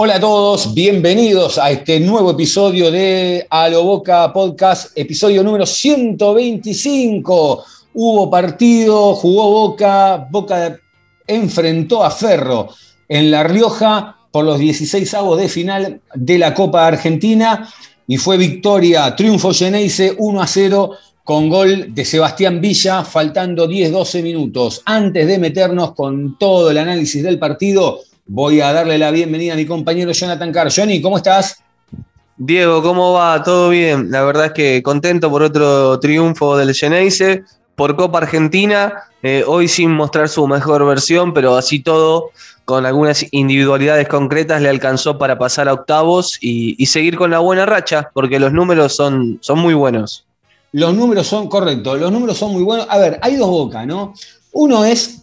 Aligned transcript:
Hola 0.00 0.14
a 0.14 0.20
todos, 0.20 0.74
bienvenidos 0.74 1.58
a 1.58 1.72
este 1.72 1.98
nuevo 1.98 2.30
episodio 2.30 2.88
de 2.92 3.48
A 3.50 3.68
lo 3.68 3.82
Boca 3.82 4.32
Podcast, 4.32 4.96
episodio 4.96 5.42
número 5.42 5.66
125. 5.66 7.64
Hubo 7.94 8.30
partido, 8.30 9.16
jugó 9.16 9.50
Boca, 9.50 10.28
Boca 10.30 10.78
enfrentó 11.26 12.04
a 12.04 12.12
Ferro 12.12 12.68
en 13.08 13.32
La 13.32 13.42
Rioja 13.42 14.18
por 14.30 14.44
los 14.44 14.60
16 14.60 15.14
avos 15.14 15.36
de 15.36 15.48
final 15.48 16.00
de 16.14 16.38
la 16.38 16.54
Copa 16.54 16.86
Argentina 16.86 17.68
y 18.06 18.18
fue 18.18 18.36
victoria, 18.36 19.16
triunfo 19.16 19.52
Geneise 19.52 20.14
1 20.16 20.40
a 20.40 20.46
0 20.46 20.92
con 21.24 21.48
gol 21.48 21.92
de 21.92 22.04
Sebastián 22.04 22.60
Villa, 22.60 23.02
faltando 23.04 23.68
10-12 23.68 24.22
minutos. 24.22 24.80
Antes 24.84 25.26
de 25.26 25.38
meternos 25.38 25.92
con 25.94 26.38
todo 26.38 26.70
el 26.70 26.78
análisis 26.78 27.24
del 27.24 27.40
partido, 27.40 28.02
voy 28.28 28.60
a 28.60 28.72
darle 28.72 28.98
la 28.98 29.10
bienvenida 29.10 29.54
a 29.54 29.56
mi 29.56 29.66
compañero 29.66 30.12
Jonathan 30.12 30.52
Carr. 30.52 30.68
Johnny, 30.74 31.00
¿cómo 31.00 31.16
estás? 31.16 31.62
Diego, 32.36 32.82
¿cómo 32.82 33.14
va? 33.14 33.42
¿Todo 33.42 33.70
bien? 33.70 34.10
La 34.10 34.22
verdad 34.22 34.46
es 34.46 34.52
que 34.52 34.82
contento 34.82 35.30
por 35.30 35.42
otro 35.42 35.98
triunfo 35.98 36.56
del 36.56 36.74
Geneise, 36.74 37.42
por 37.74 37.96
Copa 37.96 38.18
Argentina, 38.18 39.04
eh, 39.22 39.44
hoy 39.46 39.66
sin 39.66 39.90
mostrar 39.90 40.28
su 40.28 40.46
mejor 40.46 40.86
versión, 40.86 41.32
pero 41.32 41.56
así 41.56 41.80
todo, 41.80 42.30
con 42.64 42.84
algunas 42.84 43.24
individualidades 43.32 44.08
concretas, 44.08 44.60
le 44.60 44.68
alcanzó 44.68 45.16
para 45.16 45.38
pasar 45.38 45.68
a 45.68 45.72
octavos 45.72 46.38
y, 46.40 46.80
y 46.80 46.86
seguir 46.86 47.16
con 47.16 47.30
la 47.30 47.38
buena 47.38 47.64
racha, 47.66 48.10
porque 48.12 48.38
los 48.38 48.52
números 48.52 48.94
son, 48.94 49.38
son 49.40 49.58
muy 49.58 49.74
buenos. 49.74 50.26
Los 50.72 50.94
números 50.94 51.26
son 51.26 51.48
correctos, 51.48 51.98
los 51.98 52.12
números 52.12 52.36
son 52.36 52.52
muy 52.52 52.62
buenos. 52.62 52.86
A 52.90 52.98
ver, 52.98 53.18
hay 53.22 53.36
dos 53.36 53.48
bocas, 53.48 53.86
¿no? 53.86 54.12
Uno 54.52 54.84
es 54.84 55.22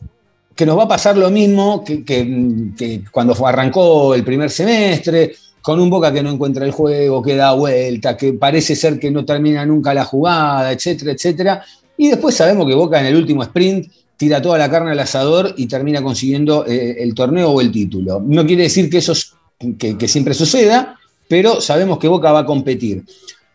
que 0.55 0.65
nos 0.65 0.77
va 0.77 0.83
a 0.83 0.87
pasar 0.87 1.17
lo 1.17 1.29
mismo 1.29 1.83
que, 1.83 2.03
que- 2.05 3.01
cuando 3.11 3.33
arrancó 3.45 4.15
el 4.15 4.23
primer 4.23 4.49
semestre, 4.49 5.35
con 5.61 5.79
un 5.79 5.89
Boca 5.89 6.13
que 6.13 6.21
no 6.23 6.29
encuentra 6.31 6.63
el 6.65 6.71
juego, 6.71 7.21
que 7.23 7.35
da 7.35 7.53
vuelta, 7.53 8.15
que 8.15 8.33
parece 8.33 8.75
ser 8.75 8.99
que 8.99 9.09
no 9.11 9.25
termina 9.25 9.65
nunca 9.65 9.93
la 9.93 10.05
jugada, 10.05 10.71
etcétera, 10.71 11.11
etcétera. 11.11 11.63
Y 11.97 12.09
después 12.09 12.35
sabemos 12.35 12.67
que 12.67 12.75
Boca 12.75 12.99
en 12.99 13.07
el 13.07 13.15
último 13.15 13.41
sprint 13.43 13.91
tira 14.15 14.41
toda 14.41 14.57
la 14.57 14.69
carne 14.69 14.91
al 14.91 14.99
asador 14.99 15.53
y 15.57 15.65
termina 15.67 16.01
consiguiendo 16.03 16.65
eh, 16.67 16.97
el 16.99 17.13
torneo 17.15 17.49
o 17.51 17.61
el 17.61 17.71
título. 17.71 18.21
No 18.25 18.45
quiere 18.45 18.63
decir 18.63 18.89
que 18.89 18.99
eso 18.99 19.11
es- 19.13 19.33
que, 19.79 19.97
que 19.97 20.07
siempre 20.07 20.33
suceda, 20.33 20.99
pero 21.27 21.59
sabemos 21.61 21.97
que 21.97 22.07
Boca 22.07 22.31
va 22.31 22.39
a 22.39 22.45
competir. 22.45 23.03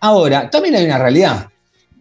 Ahora, 0.01 0.51
también 0.51 0.75
hay 0.75 0.85
una 0.87 0.99
realidad. 0.99 1.47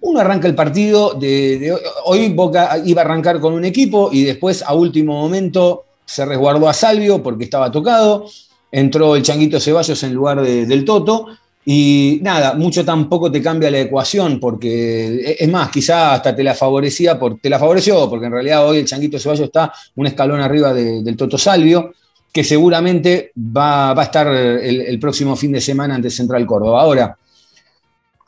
Uno 0.02 0.20
arranca 0.20 0.48
el 0.48 0.56
partido 0.56 1.14
de, 1.14 1.76
hoy 2.06 2.30
Boca 2.30 2.78
iba 2.86 3.02
a 3.02 3.06
arrancar 3.06 3.40
con 3.40 3.54
un 3.54 3.66
equipo 3.66 4.10
y 4.14 4.24
después 4.24 4.64
a 4.66 4.74
último 4.74 5.14
momento 5.14 5.84
se 6.06 6.26
resguardó 6.26 6.70
a 6.70 6.74
Salvio 6.74 7.22
porque 7.22 7.44
estaba 7.44 7.72
tocado, 7.72 8.26
entró 8.72 9.16
el 9.16 9.24
Changuito 9.24 9.60
Ceballos 9.60 10.02
en 10.04 10.14
lugar 10.14 10.42
de- 10.42 10.66
del 10.66 10.86
Toto 10.86 11.28
y 11.66 12.20
nada, 12.24 12.54
mucho 12.54 12.86
tampoco 12.86 13.30
te 13.32 13.42
cambia 13.42 13.70
la 13.70 13.82
ecuación 13.82 14.40
porque 14.40 15.36
es 15.38 15.50
más, 15.50 15.70
quizá 15.70 16.14
hasta 16.14 16.36
te 16.36 16.44
la 16.44 16.56
favorecía, 16.56 17.20
por, 17.20 17.40
te 17.40 17.50
la 17.50 17.60
favoreció 17.60 18.10
porque 18.10 18.28
en 18.28 18.32
realidad 18.32 18.66
hoy 18.68 18.78
el 18.78 18.86
Changuito 18.86 19.20
Ceballos 19.20 19.46
está 19.48 19.74
un 19.98 20.08
escalón 20.08 20.40
arriba 20.40 20.74
de- 20.74 21.04
del 21.04 21.18
Toto 21.18 21.38
Salvio 21.38 21.94
que 22.32 22.44
seguramente 22.44 23.32
va, 23.36 23.92
a 23.92 24.04
estar 24.04 24.28
el 24.28 25.00
próximo 25.00 25.36
fin 25.36 25.52
de 25.52 25.60
semana 25.60 25.96
ante 25.96 26.12
Central 26.12 26.46
Córdoba. 26.46 26.82
Ahora, 26.82 27.18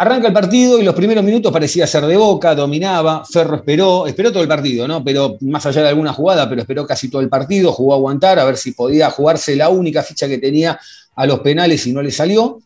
Arranca 0.01 0.27
el 0.29 0.33
partido 0.33 0.79
y 0.79 0.83
los 0.83 0.95
primeros 0.95 1.23
minutos 1.23 1.51
parecía 1.51 1.85
ser 1.85 2.07
de 2.07 2.17
boca, 2.17 2.55
dominaba, 2.55 3.23
Ferro 3.23 3.57
esperó, 3.57 4.07
esperó 4.07 4.31
todo 4.31 4.41
el 4.41 4.49
partido, 4.49 4.87
¿no? 4.87 5.03
Pero 5.03 5.37
más 5.41 5.63
allá 5.67 5.83
de 5.83 5.89
alguna 5.89 6.11
jugada, 6.11 6.49
pero 6.49 6.61
esperó 6.61 6.87
casi 6.87 7.07
todo 7.07 7.21
el 7.21 7.29
partido, 7.29 7.71
jugó 7.71 7.93
a 7.93 7.97
aguantar, 7.97 8.39
a 8.39 8.45
ver 8.45 8.57
si 8.57 8.71
podía 8.71 9.11
jugarse 9.11 9.55
la 9.55 9.69
única 9.69 10.01
ficha 10.01 10.27
que 10.27 10.39
tenía 10.39 10.79
a 11.15 11.25
los 11.27 11.41
penales 11.41 11.85
y 11.85 11.93
no 11.93 12.01
le 12.01 12.09
salió. 12.09 12.59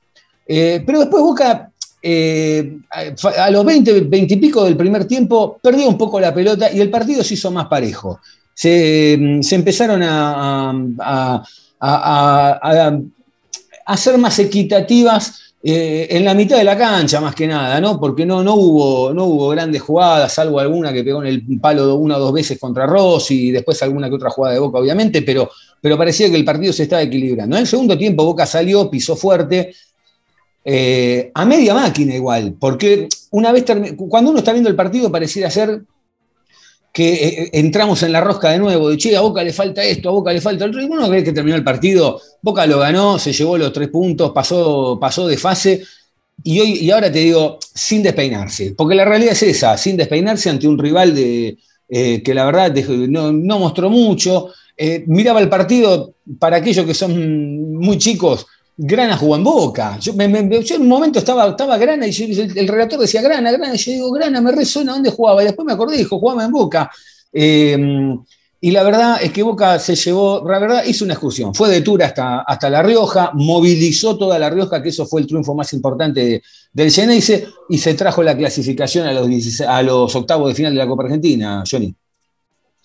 Eh, 0.47 0.81
pero 0.85 0.99
después 1.01 1.21
Boca, 1.21 1.69
eh, 2.01 2.77
a 3.37 3.49
los 3.51 3.65
20, 3.65 4.01
20 4.03 4.33
y 4.33 4.37
pico 4.37 4.63
del 4.63 4.77
primer 4.77 5.03
tiempo, 5.03 5.59
perdió 5.61 5.89
un 5.89 5.97
poco 5.97 6.21
la 6.21 6.33
pelota 6.33 6.71
y 6.71 6.79
el 6.79 6.89
partido 6.89 7.21
se 7.21 7.33
hizo 7.33 7.51
más 7.51 7.67
parejo. 7.67 8.17
Se, 8.53 9.11
empezaron 9.51 10.01
a, 10.03 10.71
a- 10.99 11.43
a- 13.85 13.97
ser 13.97 14.17
más 14.17 14.39
equitativas 14.39 15.41
eh, 15.67 16.15
en 16.15 16.23
la 16.23 16.35
mitad 16.35 16.57
de 16.57 16.63
la 16.63 16.77
cancha, 16.77 17.19
más 17.19 17.33
que 17.33 17.47
nada, 17.47 17.81
¿no? 17.81 17.99
Porque 17.99 18.23
no, 18.23 18.43
no, 18.43 18.53
hubo, 18.53 19.11
no 19.11 19.25
hubo 19.25 19.49
grandes 19.49 19.81
jugadas, 19.81 20.31
salvo 20.31 20.59
alguna 20.59 20.93
que 20.93 21.03
pegó 21.03 21.23
en 21.23 21.27
el 21.27 21.59
palo 21.59 21.95
una 21.95 22.17
o 22.17 22.19
dos 22.19 22.33
veces 22.33 22.59
contra 22.59 22.85
Rossi 22.85 23.47
y 23.47 23.51
después 23.51 23.81
alguna 23.81 24.07
que 24.07 24.13
otra 24.13 24.29
jugada 24.29 24.53
de 24.53 24.59
Boca, 24.59 24.77
obviamente, 24.77 25.23
pero, 25.23 25.49
pero 25.81 25.97
parecía 25.97 26.29
que 26.29 26.35
el 26.35 26.45
partido 26.45 26.71
se 26.71 26.83
estaba 26.83 27.01
equilibrando. 27.01 27.55
En 27.55 27.61
el 27.61 27.67
segundo 27.67 27.97
tiempo 27.97 28.23
Boca 28.23 28.45
salió, 28.45 28.87
pisó 28.91 29.15
fuerte, 29.15 29.73
eh, 30.63 31.31
a 31.33 31.45
media 31.45 31.73
máquina 31.73 32.13
igual, 32.13 32.53
porque 32.59 33.07
una 33.31 33.51
vez 33.51 33.65
cuando 34.07 34.29
uno 34.29 34.39
está 34.39 34.51
viendo 34.51 34.69
el 34.69 34.75
partido 34.75 35.11
pareciera 35.11 35.49
ser 35.49 35.81
que 36.95 37.13
eh, 37.13 37.49
entramos 37.51 38.03
en 38.03 38.13
la 38.13 38.21
rosca 38.21 38.51
de 38.51 38.57
nuevo, 38.57 38.87
de 38.87 38.95
che, 38.95 39.17
a 39.17 39.19
Boca 39.19 39.43
le 39.43 39.51
falta 39.51 39.83
esto, 39.83 40.07
a 40.07 40.13
Boca 40.13 40.31
le 40.31 40.39
falta 40.39 40.63
el 40.63 40.69
otro, 40.69 40.81
y 40.81 40.85
uno 40.85 41.11
que 41.11 41.33
terminó 41.33 41.57
el 41.57 41.63
partido, 41.63 42.21
Boca 42.41 42.65
lo 42.65 42.79
ganó, 42.79 43.19
se 43.19 43.33
llevó 43.33 43.57
los 43.57 43.73
tres 43.73 43.89
puntos, 43.89 44.31
pasó, 44.31 44.97
pasó 44.97 45.27
de 45.27 45.35
fase, 45.35 45.83
y, 46.41 46.57
hoy, 46.61 46.71
y 46.79 46.91
ahora 46.91 47.11
te 47.11 47.19
digo, 47.19 47.59
sin 47.73 48.01
despeinarse, 48.01 48.75
porque 48.77 48.95
la 48.95 49.03
realidad 49.03 49.33
es 49.33 49.43
esa, 49.43 49.77
sin 49.77 49.97
despeinarse 49.97 50.49
ante 50.49 50.69
un 50.69 50.77
rival 50.77 51.13
de, 51.13 51.57
eh, 51.89 52.23
que 52.23 52.33
la 52.33 52.45
verdad 52.45 52.73
no, 52.73 53.33
no 53.33 53.59
mostró 53.59 53.89
mucho, 53.89 54.53
eh, 54.77 55.03
miraba 55.05 55.41
el 55.41 55.49
partido, 55.49 56.13
para 56.39 56.55
aquellos 56.55 56.85
que 56.85 56.93
son 56.93 57.73
muy 57.73 57.97
chicos, 57.97 58.47
Grana 58.77 59.15
jugó 59.17 59.35
en 59.35 59.43
Boca. 59.43 59.97
Yo, 59.99 60.13
en 60.17 60.81
un 60.81 60.87
momento 60.87 61.19
estaba, 61.19 61.47
estaba 61.49 61.77
Grana 61.77 62.07
y 62.07 62.23
el, 62.23 62.57
el 62.57 62.67
relator 62.67 62.99
decía 62.99 63.21
Grana, 63.21 63.51
Grana, 63.51 63.75
y 63.75 63.77
yo 63.77 63.91
digo, 63.91 64.11
Grana, 64.11 64.41
me 64.41 64.51
resuena 64.51 64.93
dónde 64.93 65.11
jugaba. 65.11 65.41
Y 65.41 65.45
después 65.45 65.65
me 65.65 65.73
acordé, 65.73 65.97
dijo, 65.97 66.19
jugaba 66.19 66.43
en 66.45 66.51
Boca. 66.51 66.91
Eh, 67.31 67.77
y 68.61 68.71
la 68.71 68.83
verdad 68.83 69.19
es 69.21 69.31
que 69.31 69.43
Boca 69.43 69.77
se 69.77 69.95
llevó, 69.95 70.43
la 70.49 70.57
verdad, 70.59 70.83
hizo 70.85 71.05
una 71.05 71.13
excursión. 71.13 71.53
Fue 71.53 71.69
de 71.69 71.81
tour 71.81 72.01
hasta, 72.01 72.41
hasta 72.41 72.69
La 72.69 72.81
Rioja, 72.81 73.31
movilizó 73.35 74.17
toda 74.17 74.39
La 74.39 74.49
Rioja, 74.49 74.81
que 74.81 74.89
eso 74.89 75.05
fue 75.05 75.21
el 75.21 75.27
triunfo 75.27 75.53
más 75.53 75.71
importante 75.73 76.25
de- 76.25 76.43
del 76.73 76.91
Geneise, 76.91 77.47
y 77.69 77.77
se 77.77 77.93
trajo 77.93 78.23
la 78.23 78.35
clasificación 78.35 79.05
a 79.07 79.13
los, 79.13 79.27
16 79.27 79.69
a 79.69 79.83
los 79.83 80.15
octavos 80.15 80.49
de 80.49 80.55
final 80.55 80.73
de 80.73 80.79
la 80.79 80.87
Copa 80.87 81.03
Argentina, 81.03 81.63
Johnny. 81.69 81.93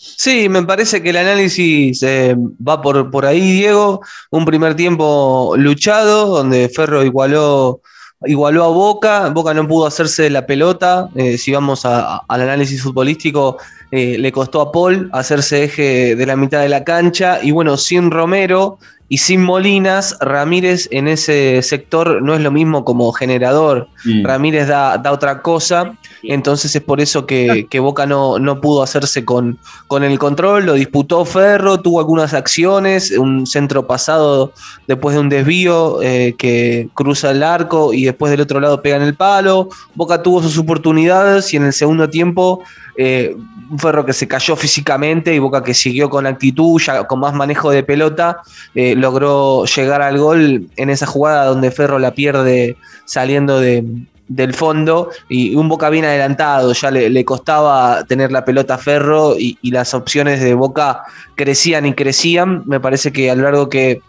Sí, 0.03 0.49
me 0.49 0.63
parece 0.63 1.03
que 1.03 1.11
el 1.11 1.17
análisis 1.19 2.03
eh, 2.03 2.35
va 2.67 2.81
por, 2.81 3.11
por 3.11 3.27
ahí, 3.27 3.41
Diego. 3.53 4.01
Un 4.31 4.47
primer 4.47 4.75
tiempo 4.75 5.55
luchado, 5.59 6.27
donde 6.27 6.71
Ferro 6.71 7.05
igualó, 7.05 7.83
igualó 8.25 8.65
a 8.65 8.69
Boca. 8.69 9.29
Boca 9.29 9.53
no 9.53 9.69
pudo 9.69 9.87
hacerse 9.87 10.31
la 10.31 10.47
pelota. 10.47 11.11
Eh, 11.17 11.37
si 11.37 11.53
vamos 11.53 11.85
a- 11.85 12.17
al 12.27 12.41
análisis 12.41 12.83
futbolístico, 12.83 13.59
eh, 13.91 14.17
le 14.19 14.33
costó 14.33 14.63
a 14.63 14.73
Paul 14.73 15.11
hacerse 15.13 15.65
eje 15.65 16.17
de 16.17 16.27
la 16.27 16.37
mitad 16.37 16.63
de 16.63 16.71
la 16.71 16.83
cancha. 16.83 17.41
Y 17.43 17.51
bueno, 17.51 17.77
sin 17.77 18.11
Romero 18.11 18.79
y 19.13 19.19
sin 19.19 19.43
Molinas, 19.43 20.17
Ramírez 20.21 20.87
en 20.93 21.09
ese 21.09 21.63
sector 21.63 22.23
no 22.23 22.33
es 22.33 22.41
lo 22.41 22.53
mismo 22.53 22.85
como 22.85 23.11
generador. 23.11 23.89
Ramírez 24.23 24.69
da, 24.69 24.99
da 24.99 25.11
otra 25.11 25.43
cosa. 25.43 25.97
Entonces 26.23 26.77
es 26.77 26.83
por 26.83 27.01
eso 27.01 27.27
que, 27.27 27.67
que 27.69 27.81
Boca 27.81 28.07
no, 28.07 28.39
no 28.39 28.61
pudo 28.61 28.85
hacerse 28.85 29.25
con, 29.25 29.59
con 29.89 30.05
el 30.05 30.17
control, 30.21 30.67
lo 30.67 30.75
disputó 30.75 31.25
Ferro, 31.25 31.81
tuvo 31.81 31.99
algunas 31.99 32.35
acciones, 32.35 33.11
un 33.11 33.49
centro 33.49 33.89
pasado 33.89 34.53
después 34.87 35.17
de 35.17 35.21
un 35.21 35.29
desvío 35.29 36.01
eh, 36.03 36.37
que 36.39 36.89
cruza 36.95 37.33
el 37.33 37.43
arco 37.43 37.93
y 37.93 38.05
después 38.05 38.31
del 38.31 38.43
otro 38.43 38.61
lado 38.61 38.81
pega 38.81 38.95
en 38.95 39.03
el 39.03 39.17
palo. 39.17 39.71
Boca 39.97 40.23
tuvo 40.23 40.41
sus 40.41 40.57
oportunidades 40.57 41.53
y 41.53 41.57
en 41.57 41.65
el 41.65 41.73
segundo 41.73 42.09
tiempo 42.09 42.63
eh, 42.97 43.35
un 43.71 43.79
Ferro 43.79 44.05
que 44.05 44.13
se 44.13 44.27
cayó 44.27 44.57
físicamente 44.57 45.35
y 45.35 45.39
Boca 45.39 45.63
que 45.63 45.75
siguió 45.75 46.11
con 46.11 46.27
actitud, 46.27 46.81
ya 46.81 47.05
con 47.05 47.21
más 47.21 47.35
manejo 47.35 47.71
de 47.71 47.83
pelota, 47.83 48.43
eh, 48.75 48.95
logró 48.97 49.65
llegar 49.65 50.03
al 50.03 50.19
gol 50.19 50.69
en 50.77 50.91
esa 50.91 51.07
jugada 51.07 51.47
donde 51.47 51.71
Ferro 51.71 51.99
la 51.99 52.13
pierde 52.13 52.77
saliendo 53.05 53.61
de, 53.61 53.85
del 54.31 54.55
fondo 54.55 55.11
y 55.29 55.57
un 55.57 55.69
Boca 55.69 55.91
bien 55.91 56.05
adelantado, 56.05 56.73
ya 56.73 56.91
le, 56.91 57.25
costaba 57.25 58.05
tener 58.05 58.31
la 58.31 58.45
pelota 58.45 58.75
a 58.75 58.79
Ferro 58.79 59.35
y, 59.37 59.59
las 59.71 59.93
opciones 59.93 60.41
de 60.41 60.55
Boca 60.55 61.03
crecían 61.35 61.85
y 61.85 61.95
crecían. 61.95 62.63
Me 62.65 62.81
parece 62.81 63.13
que 63.13 63.31
a 63.31 63.35
lo 63.35 63.43
largo 63.43 63.69
que, 63.69 64.01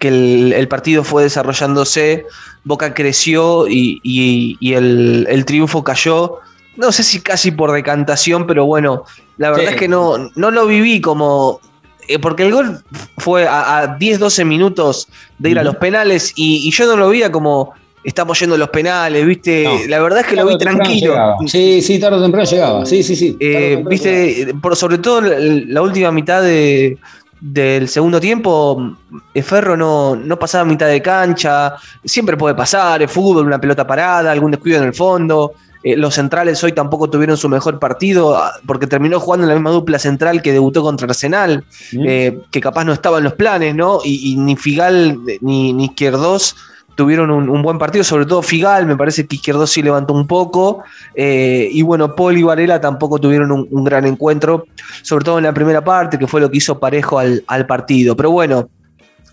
el, 0.00 0.68
partido 0.68 1.04
fue 1.04 1.22
desarrollándose, 1.22 2.26
Boca 2.64 2.94
creció 2.94 3.66
y, 3.68 4.00
el, 4.74 5.44
triunfo 5.46 5.84
cayó. 5.84 6.40
No 6.78 6.90
sé 6.92 7.02
si 7.02 7.20
casi 7.20 7.50
por 7.50 7.72
decantación, 7.72 8.46
pero 8.46 8.64
bueno, 8.64 9.04
la 9.36 9.50
verdad 9.50 9.64
sí. 9.68 9.74
es 9.74 9.76
que 9.76 9.88
no, 9.88 10.30
no 10.34 10.50
lo 10.50 10.66
viví 10.66 11.00
como 11.00 11.60
eh, 12.08 12.18
porque 12.18 12.44
el 12.44 12.52
gol 12.52 12.82
fue 13.18 13.46
a, 13.46 13.78
a 13.78 13.86
10, 13.98 14.18
12 14.18 14.44
minutos 14.46 15.08
de 15.38 15.50
ir 15.50 15.56
uh 15.56 15.58
-huh. 15.58 15.60
a 15.60 15.64
los 15.64 15.76
penales 15.76 16.32
y, 16.34 16.66
y, 16.66 16.70
yo 16.70 16.86
no 16.86 16.96
lo 16.96 17.10
veía 17.10 17.30
como 17.30 17.74
estamos 18.02 18.40
yendo 18.40 18.54
a 18.54 18.58
los 18.58 18.70
penales, 18.70 19.26
¿viste? 19.26 19.64
No. 19.64 19.78
La 19.88 20.00
verdad 20.00 20.20
es 20.20 20.26
que 20.26 20.36
tarde 20.36 20.50
lo 20.50 20.56
vi 20.56 20.64
tranquilo. 20.64 21.36
Sí, 21.46 21.82
sí, 21.82 21.98
tarde 21.98 22.16
o 22.16 22.22
temprano 22.22 22.48
llegaba. 22.48 22.86
Sí, 22.86 23.02
sí, 23.02 23.14
sí. 23.14 23.36
Eh, 23.38 23.82
¿Viste? 23.86 24.54
Por, 24.62 24.74
sobre 24.76 24.98
todo 24.98 25.20
la 25.20 25.82
última 25.82 26.10
mitad 26.10 26.42
de, 26.42 26.96
del 27.40 27.88
segundo 27.88 28.20
tiempo, 28.20 28.96
eh, 29.34 29.42
Ferro 29.42 29.76
no, 29.76 30.16
no 30.16 30.38
pasaba 30.38 30.64
mitad 30.64 30.88
de 30.88 31.00
cancha, 31.02 31.76
siempre 32.04 32.36
puede 32.36 32.54
pasar, 32.54 33.02
el 33.02 33.08
fútbol, 33.08 33.46
una 33.46 33.60
pelota 33.60 33.86
parada, 33.86 34.32
algún 34.32 34.50
descuido 34.50 34.78
en 34.78 34.84
el 34.84 34.94
fondo. 34.94 35.52
Eh, 35.84 35.96
los 35.96 36.14
centrales 36.14 36.62
hoy 36.64 36.72
tampoco 36.72 37.08
tuvieron 37.08 37.36
su 37.36 37.48
mejor 37.48 37.78
partido 37.78 38.36
ah, 38.36 38.52
porque 38.66 38.88
terminó 38.88 39.20
jugando 39.20 39.44
en 39.44 39.50
la 39.50 39.54
misma 39.54 39.70
dupla 39.70 40.00
central 40.00 40.42
que 40.42 40.52
debutó 40.52 40.82
contra 40.82 41.06
Arsenal, 41.06 41.64
eh, 41.92 42.40
que 42.50 42.60
capaz 42.60 42.84
no 42.84 42.92
estaba 42.92 43.18
en 43.18 43.24
los 43.24 43.34
planes, 43.34 43.76
¿no? 43.76 44.00
Y, 44.04 44.32
y 44.32 44.36
ni 44.36 44.56
Figal 44.56 45.18
ni, 45.40 45.72
ni 45.72 45.84
Izquierdos 45.84 46.56
tuvieron 46.98 47.30
un, 47.30 47.62
buen 47.62 47.78
partido, 47.78 48.02
sobre 48.02 48.26
todo 48.26 48.42
Figal, 48.42 48.84
me 48.84 48.96
parece 48.96 49.24
que 49.24 49.36
Izquierdos 49.36 49.70
sí 49.70 49.82
levantó 49.82 50.14
un 50.14 50.26
poco, 50.26 50.82
eh, 51.14 51.68
y 51.70 51.82
bueno, 51.82 52.16
Paul 52.16 52.36
y 52.36 52.42
Varela 52.42 52.80
tampoco 52.80 53.20
tuvieron 53.20 53.52
un, 53.52 53.84
gran 53.84 54.04
encuentro, 54.04 54.64
sobre 55.02 55.24
todo 55.24 55.38
en 55.38 55.44
la 55.44 55.54
primera 55.54 55.84
parte, 55.84 56.18
que 56.18 56.26
fue 56.26 56.40
lo 56.40 56.50
que 56.50 56.56
hizo 56.56 56.80
parejo 56.80 57.20
al 57.20 57.66
partido. 57.68 58.16
Pero 58.16 58.32
bueno, 58.32 58.68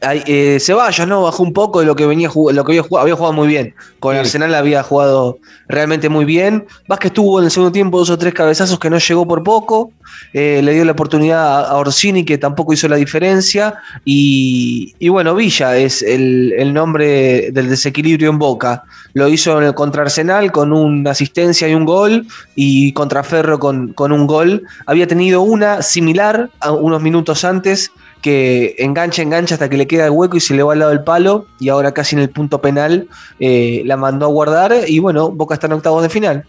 eh, 0.01 0.57
Ceballos, 0.59 1.07
¿no? 1.07 1.23
Bajó 1.23 1.43
un 1.43 1.53
poco 1.53 1.79
de 1.79 1.85
lo 1.85 1.95
que 1.95 2.05
venía 2.05 2.29
lo 2.33 2.63
que 2.63 2.71
había 2.71 2.83
jugado, 2.83 3.03
había 3.03 3.15
jugado 3.15 3.33
muy 3.33 3.47
bien. 3.47 3.73
Con 3.99 4.13
sí. 4.13 4.19
Arsenal 4.19 4.53
había 4.53 4.83
jugado 4.83 5.39
realmente 5.67 6.09
muy 6.09 6.25
bien. 6.25 6.65
Vázquez 6.87 7.13
tuvo 7.13 7.39
en 7.39 7.45
el 7.45 7.51
segundo 7.51 7.71
tiempo 7.71 7.97
dos 7.97 8.09
o 8.09 8.17
tres 8.17 8.33
cabezazos 8.33 8.79
que 8.79 8.89
no 8.89 8.97
llegó 8.97 9.27
por 9.27 9.43
poco. 9.43 9.91
Eh, 10.33 10.61
le 10.63 10.73
dio 10.73 10.85
la 10.85 10.91
oportunidad 10.91 11.65
a 11.65 11.75
Orsini, 11.75 12.23
que 12.23 12.37
tampoco 12.37 12.73
hizo 12.73 12.87
la 12.87 12.97
diferencia. 12.97 13.75
Y, 14.03 14.93
y 14.99 15.09
bueno, 15.09 15.33
Villa 15.35 15.75
es 15.77 16.01
el, 16.01 16.53
el, 16.57 16.73
nombre 16.73 17.51
del 17.51 17.69
desequilibrio 17.69 18.29
en 18.29 18.37
Boca. 18.37 18.83
Lo 19.13 19.27
hizo 19.27 19.57
en 19.59 19.67
el 19.67 19.73
contra 19.73 20.03
Arsenal 20.03 20.51
con 20.51 20.73
una 20.73 21.11
asistencia 21.11 21.67
y 21.67 21.73
un 21.73 21.85
gol. 21.85 22.27
Y 22.55 22.93
contra 22.93 23.23
Ferro 23.23 23.59
con, 23.59 23.93
con 23.93 24.11
un 24.11 24.27
gol. 24.27 24.63
Había 24.85 25.07
tenido 25.07 25.41
una 25.41 25.81
similar 25.81 26.49
a 26.59 26.71
unos 26.71 27.01
minutos 27.01 27.43
antes 27.43 27.91
que 28.25 28.73
engancha, 28.79 29.21
engancha 29.21 29.53
hasta 29.53 29.69
que 29.69 29.77
le 29.77 29.85
queda 29.85 30.05
el 30.05 30.09
hueco 30.09 30.35
y 30.35 30.39
se 30.39 30.55
le 30.55 30.63
va 30.63 30.73
al 30.73 30.79
lado 30.79 30.89
del 30.89 31.03
palo 31.03 31.45
y 31.59 31.69
ahora 31.69 31.93
casi 31.93 32.15
en 32.15 32.23
el 32.23 32.31
punto 32.31 32.59
penal 32.59 33.07
eh, 33.39 33.83
la 33.85 33.97
mandó 33.97 34.25
a 34.25 34.29
guardar 34.29 34.73
y 34.87 34.97
bueno, 34.97 35.29
Boca 35.29 35.53
está 35.53 35.67
en 35.67 35.73
octavos 35.73 36.01
de 36.01 36.09
final. 36.09 36.43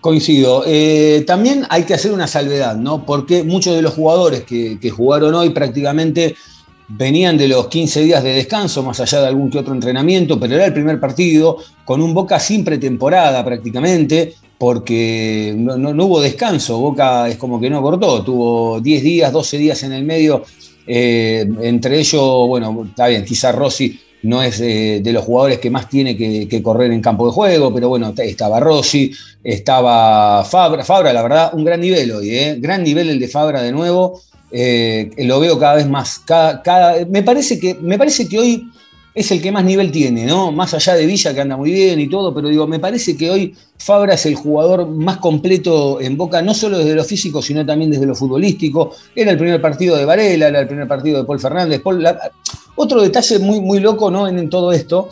Coincido. 0.00 0.62
Eh, 0.68 1.24
también 1.26 1.66
hay 1.68 1.82
que 1.82 1.94
hacer 1.94 2.12
una 2.12 2.28
salvedad, 2.28 2.76
¿no? 2.76 3.04
Porque 3.04 3.42
muchos 3.42 3.74
de 3.74 3.82
los 3.82 3.92
jugadores 3.94 4.44
que, 4.44 4.78
jugaron 4.88 5.34
hoy 5.34 5.50
prácticamente 5.50 6.36
venían 6.86 7.36
de 7.36 7.48
los 7.48 7.66
15 7.66 8.02
días 8.02 8.22
de 8.22 8.34
descanso, 8.34 8.84
más 8.84 9.00
allá 9.00 9.20
de 9.20 9.26
algún 9.26 9.50
que 9.50 9.58
otro 9.58 9.74
entrenamiento, 9.74 10.38
pero 10.38 10.54
era 10.54 10.66
el 10.66 10.72
primer 10.72 11.00
partido 11.00 11.56
con 11.84 12.00
un 12.02 12.14
Boca 12.14 12.38
sin 12.38 12.62
pretemporada 12.62 13.44
prácticamente, 13.44 14.36
porque 14.58 15.56
no, 15.58 15.76
no 15.76 16.04
hubo 16.04 16.20
descanso. 16.20 16.78
Boca 16.78 17.28
es 17.28 17.36
como 17.36 17.60
que 17.60 17.68
no 17.68 17.82
cortó, 17.82 18.22
tuvo 18.22 18.80
10 18.80 19.02
días, 19.02 19.32
12 19.32 19.58
días 19.58 19.82
en 19.82 19.92
el 19.92 20.04
medio 20.04 20.44
eh, 20.92 21.48
entre 21.62 22.00
ellos, 22.00 22.48
bueno, 22.48 22.84
está 22.88 23.06
bien, 23.06 23.24
quizá 23.24 23.52
Rossi 23.52 23.96
no 24.24 24.42
es 24.42 24.60
eh, 24.60 25.00
de 25.00 25.12
los 25.12 25.24
jugadores 25.24 25.60
que 25.60 25.70
más 25.70 25.88
tiene 25.88 26.16
que, 26.16 26.62
correr 26.64 26.90
en 26.90 27.00
campo 27.00 27.26
de 27.26 27.32
juego, 27.32 27.72
pero 27.72 27.88
bueno, 27.88 28.12
estaba 28.16 28.58
Rossi, 28.58 29.12
estaba 29.44 30.44
Fabra, 30.44 30.84
Fabra, 30.84 31.12
la 31.12 31.22
verdad, 31.22 31.50
un 31.54 31.64
gran 31.64 31.80
nivel 31.80 32.10
hoy, 32.10 32.30
¿eh? 32.30 32.56
gran 32.58 32.82
nivel 32.82 33.08
el 33.08 33.20
de 33.20 33.28
Fabra 33.28 33.62
de 33.62 33.70
nuevo, 33.70 34.20
lo 34.50 35.38
veo 35.38 35.60
cada 35.60 35.76
vez 35.76 35.88
más, 35.88 36.18
cada, 36.18 36.60
cada, 36.60 37.06
me, 37.06 37.22
parece 37.22 37.60
que, 37.60 37.76
me 37.76 37.96
parece 37.96 38.26
que 38.26 38.40
hoy 38.40 38.64
es 39.14 39.30
el 39.32 39.42
que 39.42 39.50
más 39.50 39.64
nivel 39.64 39.90
tiene, 39.90 40.24
¿no? 40.24 40.52
Más 40.52 40.72
allá 40.72 40.94
de 40.94 41.06
Villa, 41.06 41.34
que 41.34 41.40
anda 41.40 41.56
muy 41.56 41.72
bien 41.72 41.98
y 41.98 42.08
todo, 42.08 42.32
pero 42.32 42.48
digo, 42.48 42.66
me 42.66 42.78
parece 42.78 43.16
que 43.16 43.30
hoy 43.30 43.54
Fabra 43.76 44.14
es 44.14 44.24
el 44.26 44.36
jugador 44.36 44.86
más 44.86 45.16
completo 45.16 46.00
en 46.00 46.16
Boca, 46.16 46.42
no 46.42 46.54
solo 46.54 46.78
desde 46.78 46.94
lo 46.94 47.04
físico, 47.04 47.42
sino 47.42 47.66
también 47.66 47.90
desde 47.90 48.06
lo 48.06 48.14
futbolístico. 48.14 48.92
Era 49.14 49.32
el 49.32 49.38
primer 49.38 49.60
partido 49.60 49.96
de 49.96 50.04
Varela, 50.04 50.48
era 50.48 50.60
el 50.60 50.68
primer 50.68 50.86
partido 50.86 51.18
de 51.18 51.24
Paul 51.24 51.40
Fernández. 51.40 51.82
Otro 52.76 53.02
detalle 53.02 53.38
muy, 53.40 53.60
muy 53.60 53.80
loco, 53.80 54.10
¿no? 54.10 54.28
En, 54.28 54.38
en, 54.38 54.48
todo 54.48 54.72
esto 54.72 55.08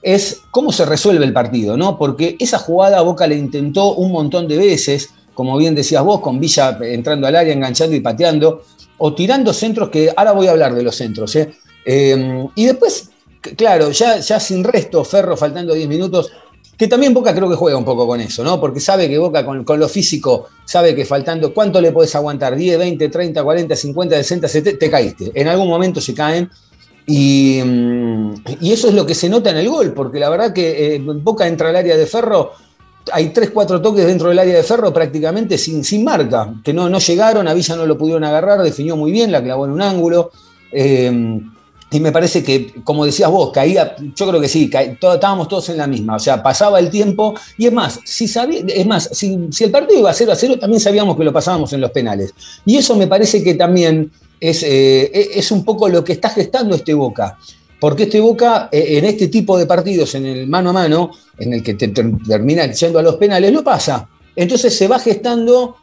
es 0.00 0.40
cómo 0.50 0.72
se 0.72 0.86
resuelve 0.86 1.24
el 1.24 1.32
partido, 1.32 1.76
¿no? 1.76 1.98
Porque 1.98 2.36
esa 2.38 2.58
jugada 2.58 3.02
Boca 3.02 3.26
le 3.26 3.36
intentó 3.36 3.94
un 3.94 4.10
montón 4.10 4.48
de 4.48 4.56
veces, 4.56 5.10
como 5.34 5.56
bien 5.58 5.74
decías 5.74 6.02
vos, 6.02 6.20
con 6.20 6.40
Villa 6.40 6.78
entrando 6.82 7.26
al 7.26 7.36
área, 7.36 7.52
enganchando 7.52 7.94
y 7.94 8.00
pateando, 8.00 8.62
o 8.96 9.14
tirando 9.14 9.52
centros 9.52 9.90
que 9.90 10.12
ahora 10.16 10.32
voy 10.32 10.46
a 10.46 10.52
hablar 10.52 10.74
de 10.74 10.82
los 10.82 10.96
centros, 10.96 11.36
¿eh? 11.36 11.52
Eh, 11.86 12.46
y 12.54 12.64
después 12.64 13.10
claro, 13.56 13.90
ya, 13.90 14.18
ya 14.18 14.40
sin 14.40 14.64
resto, 14.64 15.04
Ferro 15.04 15.36
faltando 15.36 15.74
10 15.74 15.88
minutos, 15.88 16.32
que 16.76 16.88
también 16.88 17.14
Boca 17.14 17.34
creo 17.34 17.48
que 17.48 17.56
juega 17.56 17.76
un 17.76 17.84
poco 17.84 18.06
con 18.06 18.20
eso, 18.20 18.42
¿no? 18.42 18.60
Porque 18.60 18.80
sabe 18.80 19.08
que 19.08 19.18
Boca 19.18 19.44
con, 19.44 19.64
con 19.64 19.78
lo 19.78 19.88
físico, 19.88 20.48
sabe 20.64 20.94
que 20.94 21.04
faltando, 21.04 21.54
¿cuánto 21.54 21.80
le 21.80 21.92
puedes 21.92 22.14
aguantar? 22.14 22.56
10, 22.56 22.78
20, 22.78 23.08
30, 23.08 23.42
40, 23.44 23.76
50, 23.76 24.16
60, 24.16 24.48
70, 24.48 24.78
te 24.78 24.90
caíste. 24.90 25.32
En 25.34 25.48
algún 25.48 25.68
momento 25.68 26.00
se 26.00 26.14
caen. 26.14 26.50
Y, 27.06 27.60
y 28.62 28.72
eso 28.72 28.88
es 28.88 28.94
lo 28.94 29.04
que 29.04 29.14
se 29.14 29.28
nota 29.28 29.50
en 29.50 29.58
el 29.58 29.68
gol, 29.68 29.92
porque 29.92 30.18
la 30.18 30.30
verdad 30.30 30.54
que 30.54 30.94
eh, 30.94 30.98
Boca 30.98 31.46
entra 31.46 31.68
al 31.68 31.76
área 31.76 31.98
de 31.98 32.06
Ferro, 32.06 32.52
hay 33.12 33.28
3, 33.28 33.50
4 33.50 33.82
toques 33.82 34.06
dentro 34.06 34.30
del 34.30 34.38
área 34.38 34.56
de 34.56 34.62
Ferro 34.62 34.90
prácticamente 34.90 35.58
sin, 35.58 35.84
sin 35.84 36.02
marca, 36.02 36.54
que 36.64 36.72
no, 36.72 36.88
no 36.88 36.98
llegaron, 36.98 37.46
a 37.46 37.52
Villa 37.52 37.76
no 37.76 37.84
lo 37.84 37.98
pudieron 37.98 38.24
agarrar, 38.24 38.62
definió 38.62 38.96
muy 38.96 39.12
bien, 39.12 39.30
la 39.30 39.42
clavó 39.42 39.66
en 39.66 39.72
un 39.72 39.82
ángulo. 39.82 40.30
Eh, 40.72 41.42
y 41.94 42.00
me 42.00 42.10
parece 42.10 42.42
que, 42.42 42.74
como 42.82 43.06
decías 43.06 43.30
vos, 43.30 43.52
caía, 43.52 43.94
yo 44.16 44.28
creo 44.28 44.40
que 44.40 44.48
sí, 44.48 44.68
estábamos 44.68 45.46
todos 45.46 45.68
en 45.68 45.76
la 45.76 45.86
misma, 45.86 46.16
o 46.16 46.18
sea, 46.18 46.42
pasaba 46.42 46.80
el 46.80 46.90
tiempo, 46.90 47.34
y 47.56 47.66
es 47.66 47.72
más, 47.72 48.00
si, 48.04 48.26
sabía, 48.26 48.64
es 48.66 48.84
más 48.84 49.10
si, 49.12 49.48
el 49.60 49.70
partido 49.70 50.00
iba 50.00 50.10
a 50.10 50.14
0 50.14 50.32
a 50.32 50.34
0, 50.34 50.58
también 50.58 50.80
sabíamos 50.80 51.16
que 51.16 51.22
lo 51.22 51.32
pasábamos 51.32 51.72
en 51.72 51.80
los 51.80 51.92
penales. 51.92 52.34
Y 52.66 52.76
eso 52.78 52.96
me 52.96 53.06
parece 53.06 53.44
que 53.44 53.54
también 53.54 54.10
es, 54.40 54.64
eh, 54.64 55.38
es 55.38 55.52
un 55.52 55.64
poco 55.64 55.88
lo 55.88 56.02
que 56.02 56.14
está 56.14 56.30
gestando 56.30 56.74
este 56.74 56.94
Boca. 56.94 57.38
Porque 57.78 58.04
este 58.04 58.18
Boca, 58.18 58.68
eh, 58.72 58.98
en 58.98 59.04
este 59.04 59.28
tipo 59.28 59.56
de 59.56 59.66
partidos, 59.66 60.16
en 60.16 60.26
el 60.26 60.48
mano 60.48 60.70
a 60.70 60.72
mano, 60.72 61.12
en 61.38 61.52
el 61.52 61.62
que 61.62 61.74
te, 61.74 61.88
te 61.88 62.02
termina 62.26 62.66
yendo 62.66 62.98
a 62.98 63.02
los 63.02 63.14
penales, 63.16 63.52
lo 63.52 63.62
pasa. 63.62 64.08
Entonces 64.34 64.76
se 64.76 64.88
va 64.88 64.98
gestando 64.98 65.76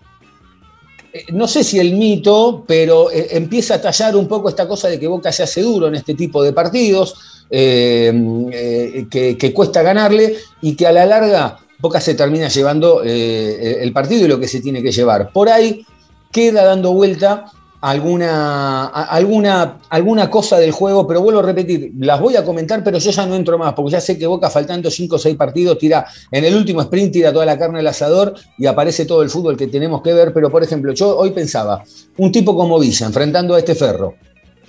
no 1.33 1.47
sé 1.47 1.63
si 1.63 1.79
el 1.79 1.93
mito, 1.93 2.63
pero 2.67 3.11
eh, 3.11 3.29
empieza 3.31 3.75
a 3.75 3.81
tallar 3.81 4.15
un 4.15 4.27
poco 4.27 4.49
esta 4.49 4.67
cosa 4.67 4.87
de 4.87 4.99
que 4.99 5.07
Boca 5.07 5.31
se 5.31 5.43
hace 5.43 5.61
duro 5.61 5.87
en 5.87 5.95
este 5.95 6.15
tipo 6.15 6.41
de 6.43 6.53
partidos, 6.53 7.15
eh, 7.53 8.13
eh, 8.53 9.35
que, 9.37 9.53
cuesta 9.53 9.81
ganarle 9.81 10.37
y 10.61 10.73
que 10.73 10.87
a 10.87 10.93
la 10.93 11.05
larga 11.05 11.59
Boca 11.79 11.99
se 11.99 12.13
termina 12.13 12.47
llevando 12.47 13.01
eh, 13.03 13.79
el 13.81 13.91
partido 13.91 14.23
y 14.23 14.29
lo 14.29 14.39
que 14.39 14.47
se 14.47 14.61
tiene 14.61 14.81
que 14.81 14.91
llevar. 14.91 15.33
Por 15.33 15.49
ahí 15.49 15.85
queda 16.31 16.63
dando 16.63 16.93
vuelta 16.93 17.45
alguna, 17.81 18.85
alguna, 18.85 19.79
alguna 19.89 20.29
cosa 20.29 20.59
del 20.59 20.71
juego, 20.71 21.07
pero 21.07 21.21
vuelvo 21.21 21.39
a 21.39 21.43
repetir, 21.43 21.91
las 21.97 22.21
voy 22.21 22.35
a 22.35 22.45
comentar, 22.45 22.83
pero 22.83 22.99
yo 22.99 23.11
ya 23.11 23.25
no 23.25 23.35
entro 23.35 23.57
más, 23.57 23.73
porque 23.73 23.91
ya 23.91 23.99
sé 23.99 24.17
que 24.17 24.27
Boca 24.27 24.49
faltando 24.49 24.91
5 24.91 25.15
o 25.15 25.19
6 25.19 25.35
partidos 25.35 25.79
tira 25.79 26.05
en 26.31 26.45
el 26.45 26.55
último 26.55 26.81
sprint, 26.81 27.11
tira 27.11 27.33
toda 27.33 27.45
la 27.45 27.57
carne 27.57 27.79
al 27.79 27.87
asador 27.87 28.35
y 28.57 28.67
aparece 28.67 29.05
todo 29.05 29.23
el 29.23 29.29
fútbol 29.29 29.57
que 29.57 29.67
tenemos 29.67 30.01
que 30.01 30.13
ver, 30.13 30.31
pero 30.31 30.51
por 30.51 30.63
ejemplo, 30.63 30.93
yo 30.93 31.17
hoy 31.17 31.31
pensaba, 31.31 31.83
un 32.17 32.31
tipo 32.31 32.55
como 32.55 32.79
Villa 32.79 33.07
enfrentando 33.07 33.55
a 33.55 33.59
este 33.59 33.73
Ferro, 33.73 34.13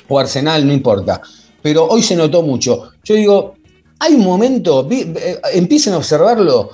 o 0.08 0.18
Arsenal, 0.18 0.66
no 0.66 0.72
importa, 0.72 1.20
pero 1.60 1.86
hoy 1.86 2.02
se 2.02 2.16
notó 2.16 2.42
mucho. 2.42 2.90
Yo 3.04 3.14
digo, 3.14 3.54
hay 3.98 4.14
un 4.14 4.24
momento, 4.24 4.88
eh, 4.90 5.38
empiecen 5.52 5.92
a 5.92 5.98
observarlo, 5.98 6.70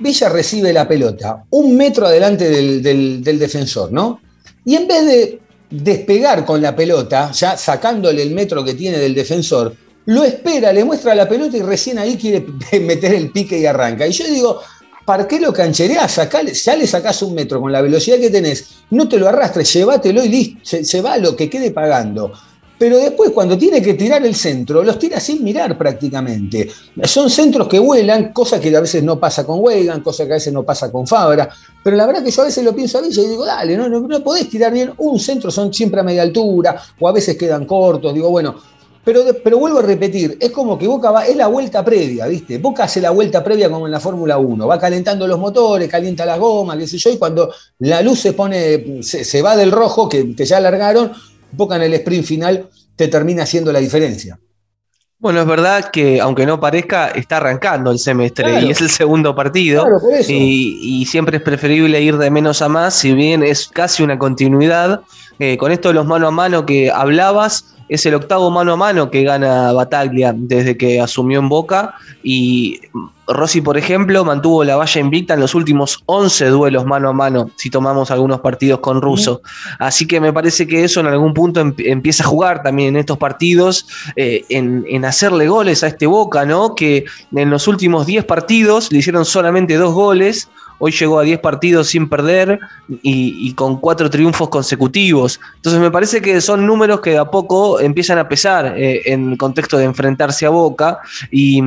Villa 0.00 0.28
recibe 0.30 0.72
la 0.72 0.88
pelota 0.88 1.44
un 1.50 1.76
metro 1.76 2.06
adelante 2.06 2.48
del, 2.48 3.22
defensor, 3.22 3.92
¿no? 3.92 4.20
Y 4.64 4.74
en 4.74 4.88
vez 4.88 5.06
de 5.06 5.40
despegar 5.70 6.44
con 6.44 6.60
la 6.60 6.74
pelota, 6.74 7.30
ya 7.32 7.56
sacándole 7.56 8.22
el 8.22 8.32
metro 8.32 8.64
que 8.64 8.74
tiene 8.74 8.98
del 8.98 9.14
defensor, 9.14 9.74
lo 10.06 10.24
espera, 10.24 10.72
le 10.72 10.84
muestra 10.84 11.14
la 11.14 11.28
pelota 11.28 11.56
y 11.56 11.62
recién 11.62 11.98
ahí 11.98 12.16
quiere 12.16 12.44
meter 12.80 13.14
el 13.14 13.30
pique 13.30 13.58
y 13.58 13.66
arranca. 13.66 14.06
Y 14.06 14.12
yo 14.12 14.26
digo, 14.26 14.60
¿para 15.04 15.28
qué 15.28 15.38
lo 15.38 15.52
canchereás? 15.52 16.20
Ya 16.64 16.76
le 16.76 16.86
sacás 16.86 17.22
un 17.22 17.34
metro 17.34 17.60
con 17.60 17.70
la 17.70 17.80
velocidad 17.80 18.18
que 18.18 18.30
tenés, 18.30 18.66
no 18.90 19.08
te 19.08 19.18
lo 19.18 19.28
arrastres, 19.28 19.72
llévatelo 19.72 20.24
y 20.24 20.28
listo, 20.28 20.84
se 20.84 21.00
va 21.00 21.16
lo 21.16 21.36
que 21.36 21.48
quede 21.48 21.70
pagando. 21.70 22.32
Pero 22.80 22.96
después 22.96 23.32
cuando 23.32 23.58
tiene 23.58 23.82
que 23.82 23.92
tirar 23.92 24.24
el 24.24 24.34
centro, 24.34 24.82
los 24.82 24.98
tira 24.98 25.20
sin 25.20 25.44
mirar 25.44 25.76
prácticamente. 25.76 26.66
Son 27.04 27.28
centros 27.28 27.68
que 27.68 27.78
vuelan, 27.78 28.32
cosa 28.32 28.58
que 28.58 28.74
a 28.74 28.80
veces 28.80 29.02
no 29.02 29.20
pasa 29.20 29.44
con 29.44 29.58
Weigand, 29.60 30.02
cosa 30.02 30.24
que 30.24 30.32
a 30.32 30.36
veces 30.36 30.50
no 30.50 30.62
pasa 30.62 30.90
con 30.90 31.06
Fabra, 31.06 31.50
pero 31.84 31.94
la 31.94 32.06
verdad 32.06 32.24
que 32.24 32.30
yo 32.30 32.40
a 32.40 32.46
veces 32.46 32.64
lo 32.64 32.74
pienso 32.74 32.96
a 32.96 33.02
Villa 33.02 33.22
y 33.22 33.26
digo, 33.26 33.44
dale, 33.44 33.76
no, 33.76 33.86
no, 33.86 34.00
no 34.00 34.24
podés 34.24 34.48
tirar 34.48 34.72
bien 34.72 34.94
un 34.96 35.20
centro, 35.20 35.50
son 35.50 35.74
siempre 35.74 36.00
a 36.00 36.02
media 36.02 36.22
altura, 36.22 36.80
o 36.98 37.06
a 37.06 37.12
veces 37.12 37.36
quedan 37.36 37.66
cortos, 37.66 38.14
digo, 38.14 38.30
bueno, 38.30 38.56
pero, 39.04 39.24
pero, 39.44 39.58
vuelvo 39.58 39.80
a 39.80 39.82
repetir, 39.82 40.38
es 40.40 40.50
como 40.50 40.78
que 40.78 40.86
Boca 40.86 41.10
va, 41.10 41.26
es 41.26 41.36
la 41.36 41.48
vuelta 41.48 41.84
previa, 41.84 42.26
¿viste? 42.26 42.58
Boca 42.58 42.84
hace 42.84 43.00
la 43.02 43.10
vuelta 43.10 43.44
previa 43.44 43.70
como 43.70 43.86
en 43.86 43.92
la 43.92 44.00
Fórmula 44.00 44.38
1, 44.38 44.66
va 44.66 44.78
calentando 44.78 45.26
los 45.26 45.38
motores, 45.38 45.86
calienta 45.88 46.24
las 46.24 46.38
gomas, 46.38 46.78
qué 46.78 46.86
sé 46.86 46.96
yo, 46.96 47.10
y 47.10 47.18
cuando 47.18 47.52
la 47.80 48.00
luz 48.00 48.20
se 48.20 48.32
pone, 48.32 49.02
se, 49.02 49.42
va 49.42 49.54
del 49.54 49.70
rojo, 49.70 50.08
que, 50.08 50.34
que 50.34 50.46
ya 50.46 50.60
Boca 51.52 51.76
en 51.76 51.82
el 51.82 51.94
sprint 51.94 52.24
final 52.24 52.68
te 52.96 53.08
termina 53.08 53.44
haciendo 53.44 53.72
la 53.72 53.78
diferencia. 53.78 54.38
Bueno, 55.20 55.40
es 55.42 55.46
verdad 55.46 55.90
que 55.90 56.18
aunque 56.18 56.46
no 56.46 56.58
parezca, 56.60 57.08
está 57.08 57.36
arrancando 57.36 57.90
el 57.90 57.98
semestre 57.98 58.62
y 58.62 58.70
es 58.70 58.80
el 58.80 58.88
segundo 58.88 59.34
partido. 59.34 59.86
Y, 60.26 61.04
siempre 61.04 61.36
es 61.36 61.42
preferible 61.42 62.00
ir 62.00 62.16
de 62.16 62.30
menos 62.30 62.62
a 62.62 62.70
más, 62.70 62.94
si 62.94 63.12
bien 63.12 63.42
es 63.42 63.68
casi 63.68 64.02
una 64.02 64.18
continuidad. 64.18 65.02
Eh, 65.38 65.58
con 65.58 65.72
esto 65.72 65.88
de 65.88 65.94
los 65.94 66.06
mano 66.06 66.28
a 66.28 66.30
mano 66.30 66.64
que 66.64 66.90
hablabas, 66.90 67.74
es 67.90 68.06
el 68.06 68.14
octavo 68.14 68.50
mano 68.50 68.72
a 68.72 68.76
mano 68.76 69.10
que 69.10 69.24
gana 69.24 69.72
Bataglia 69.72 70.32
desde 70.34 70.78
que 70.78 71.00
asumió 71.00 71.40
en 71.40 71.50
Boca 71.50 71.94
y 72.22 72.80
Rossi, 73.32 73.60
por 73.60 73.78
ejemplo, 73.78 74.24
mantuvo 74.24 74.64
la 74.64 74.76
valla 74.76 75.00
invicta 75.00 75.34
en 75.34 75.40
los 75.40 75.54
últimos 75.54 76.02
11 76.06 76.46
duelos 76.48 76.84
mano 76.84 77.08
a 77.08 77.12
mano, 77.12 77.50
si 77.56 77.70
tomamos 77.70 78.10
algunos 78.10 78.40
partidos 78.40 78.80
con 78.80 79.00
Russo. 79.00 79.42
Así 79.78 80.06
que 80.06 80.20
me 80.20 80.32
parece 80.32 80.66
que 80.66 80.84
eso 80.84 81.00
en 81.00 81.06
algún 81.06 81.32
punto 81.34 81.60
empieza 81.78 82.24
a 82.24 82.26
jugar 82.26 82.62
también 82.62 82.90
en 82.90 82.96
estos 82.96 83.18
partidos, 83.18 83.86
eh, 84.16 84.44
en, 84.48 85.04
hacerle 85.04 85.48
goles 85.48 85.82
a 85.82 85.88
este 85.88 86.06
Boca, 86.06 86.44
¿no? 86.44 86.74
Que 86.74 87.04
en 87.34 87.50
los 87.50 87.66
últimos 87.68 88.06
10 88.06 88.24
partidos 88.24 88.92
le 88.92 88.98
hicieron 88.98 89.24
solamente 89.24 89.76
dos 89.76 89.94
goles, 89.94 90.48
Hoy 90.82 90.92
llegó 90.92 91.18
a 91.18 91.22
10 91.22 91.40
partidos 91.40 91.88
sin 91.88 92.08
perder 92.08 92.58
y, 93.02 93.52
con 93.52 93.78
cuatro 93.78 94.08
triunfos 94.08 94.48
consecutivos. 94.48 95.38
Entonces 95.56 95.78
me 95.78 95.90
parece 95.90 96.22
que 96.22 96.40
son 96.40 96.66
números 96.66 97.02
que 97.02 97.10
de 97.10 97.18
a 97.18 97.26
poco 97.26 97.80
empiezan 97.80 98.16
a 98.16 98.26
pesar 98.26 98.78
eh, 98.78 99.02
en 99.04 99.32
el 99.32 99.38
contexto 99.38 99.76
de 99.76 99.84
enfrentarse 99.84 100.46
a 100.46 100.50
Boca 100.50 101.00
y, 101.30 101.62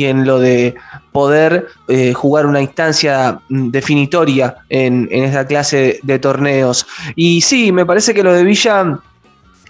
en 0.00 0.26
lo 0.26 0.38
de 0.40 0.74
poder 1.12 1.68
eh, 1.88 2.12
jugar 2.14 2.46
una 2.46 2.60
instancia 2.60 3.38
mm, 3.48 3.70
definitoria 3.70 4.56
en, 4.68 5.08
en 5.10 5.24
esta 5.24 5.46
clase 5.46 6.00
de 6.02 6.18
torneos. 6.18 6.86
Y 7.14 7.40
sí, 7.42 7.72
me 7.72 7.86
parece 7.86 8.14
que 8.14 8.22
lo 8.22 8.32
de 8.32 8.44
Villa 8.44 8.98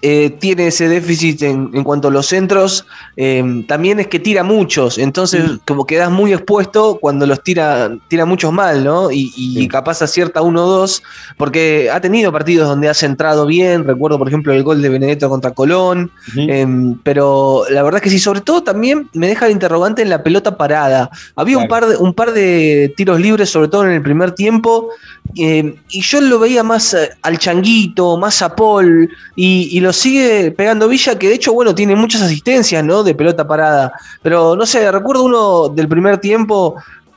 eh, 0.05 0.31
tiene 0.31 0.67
ese 0.67 0.89
déficit 0.89 1.43
en, 1.43 1.81
cuanto 1.81 2.09
a 2.09 2.11
los 2.11 2.25
centros, 2.25 2.85
em, 3.15 3.65
también 3.65 4.01
es 4.01 4.07
que 4.07 4.19
tira 4.19 4.43
muchos, 4.43 4.97
entonces 4.97 5.41
como 5.65 5.85
quedas 5.85 6.11
muy 6.11 6.33
expuesto 6.33 6.97
cuando 6.99 7.25
los 7.25 7.41
tira, 7.41 7.89
tira 8.09 8.25
muchos 8.25 8.51
mal, 8.51 8.83
¿no? 8.83 9.07
Y, 9.11 9.65
capaz 9.69 10.01
acierta 10.01 10.41
uno 10.41 10.65
o 10.65 10.67
dos, 10.67 11.03
porque 11.37 11.89
ha 11.89 12.01
tenido 12.01 12.33
partidos 12.33 12.67
donde 12.67 12.89
ha 12.89 12.93
centrado 12.93 13.45
bien, 13.45 13.85
recuerdo 13.85 14.17
por 14.17 14.27
ejemplo 14.27 14.51
el 14.51 14.61
gol 14.61 14.81
de 14.81 14.89
Benedetto 14.89 15.29
contra 15.29 15.51
Colón, 15.51 16.11
em, 16.35 16.99
pero 17.03 17.63
la 17.69 17.81
verdad 17.81 17.99
es 17.99 18.03
que 18.03 18.09
sí, 18.09 18.19
sobre 18.19 18.41
todo 18.41 18.61
también 18.61 19.09
me 19.13 19.29
deja 19.29 19.45
el 19.45 19.53
interrogante 19.53 20.01
en 20.01 20.09
la 20.09 20.21
pelota 20.21 20.57
parada. 20.57 21.11
Había 21.37 21.57
un, 21.57 21.69
par 21.69 21.85
de, 21.85 21.95
un 21.95 22.13
par 22.13 22.33
de 22.33 22.93
tiros 22.97 23.21
libres, 23.21 23.49
sobre 23.49 23.69
todo 23.69 23.85
en 23.85 23.91
el 23.91 24.01
primer 24.01 24.33
tiempo, 24.33 24.89
em, 25.37 25.75
y 25.89 26.01
yo 26.01 26.19
lo 26.19 26.39
veía 26.39 26.61
más 26.61 26.93
eh, 26.93 27.11
al 27.21 27.39
changuito, 27.39 28.17
más 28.17 28.41
a 28.41 28.53
Paul, 28.53 29.09
y, 29.37 29.69
y 29.71 29.79
los 29.79 29.92
sigue 29.93 30.51
pegando 30.51 30.87
Villa, 30.87 31.17
que 31.17 31.29
de 31.29 31.35
hecho, 31.35 31.53
bueno, 31.53 31.73
tiene 31.73 31.95
muchas 31.95 32.21
asistencias, 32.21 32.83
¿no? 32.83 33.03
De 33.03 33.15
pelota 33.15 33.47
parada. 33.47 33.93
Pero 34.21 34.55
no 34.55 34.65
sé, 34.65 34.91
recuerdo 34.91 35.23
uno 35.23 35.69
del 35.69 35.87
primer 35.87 36.17
tiempo 36.17 36.75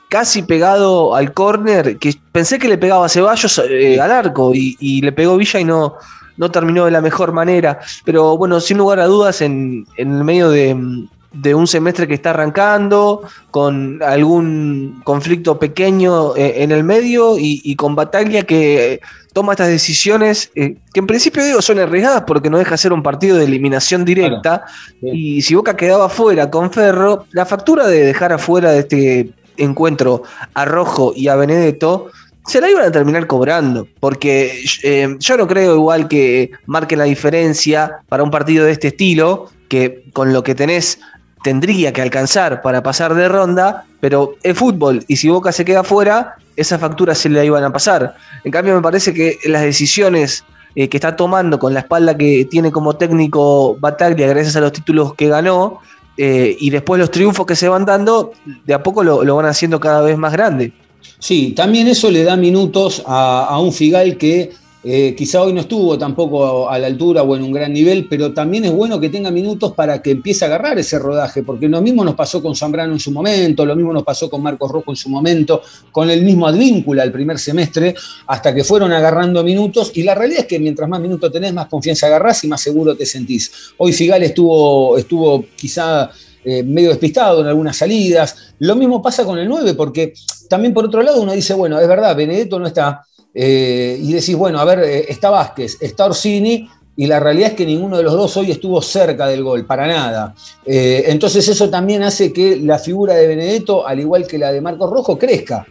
casi 0.09 0.43
pegado 0.43 1.15
al 1.15 1.33
córner, 1.33 1.97
que 1.97 2.15
pensé 2.31 2.59
que 2.59 2.69
le 2.69 2.77
pegaba 2.77 3.05
a 3.05 3.09
Ceballos 3.09 3.61
eh, 3.69 3.99
al 3.99 4.11
arco 4.11 4.51
y, 4.53 5.01
le 5.01 5.11
pegó 5.11 5.35
Villa 5.35 5.59
y 5.59 5.65
no, 5.65 5.95
no 6.37 6.49
terminó 6.51 6.85
de 6.85 6.91
la 6.91 7.01
mejor 7.01 7.33
manera. 7.33 7.79
Pero 8.05 8.37
bueno, 8.37 8.59
sin 8.61 8.77
lugar 8.77 8.99
a 8.99 9.05
dudas, 9.05 9.41
en, 9.41 9.85
en 9.97 10.15
el 10.15 10.23
medio 10.23 10.49
de, 10.49 11.07
de 11.41 11.53
un 11.53 11.67
semestre 11.67 12.07
que 12.07 12.15
está 12.15 12.31
arrancando, 12.31 13.23
con 13.51 14.01
algún 14.03 15.01
conflicto 15.03 15.59
pequeño 15.59 16.35
eh, 16.35 16.63
en 16.63 16.71
el 16.71 16.83
medio 16.83 17.35
y, 17.37 17.75
con 17.75 17.95
Bataglia 17.95 18.43
que 18.43 18.99
toma 19.33 19.53
estas 19.53 19.67
decisiones 19.67 20.49
eh, 20.55 20.77
que 20.93 20.99
en 20.99 21.05
principio 21.05 21.45
digo 21.45 21.61
son 21.61 21.77
arriesgadas 21.77 22.23
porque 22.25 22.49
no 22.49 22.57
deja 22.57 22.75
ser 22.75 22.91
un 22.91 23.03
partido 23.03 23.37
de 23.37 23.45
eliminación 23.45 24.03
directa. 24.03 24.65
Y 25.01 25.41
si 25.41 25.53
Boca 25.53 25.75
quedaba 25.75 26.09
fuera 26.09 26.49
con 26.49 26.71
Ferro, 26.71 27.25
la 27.31 27.45
factura 27.45 27.87
de 27.87 28.03
dejar 28.03 28.33
afuera 28.33 28.71
de 28.71 28.79
este 28.79 29.29
encuentro 29.57 30.23
a 30.53 30.65
Rojo 30.65 31.13
y 31.15 31.27
a 31.27 31.35
Benedetto 31.35 32.11
se 32.47 32.61
la 32.61 32.69
iban 32.69 32.85
a 32.85 32.91
terminar 32.91 33.27
cobrando, 33.27 33.87
porque 33.99 34.63
eh, 34.83 35.15
yo 35.19 35.37
no 35.37 35.47
creo 35.47 35.75
igual 35.75 36.07
que 36.07 36.51
marquen 36.65 36.99
la 36.99 37.05
diferencia 37.05 37.99
para 38.07 38.23
un 38.23 38.31
partido 38.31 38.65
de 38.65 38.71
este 38.71 38.87
estilo, 38.87 39.49
que 39.67 40.05
con 40.13 40.31
lo 40.31 40.43
que 40.43 40.55
tenés 40.55 40.99
tendría 41.43 41.93
que 41.93 42.01
alcanzar 42.01 42.61
para 42.61 42.83
pasar 42.83 43.13
de 43.13 43.27
ronda, 43.27 43.85
pero 43.99 44.35
es 44.43 44.57
fútbol 44.57 45.03
y 45.07 45.17
si 45.17 45.29
Boca 45.29 45.51
se 45.51 45.65
queda 45.65 45.83
fuera, 45.83 46.35
esa 46.55 46.79
factura 46.79 47.15
se 47.15 47.29
le 47.29 47.45
iban 47.45 47.63
a 47.63 47.71
pasar. 47.71 48.15
En 48.43 48.51
cambio, 48.51 48.75
me 48.75 48.81
parece 48.81 49.13
que 49.13 49.37
las 49.45 49.61
decisiones 49.61 50.43
eh, 50.75 50.89
que 50.89 50.97
está 50.97 51.15
tomando 51.15 51.59
con 51.59 51.73
la 51.73 51.81
espalda 51.81 52.17
que 52.17 52.45
tiene 52.49 52.71
como 52.71 52.95
técnico 52.95 53.77
Bataglia, 53.79 54.27
gracias 54.27 54.55
a 54.55 54.61
los 54.61 54.73
títulos 54.73 55.13
que 55.13 55.27
ganó, 55.27 55.79
eh, 56.17 56.57
y 56.59 56.71
después 56.71 56.99
los 56.99 57.11
triunfos 57.11 57.45
que 57.45 57.55
se 57.55 57.69
van 57.69 57.85
dando, 57.85 58.33
de 58.65 58.73
a 58.73 58.81
poco 58.81 59.03
lo, 59.03 59.35
van 59.35 59.45
haciendo 59.45 59.79
cada 59.79 60.01
vez 60.01 60.17
más 60.17 60.33
grande. 60.33 60.73
Sí, 61.19 61.53
también 61.55 61.87
eso 61.87 62.09
le 62.09 62.23
da 62.23 62.35
minutos 62.35 63.03
a 63.05 63.59
un 63.59 63.71
Figal 63.71 64.17
que 64.17 64.51
eh, 64.89 65.13
quizá 65.15 65.41
hoy 65.41 65.51
no 65.51 65.59
estuvo 65.59 65.97
tampoco 65.97 66.69
a 66.69 66.79
la 66.79 66.87
altura 66.87 67.21
o 67.21 67.35
en 67.35 67.43
un 67.43 67.51
gran 67.51 67.73
nivel, 67.73 68.07
pero 68.09 68.33
también 68.33 68.63
es 68.63 68.71
bueno 68.71 69.01
que 69.01 69.09
tenga 69.09 69.29
minutos 69.29 69.73
para 69.73 70.01
que 70.01 70.11
empiece 70.11 70.45
a 70.45 70.47
agarrar 70.47 70.79
ese 70.79 70.97
rodaje, 70.97 71.43
porque 71.43 71.67
lo 71.67 71.81
mismo 71.81 72.05
nos 72.05 72.15
pasó 72.15 72.41
con 72.41 72.55
Zambrano 72.55 72.93
en 72.93 72.99
su 73.01 73.11
momento, 73.11 73.65
lo 73.65 73.75
mismo 73.75 73.91
nos 73.91 74.03
pasó 74.03 74.29
con 74.29 74.41
Marcos 74.41 74.71
Rojo 74.71 74.91
en 74.91 74.95
su 74.95 75.09
momento, 75.09 75.61
con 75.91 76.09
el 76.09 76.23
mismo 76.23 76.47
Advíncula 76.47 77.03
el 77.03 77.11
primer 77.11 77.37
semestre, 77.37 77.95
hasta 78.27 78.55
que 78.55 78.63
fueron 78.63 78.93
agarrando 78.93 79.43
minutos, 79.43 79.91
y 79.93 80.03
la 80.03 80.15
realidad 80.15 80.43
es 80.43 80.47
que 80.47 80.57
mientras 80.57 80.87
más 80.87 81.01
minutos 81.01 81.33
tenés, 81.33 81.53
más 81.53 81.67
confianza 81.67 82.07
agarrás 82.07 82.45
y 82.45 82.47
más 82.47 82.61
seguro 82.61 82.95
te 82.95 83.05
sentís. 83.05 83.51
Hoy 83.75 83.91
Figal 83.91 84.23
estuvo, 84.23 84.97
estuvo 84.97 85.43
quizá 85.57 86.09
eh, 86.45 86.63
medio 86.63 86.91
despistado 86.91 87.41
en 87.41 87.47
algunas 87.47 87.75
salidas, 87.75 88.53
lo 88.59 88.73
mismo 88.77 89.01
pasa 89.01 89.25
con 89.25 89.37
el 89.37 89.49
9, 89.49 89.73
porque 89.73 90.13
también 90.49 90.73
por 90.73 90.85
otro 90.85 91.01
lado 91.01 91.21
uno 91.21 91.33
dice, 91.33 91.53
bueno, 91.53 91.77
es 91.77 91.87
verdad, 91.89 92.15
Benedetto 92.15 92.57
no 92.57 92.67
está 92.67 93.03
eh, 93.33 93.97
y 94.01 94.13
decís, 94.13 94.35
bueno, 94.35 94.59
a 94.59 94.65
ver, 94.65 94.79
eh, 94.79 95.05
está 95.09 95.29
Vázquez, 95.29 95.77
está 95.81 96.05
Orsini, 96.05 96.69
y 96.95 97.05
la 97.05 97.19
realidad 97.19 97.49
es 97.49 97.55
que 97.55 97.65
ninguno 97.65 97.97
de 97.97 98.03
los 98.03 98.13
dos 98.13 98.35
hoy 98.37 98.49
estuvo 98.49 98.81
cerca 98.81 99.27
del 99.27 99.43
gol, 99.43 99.65
para 99.65 99.85
nada. 99.85 100.33
Eh, 100.65 101.03
entonces 101.07 101.47
eso 101.47 101.69
también 101.69 102.01
hace 102.01 102.33
que 102.33 102.55
la 102.57 102.79
figura 102.79 103.13
de 103.13 103.27
Benedetto, 103.27 103.85
al 103.87 103.99
igual 103.99 104.25
que 104.25 104.39
la 104.39 104.51
de 104.51 104.61
Marcos 104.61 104.89
Rojo, 104.89 105.19
crezca, 105.19 105.67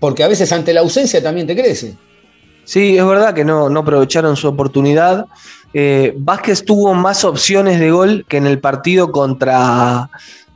porque 0.00 0.24
a 0.24 0.28
veces 0.28 0.50
ante 0.52 0.72
la 0.72 0.80
ausencia 0.80 1.22
también 1.22 1.46
te 1.46 1.54
crece. 1.54 1.96
Sí, 2.64 2.96
es 2.96 3.06
verdad 3.06 3.34
que 3.34 3.44
no, 3.44 3.68
no 3.68 3.80
aprovecharon 3.80 4.36
su 4.36 4.48
oportunidad. 4.48 5.26
Vázquez 6.16 6.64
tuvo 6.64 6.94
más 6.94 7.24
opciones 7.24 7.78
de 7.78 7.90
gol 7.90 8.24
que 8.28 8.38
en 8.38 8.46
el 8.46 8.58
partido 8.58 9.12
contra 9.12 10.08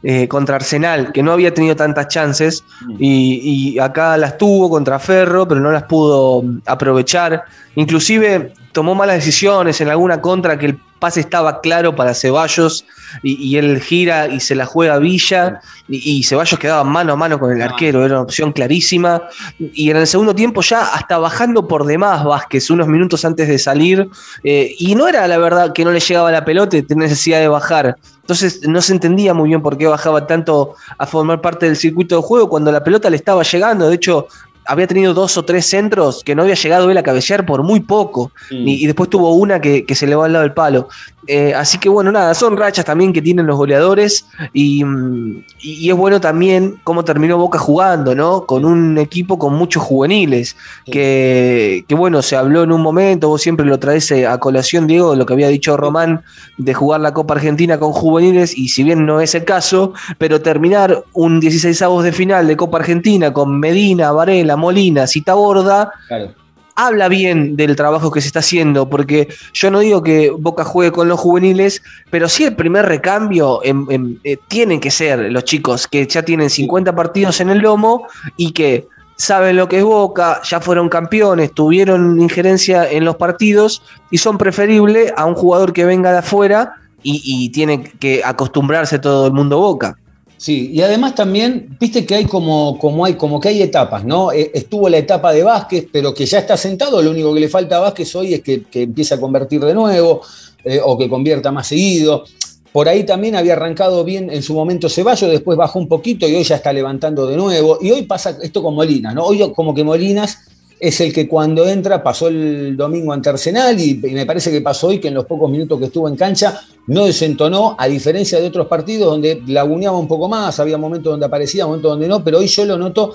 eh, 0.03 0.27
contra 0.27 0.57
Arsenal, 0.57 1.13
que 1.13 1.23
no 1.23 1.33
había 1.33 1.55
tenido 1.55 1.77
tantas 1.77 2.09
chances 2.09 2.65
mm. 2.87 2.97
y, 2.99 3.79
acá 3.79 4.17
las 4.17 4.37
tuvo 4.37 4.69
contra 4.69 4.99
Ferro, 4.99 5.47
pero 5.47 5.61
no 5.61 5.71
las 5.71 5.85
pudo 5.85 6.43
mm, 6.43 6.63
aprovechar. 6.67 7.45
Inclusive 7.77 8.53
tomó 8.73 8.95
malas 8.95 9.17
decisiones 9.17 9.81
en 9.81 9.89
alguna 9.89 10.21
contra 10.21 10.59
que 10.59 10.67
el 10.67 10.79
pase 11.03 11.19
estaba 11.19 11.61
claro 11.61 11.97
para 11.97 12.15
Ceballos 12.15 12.85
y, 13.25 13.57
él 13.57 13.81
gira 13.81 14.29
y 14.29 14.39
se 14.39 14.55
la 14.55 14.67
juega 14.67 14.95
a 14.95 14.99
Villa 14.99 15.61
y, 15.89 16.23
Ceballos 16.23 16.59
quedaba 16.61 16.85
mano 16.85 17.15
a 17.15 17.17
mano 17.17 17.41
con 17.41 17.51
el 17.51 17.61
ah. 17.61 17.67
arquero, 17.67 18.05
era 18.05 18.15
una 18.15 18.23
opción 18.23 18.53
clarísima. 18.53 19.23
Y 19.59 19.91
en 19.91 19.97
el 19.97 20.07
segundo 20.07 20.33
tiempo 20.35 20.63
ya 20.63 20.95
hasta 20.95 21.19
bajando 21.19 21.67
por 21.67 21.87
demás 21.87 22.25
Vázquez, 22.25 22.71
unos 22.71 22.87
minutos 22.87 23.25
antes 23.25 23.49
de 23.49 23.59
salir, 23.59 24.09
eh, 24.45 24.75
y 24.79 24.95
no 24.95 25.09
era 25.09 25.27
la 25.27 25.39
verdad 25.39 25.73
que 25.73 25.85
no 25.85 25.91
le 25.91 25.99
llegaba 25.99 26.31
la 26.31 26.45
pelota 26.45 26.77
y 26.77 26.83
tenía 26.83 27.09
necesidad 27.09 27.41
de 27.41 27.49
bajar. 27.49 27.97
Entonces 28.23 28.67
no 28.67 28.81
se 28.81 28.93
entendía 28.93 29.35
muy 29.35 29.49
bien 29.49 29.63
por 29.63 29.77
qué 29.77 29.87
bajaba 29.87 30.27
tanto 30.27 30.75
a 30.97 31.07
formar 31.07 31.41
parte 31.41 31.67
del 31.67 31.77
circuito 31.77 32.17
de 32.17 32.23
juego 32.23 32.49
cuando 32.49 32.73
la 32.73 32.83
pelota 32.83 33.11
le 33.11 33.17
estaba 33.17 33.43
llegando. 33.43 33.89
De 33.89 33.97
hecho, 33.97 34.29
había 34.67 34.87
tenido 34.87 35.13
dos 35.13 35.37
o 35.37 35.45
tres 35.45 35.67
centros 35.67 36.23
que 36.25 36.35
no 36.35 36.43
había 36.43 36.55
llegado 36.55 36.91
él 36.91 36.97
a 36.97 37.03
cabecear 37.03 37.45
por 37.45 37.63
muy 37.63 37.81
poco. 37.81 38.31
Mm. 38.51 38.69
Y, 38.69 38.85
y 38.85 38.87
después 38.87 39.11
tuvo 39.11 39.35
una 39.35 39.61
que, 39.61 39.85
que 39.85 39.95
se 39.95 40.07
le 40.07 40.15
va 40.15 40.27
al 40.27 40.33
lado 40.33 40.45
del 40.45 40.55
palo. 40.55 40.89
Eh, 41.27 41.55
así 41.55 41.79
que 41.79 41.89
bueno, 41.89 42.11
nada, 42.11 42.35
son 42.35 42.57
rachas 42.57 42.85
también 42.85 43.13
que 43.13 43.23
tienen 43.23 43.47
los 43.47 43.57
goleadores. 43.57 44.27
Y, 44.53 44.85
mm, 44.85 45.45
y- 45.61 45.73
y 45.87 45.91
es 45.91 45.97
bueno 45.97 46.21
también 46.21 46.81
cómo 46.85 47.05
terminó 47.05 47.39
Boca 47.39 47.59
jugando, 47.59 48.15
¿no? 48.15 48.45
Con 48.47 48.65
un 48.65 48.99
equipo 48.99 49.39
con 49.39 49.55
muchos 49.55 49.83
juveniles. 49.83 50.57
Que, 50.85 51.85
que 51.89 51.95
bueno, 51.95 52.23
se 52.23 52.37
habló 52.37 52.63
en 52.63 52.73
un 52.73 52.81
momento, 52.83 53.29
vos 53.29 53.41
siempre 53.43 53.65
lo 53.67 53.79
traes 53.79 54.11
eh, 54.11 54.27
a 54.27 54.39
colación, 54.39 54.87
Diego, 54.87 55.15
lo 55.15 55.25
que 55.27 55.33
había 55.35 55.49
dicho 55.49 55.77
Román 55.77 56.23
de 56.59 56.75
jugar 56.75 57.01
la 57.01 57.13
Copa 57.15 57.35
Argentina 57.35 57.79
con 57.79 57.93
juveniles. 57.93 58.57
Y 58.57 58.69
si 58.69 58.83
bien 58.83 59.07
no 59.07 59.21
es 59.21 59.35
el 59.35 59.45
caso, 59.45 59.93
pero 60.19 60.41
terminar 60.43 61.05
un 61.13 61.41
16 61.41 61.81
avos 61.83 62.05
de 62.05 62.13
final 62.13 62.47
de 62.47 62.57
Copa 62.57 62.79
Argentina 62.79 63.33
con 63.33 63.59
Medina, 63.61 64.13
Varela, 64.13 64.57
Molina, 64.57 65.07
Citaborda, 65.07 65.91
Claro. 66.09 66.33
Habla 66.75 67.09
bien 67.09 67.57
del 67.57 67.77
trabajo 67.77 68.11
que 68.11 68.21
se 68.21 68.29
está 68.29 68.39
haciendo, 68.41 68.89
porque 68.89 69.29
yo 69.53 69.71
no 69.71 69.81
digo 69.81 70.03
que 70.03 70.31
Boca 70.31 70.65
juegue 70.65 70.93
con 70.93 71.09
los 71.09 71.21
juveniles, 71.21 71.83
pero 72.11 72.29
sí 72.29 72.45
el 72.45 72.57
primer 72.57 72.87
recambio 72.87 73.61
en- 73.65 73.87
en- 73.91 74.21
eh, 74.25 74.39
tienen 74.49 74.81
que 74.81 74.91
ser 74.91 75.31
los 75.33 75.45
chicos 75.45 75.87
que 75.87 76.07
ya 76.07 76.23
tienen 76.23 76.51
50 76.51 76.95
partidos 76.95 77.41
en 77.41 77.51
el 77.51 77.59
lomo 77.59 78.07
y 78.37 78.53
que 78.53 78.87
saben 79.17 79.57
lo 79.57 79.69
que 79.69 79.79
es 79.79 79.85
Boca, 79.85 80.41
ya 80.43 80.61
fueron 80.61 80.89
campeones, 80.89 81.53
tuvieron 81.53 82.21
injerencia 82.21 82.91
en 82.91 83.05
los 83.05 83.17
partidos 83.17 83.83
y 84.11 84.19
son 84.19 84.39
preferibles 84.39 85.13
a 85.17 85.27
un 85.27 85.35
jugador 85.35 85.73
que 85.73 85.85
venga 85.85 86.11
de 86.13 86.19
afuera 86.19 86.75
y, 87.03 87.21
y 87.25 87.51
tiene 87.51 87.83
que 87.85 88.23
acostumbrarse 88.25 88.99
todo 88.99 89.27
el 89.27 89.33
mundo 89.33 89.59
Boca. 89.59 89.97
Sí, 90.43 90.73
y 90.73 90.81
además 90.81 91.15
también, 91.15 91.77
viste 91.79 92.05
que 92.05 92.17
hay 92.17 92.25
como, 92.25 92.77
como 92.77 93.05
hay, 93.05 93.15
como 93.15 93.39
que 93.39 93.51
hay 93.51 93.63
etapas, 93.63 94.05
¿no? 94.05 94.33
Eh, 94.33 94.51
Estuvo 94.53 94.89
la 94.89 94.99
etapa 94.99 95.33
de 95.33 95.45
Vázquez, 95.45 95.87
pero 95.93 96.13
que 96.13 96.27
ya 96.27 96.41
está 96.41 96.57
sentado, 96.57 97.01
lo 97.01 97.13
único 97.13 97.33
que 97.33 97.39
le 97.39 97.49
falta 97.49 97.77
a 97.77 97.79
Vázquez 97.79 98.13
hoy 98.17 98.35
es 98.35 98.41
que, 98.41 98.65
que 98.65 98.83
empiece 98.83 99.15
a 99.15 99.21
convertir 99.21 99.61
de 99.61 99.73
nuevo, 99.73 100.21
eh, 100.65 100.81
o 100.85 100.99
que 100.99 101.09
convierta 101.09 101.53
más 101.53 101.69
seguido. 101.69 102.25
Por 102.73 102.89
ahí 102.89 103.05
también 103.05 103.37
había 103.37 103.53
arrancado 103.53 104.03
bien 104.03 104.31
en 104.31 104.43
su 104.43 104.55
momento 104.55 104.89
Ceballos, 104.89 105.31
después 105.31 105.57
bajó 105.57 105.79
un 105.79 105.87
poquito 105.87 106.27
y 106.27 106.35
hoy 106.35 106.43
ya 106.43 106.57
está 106.57 106.73
levantando 106.73 107.25
de 107.29 107.37
nuevo. 107.37 107.79
Y 107.81 107.93
hoy 107.93 108.03
pasa 108.03 108.37
esto 108.43 108.65
con 108.65 108.75
Molinas, 108.75 109.15
¿no? 109.15 109.23
Hoy 109.23 109.49
como 109.55 109.73
que 109.73 109.85
Molinas 109.85 110.39
es 110.83 111.01
el 111.01 111.13
que 111.13 111.29
cuando 111.29 111.65
entra, 111.65 112.03
pasó 112.03 112.27
el 112.27 112.77
domingo 112.77 113.13
ante 113.13 113.29
Arsenal 113.29 113.79
y, 113.79 114.01
y 114.03 114.15
me 114.15 114.27
parece 114.27 114.51
que 114.51 114.61
pasó 114.61 114.89
hoy 114.89 114.99
que 114.99 115.07
en 115.07 115.15
los 115.15 115.27
pocos 115.27 115.49
minutos 115.49 115.79
que 115.79 115.85
estuvo 115.85 116.09
en 116.09 116.17
cancha 116.17 116.61
no 116.89 117.07
desentonó, 117.07 117.77
a 117.79 117.87
diferencia 117.87 118.41
de 118.41 118.49
otros 118.49 118.67
partidos 118.67 119.09
donde 119.09 119.41
laguneaba 119.47 119.97
un 119.97 120.09
poco 120.09 120.29
más, 120.29 120.59
había 120.59 120.77
momentos 120.79 121.13
donde 121.13 121.25
aparecía, 121.25 121.67
momentos 121.67 121.93
donde 121.93 122.09
no, 122.09 122.25
pero 122.25 122.41
hoy 122.41 122.49
yo 122.49 122.65
lo 122.65 122.77
noto 122.77 123.15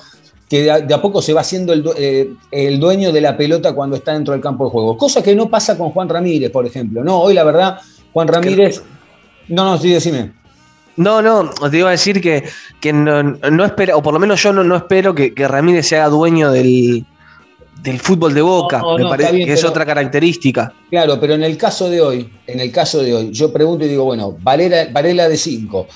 que 0.50 0.64
de 0.64 0.72
a, 0.72 0.80
de 0.80 0.94
a 0.94 1.02
poco 1.02 1.22
se 1.22 1.34
va 1.34 1.42
haciendo 1.42 1.74
el, 1.74 1.84
eh, 1.98 2.30
el 2.52 2.80
dueño 2.80 3.12
de 3.12 3.20
la 3.20 3.36
pelota 3.36 3.76
cuando 3.76 3.98
está 3.98 4.14
dentro 4.14 4.32
del 4.32 4.40
campo 4.40 4.64
de 4.64 4.72
juego. 4.72 4.98
Cosa 4.98 5.22
que 5.22 5.36
no 5.36 5.50
pasa 5.50 5.78
con 5.78 5.90
Juan 5.90 6.08
Ramírez, 6.08 6.50
por 6.50 6.66
ejemplo. 6.66 7.04
No, 7.04 7.20
hoy 7.20 7.34
la 7.34 7.44
verdad, 7.44 7.80
Juan 8.14 8.30
Ramírez... 8.30 8.82
No, 9.50 9.66
no, 9.66 9.78
sí, 9.78 9.90
decime. 9.90 10.32
No, 10.96 11.22
no, 11.22 11.52
te 11.70 11.80
iba 11.80 11.90
a 11.90 11.92
decir 11.92 12.22
que, 12.22 12.46
que 12.80 12.94
no, 12.94 13.24
no 13.24 13.66
espera, 13.66 13.98
o 13.98 14.02
por 14.02 14.14
lo 14.14 14.20
menos 14.22 14.42
yo 14.42 14.54
no, 14.54 14.64
no 14.64 14.78
espero 14.78 15.14
que, 15.14 15.34
que 15.34 15.50
Ramírez 15.50 15.88
sea 15.88 16.08
dueño 16.08 16.50
del, 16.50 17.06
del 17.82 18.00
fútbol 18.00 18.34
de 18.34 18.42
Boca. 18.42 18.80
No, 18.80 18.98
Me 18.98 19.06
parece 19.06 19.32
bien, 19.34 19.48
que 19.48 19.54
es 19.54 19.60
pero- 19.60 19.70
otra 19.72 19.86
característica. 19.86 20.74
Claro, 20.90 21.20
pero 21.20 21.34
en 21.36 21.44
el 21.44 21.58
caso 21.58 21.90
de 21.90 22.02
hoy, 22.02 22.30
en 22.48 22.60
el 22.60 22.72
caso 22.72 23.02
de 23.04 23.14
hoy, 23.14 23.32
yo 23.32 23.52
pregunto 23.52 23.86
y 23.86 23.90
digo, 23.90 24.04
bueno, 24.06 24.36
Varela, 24.42 24.88
Varela 24.92 25.30
de 25.30 25.38
5, 25.38 25.88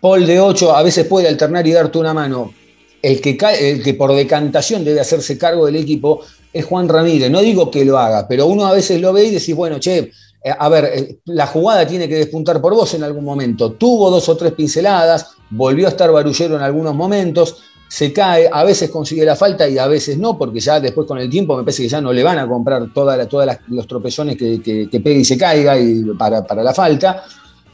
Paul 0.00 0.26
de 0.26 0.40
8, 0.40 0.74
a 0.76 0.82
veces 0.82 1.06
puede 1.06 1.28
alternar 1.28 1.66
y 1.66 1.72
darte 1.72 1.98
una 1.98 2.14
mano. 2.14 2.52
El 3.00 3.20
que, 3.20 3.38
el 3.60 3.82
que 3.82 3.94
por 3.94 4.12
decantación 4.14 4.84
debe 4.84 5.00
hacerse 5.00 5.38
cargo 5.38 5.66
del 5.66 5.76
equipo 5.76 6.20
es 6.52 6.64
Juan 6.64 6.88
Ramírez. 6.88 7.30
No 7.30 7.40
digo 7.40 7.70
que 7.70 7.84
lo 7.84 7.98
haga, 7.98 8.26
pero 8.26 8.46
uno 8.46 8.66
a 8.66 8.72
veces 8.72 9.00
lo 9.00 9.12
ve 9.12 9.24
y 9.26 9.30
decís, 9.30 9.54
bueno, 9.54 9.78
che, 9.78 9.98
eh, 10.42 10.52
a 10.56 10.68
ver, 10.68 10.84
eh, 10.94 11.18
la 11.26 11.46
jugada 11.46 11.86
tiene 11.86 12.08
que 12.08 12.16
despuntar 12.16 12.60
por 12.60 12.74
vos 12.74 12.92
en 12.94 13.02
algún 13.04 13.24
momento. 13.24 13.72
Tuvo 13.72 14.10
dos 14.10 14.28
o 14.28 14.36
tres 14.36 14.52
pinceladas, 14.52 15.30
volvió 15.50 15.86
a 15.86 15.90
estar 15.90 16.10
barullero 16.10 16.56
en 16.56 16.62
algunos 16.62 16.94
momentos, 16.94 17.58
se 17.88 18.12
cae, 18.12 18.48
a 18.52 18.64
veces 18.64 18.90
consigue 18.90 19.24
la 19.24 19.34
falta 19.34 19.66
y 19.68 19.78
a 19.78 19.86
veces 19.86 20.18
no, 20.18 20.36
porque 20.36 20.60
ya 20.60 20.78
después 20.78 21.06
con 21.06 21.18
el 21.18 21.30
tiempo 21.30 21.56
me 21.56 21.62
parece 21.62 21.82
que 21.82 21.88
ya 21.88 22.00
no 22.00 22.12
le 22.12 22.22
van 22.22 22.38
a 22.38 22.46
comprar 22.46 22.92
todos 22.92 23.28
todas 23.28 23.58
los 23.68 23.86
tropezones 23.86 24.36
que, 24.36 24.60
que, 24.60 24.88
que 24.90 25.00
pegue 25.00 25.20
y 25.20 25.24
se 25.24 25.38
caiga 25.38 25.78
y 25.78 26.02
para, 26.18 26.44
para 26.44 26.62
la 26.62 26.74
falta. 26.74 27.24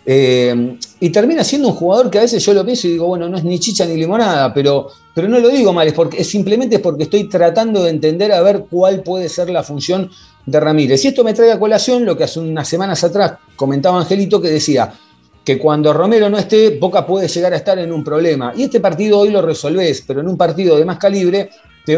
Eh, 0.07 0.79
y 1.01 1.11
termina 1.11 1.43
siendo 1.43 1.69
un 1.69 1.75
jugador 1.75 2.11
que 2.11 2.19
a 2.19 2.23
veces 2.23 2.45
yo 2.45 2.53
lo 2.53 2.65
pienso 2.65 2.87
y 2.87 2.93
digo, 2.93 3.07
bueno, 3.07 3.29
no 3.29 3.39
es 3.39 3.45
ni 3.45 3.59
chicha 3.59 3.87
ni 3.87 3.97
limonada, 3.97 4.53
pero, 4.53 4.89
pero 5.15 5.29
no 5.29 5.39
lo 5.39 5.49
digo 5.49 5.73
mal, 5.73 5.89
es, 5.89 5.95
porque, 5.95 6.21
es 6.21 6.29
simplemente 6.29 6.79
porque 6.79 7.05
estoy 7.05 7.29
tratando 7.29 7.83
de 7.83 7.91
entender 7.91 8.31
a 8.33 8.43
ver 8.43 8.67
cuál 8.71 9.03
puede 9.03 9.29
ser 9.29 9.49
la 9.51 9.63
función 9.63 10.11
de 10.47 10.61
Ramírez. 10.61 11.05
Y 11.05 11.09
esto 11.09 11.25
me 11.25 11.33
trae 11.33 11.53
a 11.53 11.59
colación 11.59 12.05
lo 12.05 12.17
que 12.17 12.25
hace 12.25 12.39
unas 12.39 12.69
semanas 12.69 13.03
atrás 13.03 13.35
comentaba 13.57 13.99
Angelito, 13.99 14.41
que 14.41 14.51
decía 14.51 14.93
que 15.45 15.59
cuando 15.59 15.93
Romero 15.93 16.31
no 16.31 16.39
esté, 16.39 16.79
Boca 16.79 17.07
puede 17.07 17.29
llegar 17.29 17.53
a 17.53 17.57
estar 17.57 17.79
en 17.79 17.93
un 17.93 18.03
problema. 18.03 18.53
Y 18.57 18.65
este 18.65 18.81
partido 18.81 19.19
hoy 19.19 19.31
lo 19.31 19.43
resolvés, 19.43 20.03
pero 20.07 20.21
en 20.21 20.29
un 20.29 20.37
partido 20.37 20.77
de 20.77 20.85
más 20.85 20.99
calibre 20.99 21.51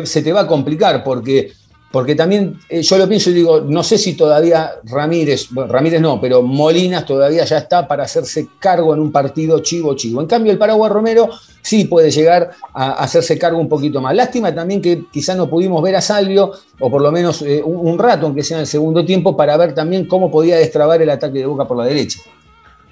se 0.04 0.22
te 0.22 0.32
va 0.32 0.40
a 0.40 0.46
complicar 0.46 1.04
porque 1.04 1.52
porque 1.96 2.14
también 2.14 2.59
eh, 2.68 2.82
yo 2.82 2.98
lo 2.98 3.09
pienso 3.09 3.30
y 3.30 3.35
digo, 3.35 3.61
no 3.61 3.82
sé 3.82 3.96
si 3.96 4.14
todavía 4.14 4.72
Ramírez, 4.85 5.46
bueno, 5.50 5.72
Ramírez 5.72 6.00
no, 6.00 6.20
pero 6.20 6.42
Molinas 6.42 7.06
todavía 7.06 7.44
ya 7.44 7.59
está 7.59 7.88
para 7.88 8.04
hacerse 8.04 8.48
cargo 8.59 8.92
en 8.92 9.00
un 9.00 9.12
partido 9.12 9.61
chivo 9.61 9.94
chivo. 9.94 10.20
En 10.20 10.26
cambio, 10.26 10.52
el 10.52 10.59
Paraguay 10.59 10.90
Romero 10.90 11.30
sí 11.62 11.85
puede 11.85 12.11
llegar 12.11 12.50
a 12.74 13.02
hacerse 13.02 13.38
cargo 13.38 13.59
un 13.59 13.68
poquito 13.68 14.02
más. 14.02 14.14
Lástima 14.14 14.54
también 14.54 14.82
que 14.82 15.04
quizás 15.11 15.37
no 15.37 15.48
pudimos 15.48 15.82
ver 15.82 15.96
a 15.96 16.02
Salvio, 16.02 16.52
o 16.80 16.90
por 16.90 17.00
lo 17.00 17.11
menos 17.11 17.40
eh, 17.40 17.62
un, 17.64 17.88
un, 17.88 17.98
rato, 17.98 18.26
aunque 18.26 18.42
sea 18.42 18.59
en 18.59 18.62
el 18.62 18.66
segundo 18.66 19.02
tiempo, 19.02 19.35
para 19.35 19.56
ver 19.56 19.72
también 19.72 20.06
cómo 20.06 20.30
podía 20.30 20.56
destrabar 20.56 21.00
el 21.00 21.09
ataque 21.09 21.38
de 21.38 21.46
Boca 21.46 21.66
por 21.66 21.78
la 21.78 21.85
derecha. 21.85 22.20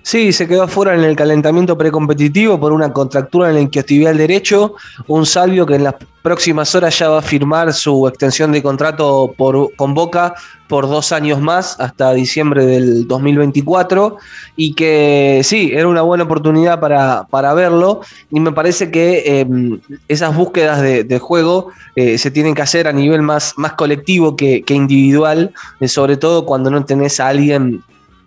Sí, 0.04 0.34
se 0.34 0.46
quedó 0.46 0.64
afuera 0.64 0.94
en 0.94 1.02
el 1.02 1.16
calentamiento 1.16 1.78
precompetitivo 1.78 2.60
por 2.60 2.72
una 2.72 2.92
contractura 2.92 3.48
en 3.50 3.56
el 3.56 3.62
isquiotibial 3.64 4.18
derecho. 4.18 4.74
Un 5.06 5.24
Salvio 5.24 5.64
que 5.64 5.76
en 5.76 5.84
las 5.84 5.94
próximas 6.20 6.74
horas 6.74 6.98
ya 6.98 7.08
va 7.08 7.20
a 7.20 7.22
firmar 7.22 7.72
su 7.72 8.06
extensión 8.06 8.52
de 8.52 8.62
contrato 8.62 9.32
por, 9.34 9.74
con 9.76 9.94
Boca 9.94 10.34
por 10.68 10.88
dos 10.88 11.10
años 11.10 11.40
más, 11.40 11.80
hasta 11.80 12.12
diciembre 12.12 12.66
del 12.66 13.08
2024. 13.08 14.18
Y 14.56 14.74
que 14.74 15.40
sí, 15.42 15.70
era 15.72 15.88
una 15.88 16.02
buena 16.02 16.24
oportunidad 16.24 16.80
para, 16.80 17.26
para 17.30 17.54
verlo. 17.54 18.02
Y 18.30 18.40
me 18.40 18.52
parece 18.52 18.90
que 18.90 19.22
eh, 19.24 19.46
esas 20.08 20.36
búsquedas 20.36 20.82
de, 20.82 21.04
de 21.04 21.18
juego 21.18 21.68
eh, 21.96 22.18
se 22.18 22.30
tienen 22.30 22.54
que 22.54 22.60
hacer 22.60 22.88
a 22.88 22.92
nivel 22.92 23.22
más, 23.22 23.54
más 23.56 23.72
colectivo 23.72 24.36
que, 24.36 24.64
que 24.64 24.74
individual, 24.74 25.54
eh, 25.80 25.88
sobre 25.88 26.18
todo 26.18 26.44
cuando 26.44 26.70
no 26.70 26.84
tenés 26.84 27.20
a 27.20 27.28
alguien 27.28 27.82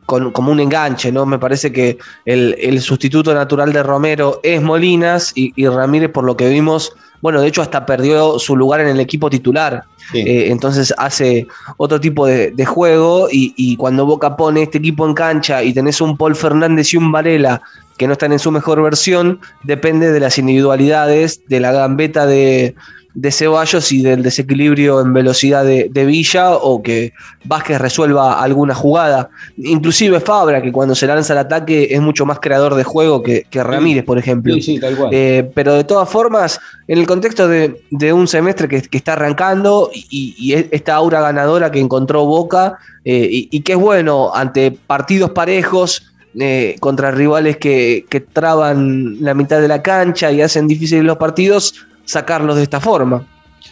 con, 0.08 0.32
como 0.32 0.54
un 0.54 0.60
enganche, 0.62 1.12
¿no? 1.12 1.26
Me 1.26 1.38
parece 1.38 1.72
que 1.72 1.98
el, 2.26 2.56
el, 2.60 2.82
sustituto 2.82 3.34
natural 3.34 3.74
de 3.74 3.84
Romero 3.84 4.40
es 4.42 4.62
Molinas 4.62 5.34
y, 5.36 5.52
y, 5.56 5.68
Ramírez, 5.68 6.10
por 6.12 6.24
lo 6.24 6.38
que 6.38 6.48
vimos, 6.48 6.94
bueno, 7.22 7.42
de 7.42 7.48
hecho 7.50 7.62
hasta 7.62 7.86
perdió 7.86 8.40
su 8.40 8.56
lugar 8.56 8.80
en 8.80 8.88
el 8.88 9.02
equipo 9.02 9.30
titular. 9.30 9.84
Sí. 10.14 10.20
Eh, 10.20 10.50
entonces 10.50 10.94
hace 10.98 11.46
otro 11.76 12.00
tipo 12.00 12.26
de, 12.26 12.52
de 12.52 12.66
juego 12.66 13.28
y, 13.30 13.54
y, 13.58 13.76
cuando 13.76 14.06
Boca 14.06 14.38
pone 14.38 14.64
este 14.64 14.78
equipo 14.78 15.06
en 15.06 15.14
cancha 15.14 15.62
y 15.62 15.74
tenés 15.74 16.00
un 16.00 16.16
Paul 16.16 16.36
Fernández 16.36 16.94
y 16.94 16.98
un 16.98 17.12
Varela 17.12 17.62
que 17.98 18.08
no 18.08 18.14
están 18.14 18.32
en 18.32 18.40
su 18.40 18.52
mejor 18.52 18.82
versión, 18.82 19.40
depende 19.64 20.12
de 20.12 20.20
las 20.20 20.38
individualidades, 20.38 21.42
de 21.48 21.60
la 21.60 21.72
gambeta 21.72 22.26
de, 22.26 22.76
de 23.18 23.32
Ceballos 23.32 23.92
y 23.92 24.04
del 24.04 24.22
desequilibrio 24.22 25.02
en 25.02 25.12
velocidad 25.12 25.66
de, 25.66 25.90
de, 25.92 26.06
Villa 26.06 26.52
o 26.52 26.84
que 26.84 27.14
Vázquez 27.46 27.82
resuelva 27.82 28.40
alguna 28.40 28.76
jugada. 28.76 29.32
Inclusive 29.58 30.20
Fabra, 30.20 30.62
que 30.62 30.72
cuando 30.72 30.94
se 30.94 31.08
lanza 31.08 31.34
al 31.34 31.40
ataque 31.40 31.88
es 31.90 32.00
mucho 32.00 32.28
más 32.28 32.40
creador 32.40 32.76
de 32.76 32.84
juego 32.84 33.24
que, 33.24 33.48
que 33.50 33.64
Ramírez, 33.64 34.06
por 34.06 34.20
ejemplo. 34.20 34.54
Sí, 34.54 34.62
sí, 34.62 34.80
tal 34.80 34.96
cual. 34.96 35.10
Eh, 35.12 35.50
pero 35.56 35.74
de 35.74 35.84
todas 35.84 36.08
formas, 36.08 36.60
en 36.88 37.00
el 37.00 37.08
contexto 37.08 37.48
de, 37.48 37.82
de 37.90 38.14
un 38.14 38.28
semestre 38.28 38.68
que, 38.68 38.84
que, 38.84 38.98
está 38.98 39.14
arrancando 39.14 39.90
y, 39.92 40.36
y, 40.38 40.54
esta 40.54 40.94
aura 40.94 41.20
ganadora 41.20 41.72
que 41.72 41.80
encontró 41.80 42.24
Boca 42.26 42.78
eh, 43.04 43.28
y, 43.32 43.50
y, 43.52 43.62
que 43.62 43.72
es 43.72 43.80
bueno 43.80 44.32
ante 44.36 44.70
partidos 44.70 45.32
parejos. 45.32 46.14
Eh, 46.40 46.76
contra 46.80 47.10
rivales 47.10 47.58
que, 47.58 48.06
que 48.10 48.20
traban 48.20 49.18
la 49.22 49.34
mitad 49.34 49.60
de 49.60 49.68
la 49.68 49.82
cancha 49.82 50.32
y 50.32 50.42
hacen 50.42 50.68
difíciles 50.68 51.04
los 51.04 51.18
partidos, 51.18 51.74
sacarlos 52.06 52.58
de 52.58 52.64
esta 52.64 52.80
forma. 52.80 53.28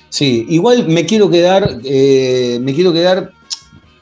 Sí, 0.09 0.45
igual 0.49 0.87
me 0.87 1.05
quiero 1.05 1.29
quedar, 1.29 1.79
eh, 1.83 2.57
me 2.61 2.73
quiero 2.73 2.93
quedar 2.93 3.31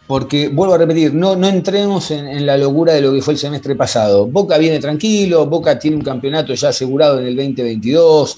porque 0.05 0.49
vuelvo 0.49 0.75
a 0.75 0.77
repetir, 0.77 1.13
no, 1.13 1.35
no 1.35 1.47
entremos 1.47 2.11
en, 2.11 2.45
la 2.45 2.57
locura 2.57 2.93
de 2.93 3.01
lo 3.01 3.13
que 3.13 3.21
fue 3.21 3.33
el 3.33 3.39
semestre 3.39 3.75
pasado. 3.75 4.27
Boca 4.27 4.57
viene 4.57 4.79
tranquilo, 4.79 5.45
Boca 5.47 5.79
tiene 5.79 5.97
un 5.97 6.03
campeonato 6.03 6.53
ya 6.53 6.69
asegurado 6.69 7.19
en 7.19 7.27
el 7.27 7.35
2022. 7.35 8.37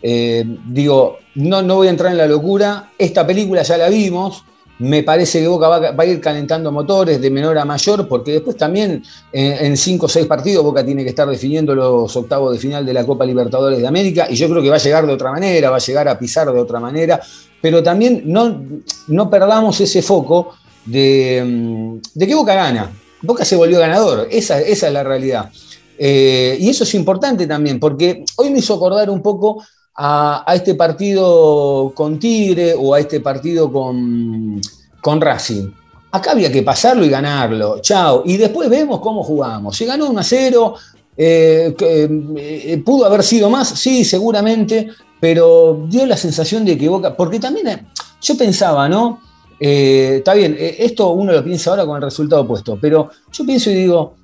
Eh, 0.00 0.44
digo, 0.66 1.18
no, 1.34 1.60
no 1.62 1.76
voy 1.76 1.88
a 1.88 1.90
entrar 1.90 2.12
en 2.12 2.18
la 2.18 2.26
locura. 2.26 2.92
Esta 2.96 3.26
película 3.26 3.62
ya 3.62 3.78
la 3.78 3.88
vimos. 3.88 4.44
Me 4.80 5.02
parece 5.02 5.40
que 5.40 5.48
Boca 5.48 5.68
va, 5.68 5.94
a 5.96 6.06
ir 6.06 6.20
calentando 6.20 6.70
motores 6.70 7.20
de 7.20 7.30
menor 7.30 7.58
a 7.58 7.64
mayor, 7.64 8.06
porque 8.06 8.32
después 8.32 8.56
también 8.56 9.02
eh, 9.32 9.58
en 9.60 9.76
cinco 9.76 10.06
o 10.06 10.08
seis 10.08 10.26
partidos 10.26 10.64
Boca 10.64 10.84
tiene 10.84 11.02
que 11.02 11.10
estar 11.10 11.28
definiendo 11.28 11.74
los 11.74 12.14
octavos 12.16 12.52
de 12.52 12.58
final 12.58 12.86
de 12.86 12.92
la 12.92 13.04
Copa 13.04 13.24
Libertadores 13.24 13.80
de 13.80 13.86
América, 13.86 14.28
y 14.30 14.36
yo 14.36 14.48
creo 14.48 14.62
que 14.62 14.70
va 14.70 14.76
a 14.76 14.80
llegar 14.80 15.06
de 15.06 15.12
otra 15.12 15.32
manera, 15.32 15.70
va 15.70 15.76
a 15.76 15.80
llegar 15.80 16.08
a 16.08 16.18
pisar 16.18 16.52
de 16.52 16.60
otra 16.60 16.78
manera, 16.78 17.20
pero 17.60 17.82
también 17.82 18.22
no, 18.26 18.62
no 19.08 19.28
perdamos 19.28 19.80
ese 19.80 20.00
foco 20.00 20.54
de, 20.84 21.44
mm, 21.44 21.98
de 22.14 22.26
que 22.26 22.34
Boca 22.34 22.54
gana. 22.54 22.92
Boca 23.22 23.44
se 23.44 23.56
volvió 23.56 23.80
ganador, 23.80 24.28
esa, 24.30 24.60
esa 24.60 24.86
es 24.86 24.92
la 24.92 25.02
realidad. 25.02 25.50
Eh, 25.98 26.56
y 26.60 26.68
eso 26.68 26.84
es 26.84 26.94
importante 26.94 27.46
también, 27.46 27.80
porque 27.80 28.24
hoy 28.36 28.50
me 28.50 28.60
hizo 28.60 28.74
acordar 28.74 29.10
un 29.10 29.20
poco 29.20 29.64
a, 30.00 30.44
este 30.54 30.74
partido 30.74 31.92
con 31.94 32.18
Tigre 32.18 32.74
o 32.78 32.94
a 32.94 33.00
este 33.00 33.20
partido 33.20 33.72
con, 33.72 34.60
con 35.00 35.20
Racing. 35.20 35.70
Acá 36.12 36.30
había 36.30 36.50
que 36.50 36.62
pasarlo 36.62 37.04
y 37.04 37.08
ganarlo, 37.08 37.80
chao. 37.80 38.22
Y 38.24 38.36
después 38.36 38.70
vemos 38.70 39.00
cómo 39.00 39.24
jugamos. 39.24 39.76
Se 39.76 39.84
ganó 39.84 40.08
1 40.08 40.20
a 40.20 40.22
0, 40.22 40.74
eh, 41.16 41.74
que, 41.76 42.08
eh, 42.36 42.82
pudo 42.84 43.06
haber 43.06 43.24
sido 43.24 43.50
más, 43.50 43.68
sí, 43.68 44.04
seguramente, 44.04 44.88
pero 45.20 45.84
dio 45.88 46.06
la 46.06 46.16
sensación 46.16 46.64
de 46.64 46.78
que 46.78 46.88
porque 47.16 47.40
también 47.40 47.66
eh, 47.68 47.86
yo 48.22 48.36
pensaba, 48.38 48.88
¿no? 48.88 49.20
Eh, 49.60 50.16
está 50.18 50.34
bien, 50.34 50.56
eh, 50.56 50.76
esto 50.78 51.10
uno 51.10 51.32
lo 51.32 51.42
piensa 51.42 51.70
ahora 51.70 51.84
con 51.84 51.96
el 51.96 52.02
resultado 52.02 52.42
opuesto, 52.42 52.78
pero 52.80 53.10
yo 53.32 53.44
pienso 53.44 53.70
y 53.70 53.74
digo, 53.74 54.14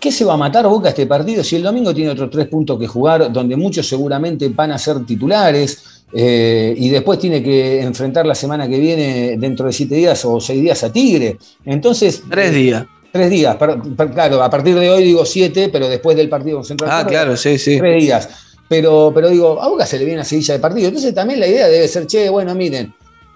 ¿qué 0.00 0.10
se 0.12 0.24
va 0.24 0.34
a 0.34 0.36
matar 0.36 0.66
Boca 0.68 0.88
este 0.90 1.06
partido 1.06 1.42
si 1.44 1.56
el 1.56 1.62
domingo 1.62 1.92
tiene 1.94 2.10
otros 2.10 2.30
tres 2.30 2.46
puntos 2.48 2.78
que 2.78 2.86
jugar, 2.86 3.32
donde 3.32 3.56
muchos 3.56 3.86
seguramente 3.88 4.48
van 4.48 4.72
a 4.72 4.78
ser 4.78 5.04
titulares 5.04 6.04
eh, 6.12 6.74
y 6.76 6.88
después 6.88 7.18
tiene 7.18 7.42
que 7.42 7.80
enfrentar 7.82 8.24
la 8.26 8.34
semana 8.34 8.68
que 8.68 8.78
viene, 8.78 9.36
dentro 9.38 9.66
de 9.66 9.72
siete 9.72 9.94
días 9.96 10.24
o 10.24 10.40
seis 10.40 10.60
días, 10.62 10.82
a 10.84 10.92
Tigre? 10.92 11.36
Entonces. 11.64 12.22
Tres 12.30 12.54
días. 12.54 12.84
Tres 13.10 13.30
días, 13.30 13.56
per- 13.56 13.80
per- 13.96 14.10
claro, 14.10 14.42
a 14.42 14.50
partir 14.50 14.78
de 14.78 14.90
hoy 14.90 15.02
digo 15.02 15.24
siete, 15.24 15.70
pero 15.72 15.88
después 15.88 16.14
del 16.16 16.28
partido 16.28 16.58
con 16.58 16.64
Central 16.64 16.90
Ah, 16.92 17.06
claro, 17.06 17.36
sí, 17.38 17.56
sí. 17.58 17.78
tres 17.78 18.02
días. 18.02 18.28
Pero, 18.68 19.10
pero 19.14 19.30
digo, 19.30 19.62
a 19.62 19.68
Boca 19.68 19.86
se 19.86 19.98
le 19.98 20.04
viene 20.04 20.18
una 20.20 20.24
seguilla 20.26 20.52
de 20.54 20.60
partido. 20.60 20.88
Entonces 20.88 21.14
también 21.14 21.40
la 21.40 21.46
idea 21.46 21.68
debe 21.68 21.88
ser, 21.88 22.06
che, 22.06 22.28
bueno, 22.28 22.54
miren, 22.54 22.92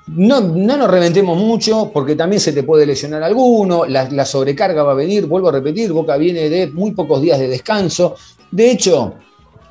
no, 0.08 0.40
no 0.40 0.76
nos 0.76 0.90
reventemos 0.90 1.38
mucho 1.38 1.90
porque 1.92 2.16
también 2.16 2.40
se 2.40 2.52
te 2.52 2.62
puede 2.62 2.86
lesionar 2.86 3.22
alguno, 3.22 3.84
la, 3.86 4.08
la 4.10 4.24
sobrecarga 4.24 4.82
va 4.82 4.92
a 4.92 4.96
venir, 4.96 5.26
vuelvo 5.26 5.48
a 5.48 5.52
repetir, 5.52 5.92
Boca 5.92 6.16
viene 6.16 6.48
de 6.50 6.66
muy 6.68 6.90
pocos 6.92 7.22
días 7.22 7.38
de 7.38 7.48
descanso. 7.48 8.16
De 8.50 8.70
hecho, 8.70 9.14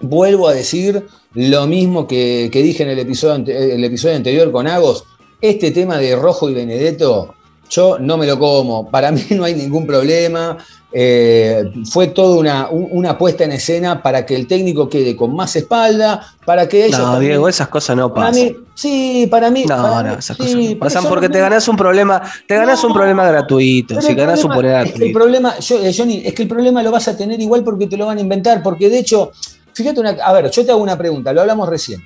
vuelvo 0.02 0.48
a 0.48 0.54
decir 0.54 1.06
lo 1.34 1.68
mismo 1.68 2.08
que, 2.08 2.50
que 2.52 2.64
dije 2.64 2.84
en 2.84 2.90
el 2.90 3.00
episodio, 3.00 3.54
el 3.54 3.84
episodio 3.84 4.16
anterior 4.16 4.52
con 4.52 4.68
Agos, 4.68 5.06
este 5.40 5.72
tema 5.72 5.98
de 5.98 6.16
Rojo 6.16 6.50
y 6.50 6.54
Benedetto, 6.54 7.36
yo 7.72 7.98
no 8.00 8.18
me 8.18 8.28
lo 8.28 8.38
como, 8.38 8.90
para 8.92 9.12
mí 9.12 9.24
no 9.32 9.46
hay 9.46 9.56
ningún 9.56 9.88
problema. 9.88 10.58
Eh, 10.94 11.72
fue 11.90 12.08
toda 12.08 12.36
una, 12.38 12.70
un- 12.70 12.90
una 12.92 13.18
puesta 13.18 13.46
en 13.46 13.54
escena 13.54 14.04
para 14.04 14.26
que 14.26 14.36
el 14.36 14.46
técnico 14.46 14.90
quede 14.90 15.16
con 15.16 15.34
más 15.34 15.56
espalda, 15.56 16.22
para 16.46 16.68
que 16.68 16.86
ellos. 16.86 17.00
No, 17.00 17.12
también- 17.14 17.32
Diego, 17.32 17.48
esas 17.48 17.70
cosas 17.70 17.96
no 17.96 18.14
para 18.14 18.28
pasan. 18.28 18.44
mí, 18.44 18.56
sí, 18.76 19.26
para 19.32 19.50
mí. 19.50 19.64
No, 19.64 19.78
para 19.82 20.04
no, 20.04 20.10
mí, 20.10 20.16
esas 20.20 20.36
sí, 20.36 20.44
cosas 20.44 20.56
no 20.74 20.80
pasan 20.80 21.04
porque 21.06 21.30
te 21.30 21.40
ganás 21.40 21.66
un 21.70 21.78
problema, 21.78 22.22
te 22.46 22.56
ganás 22.58 22.84
un 22.84 22.90
No. 22.90 22.96
problema 22.96 23.26
gratuito. 23.26 24.02
Si 24.02 24.14
ganás 24.14 24.44
un 24.44 24.52
problema- 24.52 24.80
problema 24.82 24.84
es 24.84 25.00
que 25.00 25.06
el 25.08 25.14
problema, 25.14 25.60
yo, 25.60 25.82
eh, 25.82 25.94
Johnny, 25.98 26.24
es 26.26 26.34
que 26.34 26.42
el 26.42 26.50
problema 26.50 26.84
lo 26.84 26.92
vas 26.92 27.08
a 27.08 27.16
tener 27.16 27.40
igual 27.40 27.64
porque 27.64 27.88
te 27.88 27.96
lo 27.96 28.06
van 28.08 28.18
a 28.18 28.22
inventar, 28.22 28.62
porque 28.62 28.90
de 28.90 29.00
hecho, 29.00 29.32
fíjate 29.74 29.98
una, 30.02 30.10
a 30.10 30.34
ver, 30.34 30.52
yo 30.52 30.66
te 30.66 30.72
hago 30.72 30.82
una 30.84 30.98
pregunta, 30.98 31.32
lo 31.32 31.40
hablamos 31.40 31.70
recién. 31.70 32.04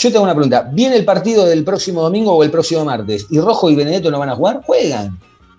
Yo 0.00 0.10
te 0.10 0.16
hago 0.16 0.24
una 0.24 0.34
pregunta, 0.34 0.66
¿viene 0.72 0.96
el 0.96 1.04
partido 1.04 1.44
del 1.44 1.62
próximo 1.62 2.00
domingo 2.00 2.32
o 2.32 2.42
el 2.42 2.50
próximo 2.50 2.86
martes? 2.86 3.26
¿Y 3.28 3.38
Rojo 3.38 3.68
y 3.68 3.74
Benedetto 3.74 4.10
no 4.10 4.18
van 4.18 4.30
a 4.30 4.34
jugar? 4.34 4.62
Juegan. 4.64 5.18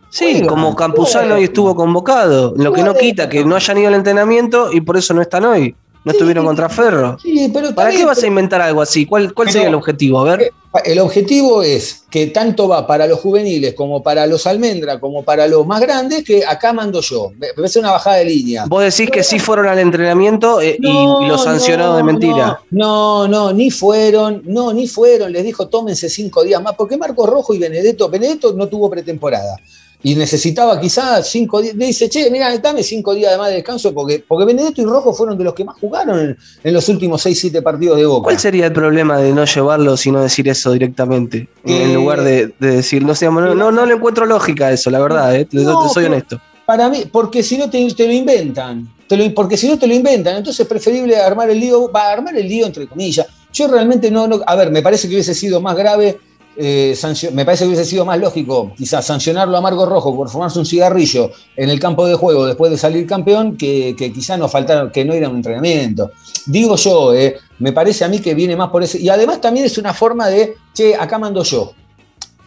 Sí, 0.10 0.32
Juegan, 0.32 0.48
como 0.48 0.76
Campuzano 0.76 1.26
juegan. 1.26 1.38
hoy 1.38 1.44
estuvo 1.44 1.76
convocado. 1.76 2.56
Lo 2.58 2.74
que 2.74 2.82
no 2.82 2.96
quita 2.96 3.30
que 3.30 3.46
no 3.46 3.56
hayan 3.56 3.78
ido 3.78 3.90
al 3.90 3.94
entrenamiento 3.94 4.74
y 4.74 4.82
por 4.82 4.98
eso 4.98 5.14
no 5.14 5.22
están 5.22 5.46
hoy. 5.46 5.76
No 6.04 6.12
Sí. 6.12 6.18
estuvieron 6.18 6.46
contra 6.46 6.68
Ferro. 6.68 7.18
Sí, 7.22 7.50
pero 7.54 7.70
está 7.70 7.76
¿Para 7.84 7.92
qué 7.96 8.06
vas 8.06 8.24
a 8.24 8.28
inventar 8.28 8.60
algo 8.62 8.82
así? 8.82 9.06
¿Cuál, 9.06 9.34
cuál 9.36 9.46
Pero- 9.48 9.54
sería 9.54 9.68
el 9.70 9.76
objetivo? 9.76 10.20
A 10.20 10.24
ver. 10.24 10.52
El 10.86 11.00
objetivo 11.00 11.62
es 11.64 12.06
que 12.10 12.28
tanto 12.28 12.68
va 12.70 12.88
para 12.88 13.06
los 13.06 13.20
juveniles 13.20 13.74
como 13.74 14.02
para 14.02 14.26
los 14.26 14.48
almendra, 14.48 15.02
como 15.02 15.22
para 15.22 15.46
los 15.46 15.68
más 15.68 15.82
grandes, 15.82 16.24
que 16.24 16.46
acá 16.46 16.72
mando 16.72 17.02
yo. 17.02 17.32
Me 17.38 17.48
parece 17.54 17.78
una 17.80 17.92
bajada 17.92 18.16
de 18.18 18.26
línea. 18.26 18.66
Vos 18.68 18.82
decís 18.82 19.12
que 19.12 19.22
sí 19.22 19.38
fueron 19.38 19.68
al 19.68 19.80
entrenamiento 19.80 20.62
eh, 20.62 20.78
y- 20.80 20.88
y, 20.88 21.28
lo 21.28 21.38
sancionó 21.38 21.88
no, 21.88 21.98
de 21.98 22.04
mentira. 22.04 22.62
No, 22.72 23.28
no, 23.28 23.52
ni 23.52 23.70
fueron, 23.70 24.42
no, 24.46 24.72
ni 24.74 24.88
fueron. 24.88 25.34
Les 25.34 25.44
dijo 25.44 25.68
tómense 25.68 26.10
cinco 26.10 26.42
días 26.44 26.64
más. 26.64 26.74
Porque 26.76 26.96
Marco 26.98 27.28
Rojo 27.28 27.54
y 27.54 27.60
Benedetto, 27.60 28.08
Benedetto 28.10 28.54
no 28.54 28.68
tuvo 28.68 28.90
pretemporada. 28.90 29.58
Y 30.04 30.16
necesitaba 30.16 30.80
quizás 30.80 31.30
cinco 31.30 31.62
días. 31.62 31.78
Dice, 31.78 32.10
che, 32.10 32.30
mira, 32.32 32.58
dame 32.58 32.82
cinco 32.82 33.14
días 33.14 33.32
de 33.34 33.38
más 33.38 33.50
de 33.50 33.56
descanso, 33.56 33.94
porque, 33.94 34.24
porque 34.28 34.46
Benedetto 34.46 34.82
y 34.82 34.86
Rojo 34.86 35.14
fueron 35.14 35.38
de 35.38 35.44
los 35.44 35.54
que 35.54 35.64
más 35.64 35.76
jugaron 35.80 36.20
en, 36.20 36.38
en 36.64 36.74
los 36.74 36.90
últimos 36.90 37.22
seis, 37.22 37.40
siete 37.40 37.62
partidos 37.62 37.98
de 37.98 38.06
Boca. 38.08 38.24
¿Cuál 38.24 38.40
sería 38.40 38.66
el 38.66 38.74
problema 38.74 39.18
de 39.20 39.32
no 39.32 39.46
llevarlo 39.46 39.96
sino 39.98 40.22
decir 40.22 40.48
eso 40.50 40.72
directamente? 40.72 41.48
Eh, 41.66 41.84
en 41.84 41.94
lugar 41.94 42.24
de, 42.24 42.54
de 42.60 42.68
decir, 42.78 43.04
no 43.04 43.14
sé, 43.14 43.26
no, 43.28 43.54
no, 43.54 43.72
no 43.72 43.86
le 43.86 43.94
encuentro 43.94 44.26
lógica 44.26 44.68
a 44.68 44.72
eso, 44.72 44.90
la 44.90 45.00
verdad, 45.00 45.36
eh, 45.36 45.46
te, 45.46 45.58
No, 45.58 45.88
soy 45.90 46.06
honesto. 46.06 46.42
Para 46.66 46.90
mí, 46.90 47.04
porque 47.12 47.44
si 47.44 47.58
no 47.58 47.70
te, 47.70 47.86
te 47.94 48.08
lo 48.08 48.14
inventan. 48.14 48.88
Te 49.08 49.18
lo- 49.18 49.34
porque 49.36 49.58
si 49.58 49.68
no 49.68 49.78
te 49.78 49.88
lo 49.88 49.94
inventan, 49.94 50.38
entonces 50.38 50.62
es 50.62 50.68
preferible 50.68 51.18
armar 51.18 51.50
el 51.50 51.60
lío, 51.60 51.92
va 51.92 52.08
a 52.10 52.14
armar 52.14 52.36
el 52.36 52.48
lío 52.48 52.66
entre 52.66 52.88
comillas. 52.88 53.28
Yo 53.54 53.68
realmente 53.68 54.10
no, 54.10 54.26
no- 54.28 54.40
a 54.48 54.56
ver, 54.56 54.72
me 54.72 54.82
parece 54.82 55.08
que 55.10 55.16
hubiese 55.16 55.36
sido 55.36 55.60
más 55.60 55.76
grave, 55.76 56.18
eh, 56.58 56.98
me 57.32 57.46
parece 57.46 57.64
que 57.64 57.70
hubiese 57.70 57.86
sido 57.86 58.04
más 58.04 58.20
lógico 58.20 58.74
quizás 58.76 59.06
sancionarlo 59.06 59.56
a 59.56 59.62
Marco 59.62 59.86
Rojo 59.86 60.16
por 60.16 60.30
fumarse 60.30 60.60
un 60.60 60.66
cigarrillo 60.66 61.32
en 61.56 61.70
el 61.70 61.80
campo 61.80 62.06
de 62.06 62.16
juego 62.16 62.46
después 62.46 62.72
de 62.72 62.78
salir 62.78 63.08
campeón, 63.08 63.58
que, 63.58 63.96
que 63.98 64.12
quizás 64.12 64.38
no 64.38 64.50
faltaron, 64.50 64.92
que 64.92 65.06
no 65.06 65.16
ir 65.16 65.24
a 65.24 65.30
un 65.30 65.38
entrenamiento. 65.38 66.12
Digo 66.46 66.76
yo, 66.76 67.14
eh, 67.14 67.38
me 67.60 67.72
parece 67.72 68.04
a 68.04 68.10
mí 68.10 68.20
que 68.20 68.34
viene 68.34 68.56
más 68.56 68.70
por 68.70 68.84
ese. 68.84 69.00
Y 69.00 69.10
además 69.10 69.40
también 69.40 69.66
es 69.66 69.78
una 69.78 69.94
forma 69.94 70.28
de, 70.28 70.56
che, 70.74 70.96
acá 70.96 71.18
mando 71.18 71.44
yo. 71.44 71.74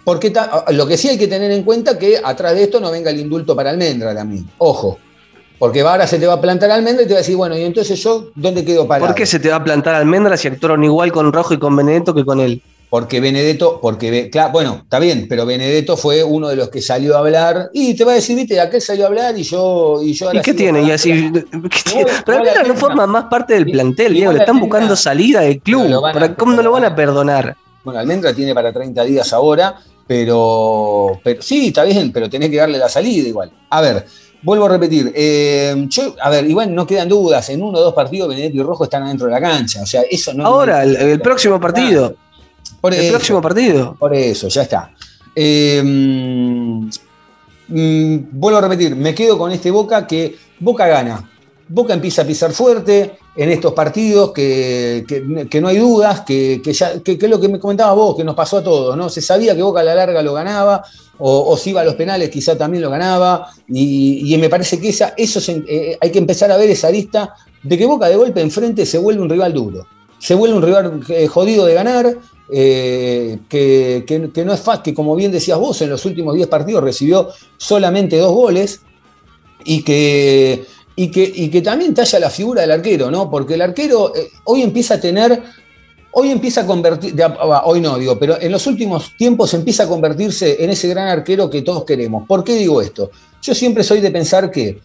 Porque 0.04 0.32
lo 0.72 0.86
que 0.86 0.98
sí 0.98 1.08
hay 1.08 1.16
que 1.16 1.28
tener 1.28 1.50
en 1.50 1.62
cuenta 1.62 1.98
que 1.98 2.20
atrás 2.22 2.54
de 2.54 2.64
esto 2.64 2.78
no 2.78 2.90
venga 2.90 3.10
el 3.10 3.18
indulto 3.18 3.56
para 3.56 3.70
Almendra 3.70 4.14
también. 4.14 4.46
Ojo. 4.58 4.98
Porque 5.58 5.80
ahora 5.80 6.06
se 6.06 6.18
te 6.18 6.26
va 6.26 6.34
a 6.34 6.40
plantar 6.40 6.70
Almendra 6.70 7.04
y 7.04 7.06
te 7.06 7.14
va 7.14 7.18
a 7.18 7.22
decir, 7.22 7.36
bueno, 7.36 7.56
y 7.56 7.62
entonces 7.62 7.98
yo, 8.02 8.30
¿dónde 8.34 8.64
quedo 8.64 8.86
parado? 8.86 9.06
¿Por 9.06 9.14
qué 9.14 9.24
se 9.24 9.38
te 9.38 9.48
va 9.48 9.56
a 9.56 9.64
plantar 9.64 9.94
almendras 9.94 10.40
si 10.40 10.48
actuaron 10.48 10.84
igual 10.84 11.10
con 11.10 11.32
Rojo 11.32 11.54
y 11.54 11.58
con 11.58 11.74
Benedetto 11.74 12.12
que 12.12 12.24
con 12.24 12.40
él? 12.40 12.60
Porque 12.94 13.18
Benedetto, 13.18 13.80
porque, 13.82 14.30
claro, 14.30 14.52
bueno, 14.52 14.78
está 14.84 15.00
bien, 15.00 15.26
pero 15.28 15.44
Benedetto 15.44 15.96
fue 15.96 16.22
uno 16.22 16.46
de 16.46 16.54
los 16.54 16.68
que 16.68 16.80
salió 16.80 17.16
a 17.16 17.18
hablar 17.18 17.68
y 17.72 17.94
te 17.96 18.04
va 18.04 18.12
a 18.12 18.14
decir, 18.14 18.36
viste, 18.36 18.60
aquel 18.60 18.80
salió 18.80 19.02
a 19.02 19.08
hablar 19.08 19.36
y 19.36 19.42
yo. 19.42 20.00
¿Y, 20.00 20.12
yo 20.12 20.26
¿Y 20.26 20.28
ahora 20.28 20.42
qué 20.44 20.54
tiene? 20.54 20.80
Y 20.84 20.92
así, 20.92 21.28
Pero 22.24 22.38
Almendra 22.38 22.62
no 22.62 22.76
forma 22.76 23.04
más 23.08 23.24
parte 23.24 23.54
del 23.54 23.66
plantel, 23.68 24.12
Diego. 24.14 24.30
Le 24.32 24.38
están 24.38 24.60
buscando 24.60 24.94
salida 24.94 25.40
del 25.40 25.58
club. 25.60 25.80
Pero 25.82 25.94
lo 25.96 26.00
van 26.02 26.10
a- 26.16 26.20
¿Para- 26.20 26.34
¿Cómo 26.36 26.52
no 26.52 26.62
lo 26.62 26.70
van 26.70 26.84
a 26.84 26.94
perdonar? 26.94 27.56
Bueno, 27.82 27.98
Almendra 27.98 28.32
tiene 28.32 28.54
para 28.54 28.72
30 28.72 29.02
días 29.02 29.32
ahora, 29.32 29.74
pero, 30.06 31.18
pero 31.24 31.42
sí, 31.42 31.66
está 31.66 31.82
bien, 31.82 32.12
pero 32.12 32.30
tenés 32.30 32.48
que 32.48 32.58
darle 32.58 32.78
la 32.78 32.88
salida 32.88 33.26
igual. 33.28 33.50
A 33.70 33.80
ver, 33.80 34.06
vuelvo 34.40 34.66
a 34.66 34.68
repetir. 34.68 35.12
eh, 35.16 35.84
yo, 35.88 36.14
a 36.22 36.30
ver, 36.30 36.48
igual 36.48 36.72
no 36.72 36.86
quedan 36.86 37.08
dudas. 37.08 37.48
En 37.50 37.60
uno 37.60 37.76
o 37.76 37.82
dos 37.82 37.92
partidos, 37.94 38.28
Benedetto 38.28 38.56
y 38.56 38.62
Rojo 38.62 38.84
están 38.84 39.02
adentro 39.02 39.26
de 39.26 39.32
la 39.32 39.40
cancha. 39.40 39.82
O 39.82 39.86
sea, 39.86 40.02
eso 40.08 40.32
no. 40.32 40.46
Ahora, 40.46 40.84
el, 40.84 40.94
el 40.94 41.20
próximo 41.20 41.58
partido. 41.58 42.14
Por 42.80 42.94
El 42.94 43.00
eso. 43.00 43.12
próximo 43.12 43.40
partido. 43.42 43.96
Por 43.98 44.14
eso, 44.14 44.48
ya 44.48 44.62
está. 44.62 44.92
Eh, 45.34 45.80
mm, 45.84 46.88
vuelvo 48.32 48.58
a 48.58 48.62
repetir, 48.62 48.94
me 48.96 49.14
quedo 49.14 49.38
con 49.38 49.50
este 49.52 49.70
Boca 49.70 50.06
que 50.06 50.36
Boca 50.60 50.86
gana. 50.86 51.30
Boca 51.66 51.94
empieza 51.94 52.22
a 52.22 52.26
pisar 52.26 52.52
fuerte 52.52 53.12
en 53.36 53.50
estos 53.50 53.72
partidos, 53.72 54.32
que, 54.32 55.04
que- 55.08 55.48
que 55.48 55.60
no 55.60 55.68
hay 55.68 55.78
dudas, 55.78 56.20
que, 56.20 56.60
que 56.62 56.72
ya, 56.72 57.00
que, 57.00 57.18
que 57.18 57.24
es 57.26 57.30
lo 57.30 57.40
que 57.40 57.48
me 57.48 57.58
comentabas 57.58 57.96
vos, 57.96 58.14
que 58.16 58.22
nos 58.22 58.34
pasó 58.34 58.58
a 58.58 58.62
todos, 58.62 58.96
¿no? 58.96 59.08
Se 59.08 59.20
sabía 59.22 59.56
que 59.56 59.62
Boca 59.62 59.80
a 59.80 59.84
la 59.84 59.94
larga 59.94 60.22
lo 60.22 60.34
ganaba, 60.34 60.84
o, 61.18 61.50
o 61.50 61.56
si 61.56 61.70
iba 61.70 61.80
a 61.80 61.84
los 61.84 61.94
penales 61.94 62.28
quizá 62.30 62.56
también 62.56 62.82
lo 62.82 62.90
ganaba, 62.90 63.48
y, 63.66 64.32
y 64.32 64.38
me 64.38 64.48
parece 64.50 64.78
que 64.78 64.90
esa, 64.90 65.14
eso 65.16 65.40
se- 65.40 65.64
eh, 65.66 65.98
hay 66.00 66.10
que 66.12 66.18
empezar 66.18 66.52
a 66.52 66.56
ver 66.58 66.70
esa 66.70 66.90
lista 66.90 67.34
de 67.62 67.78
que 67.78 67.86
Boca 67.86 68.08
de 68.08 68.16
golpe 68.16 68.40
enfrente 68.42 68.84
se 68.86 68.98
vuelve 68.98 69.22
un 69.22 69.30
rival 69.30 69.52
duro, 69.54 69.86
se 70.18 70.34
vuelve 70.34 70.56
un 70.56 70.62
rival 70.62 71.00
eh, 71.08 71.26
jodido 71.26 71.64
de 71.64 71.74
ganar, 71.74 72.14
eh, 72.50 73.38
que, 73.48 74.44
no 74.44 74.52
es 74.52 74.60
fácil, 74.60 74.82
que 74.82 74.94
como 74.94 75.16
bien 75.16 75.32
decías 75.32 75.58
vos, 75.58 75.80
en 75.82 75.90
los 75.90 76.04
últimos 76.04 76.34
10 76.34 76.48
partidos 76.48 76.82
recibió 76.82 77.28
solamente 77.56 78.18
dos 78.18 78.32
goles 78.32 78.82
y 79.64 79.82
que, 79.82 80.66
también 81.64 81.94
talla 81.94 82.18
la 82.18 82.30
figura 82.30 82.62
del 82.62 82.72
arquero, 82.72 83.10
¿no? 83.10 83.30
Porque 83.30 83.54
el 83.54 83.62
arquero 83.62 84.14
eh, 84.14 84.28
hoy 84.44 84.62
empieza 84.62 84.94
a 84.94 85.00
tener, 85.00 85.42
hoy 86.12 86.30
empieza 86.30 86.62
a 86.62 86.66
convertir, 86.66 87.14
ah, 87.22 87.62
hoy 87.64 87.80
no 87.80 87.98
digo, 87.98 88.18
pero 88.18 88.40
en 88.40 88.52
los 88.52 88.66
últimos 88.66 89.16
tiempos 89.16 89.54
empieza 89.54 89.84
a 89.84 89.88
convertirse 89.88 90.62
en 90.62 90.70
ese 90.70 90.88
gran 90.88 91.08
arquero 91.08 91.48
que 91.48 91.62
todos 91.62 91.84
queremos. 91.84 92.26
¿Por 92.28 92.44
qué 92.44 92.56
digo 92.56 92.82
esto? 92.82 93.10
Yo 93.42 93.54
siempre 93.54 93.82
soy 93.82 94.00
de 94.00 94.10
pensar 94.10 94.50
que 94.50 94.80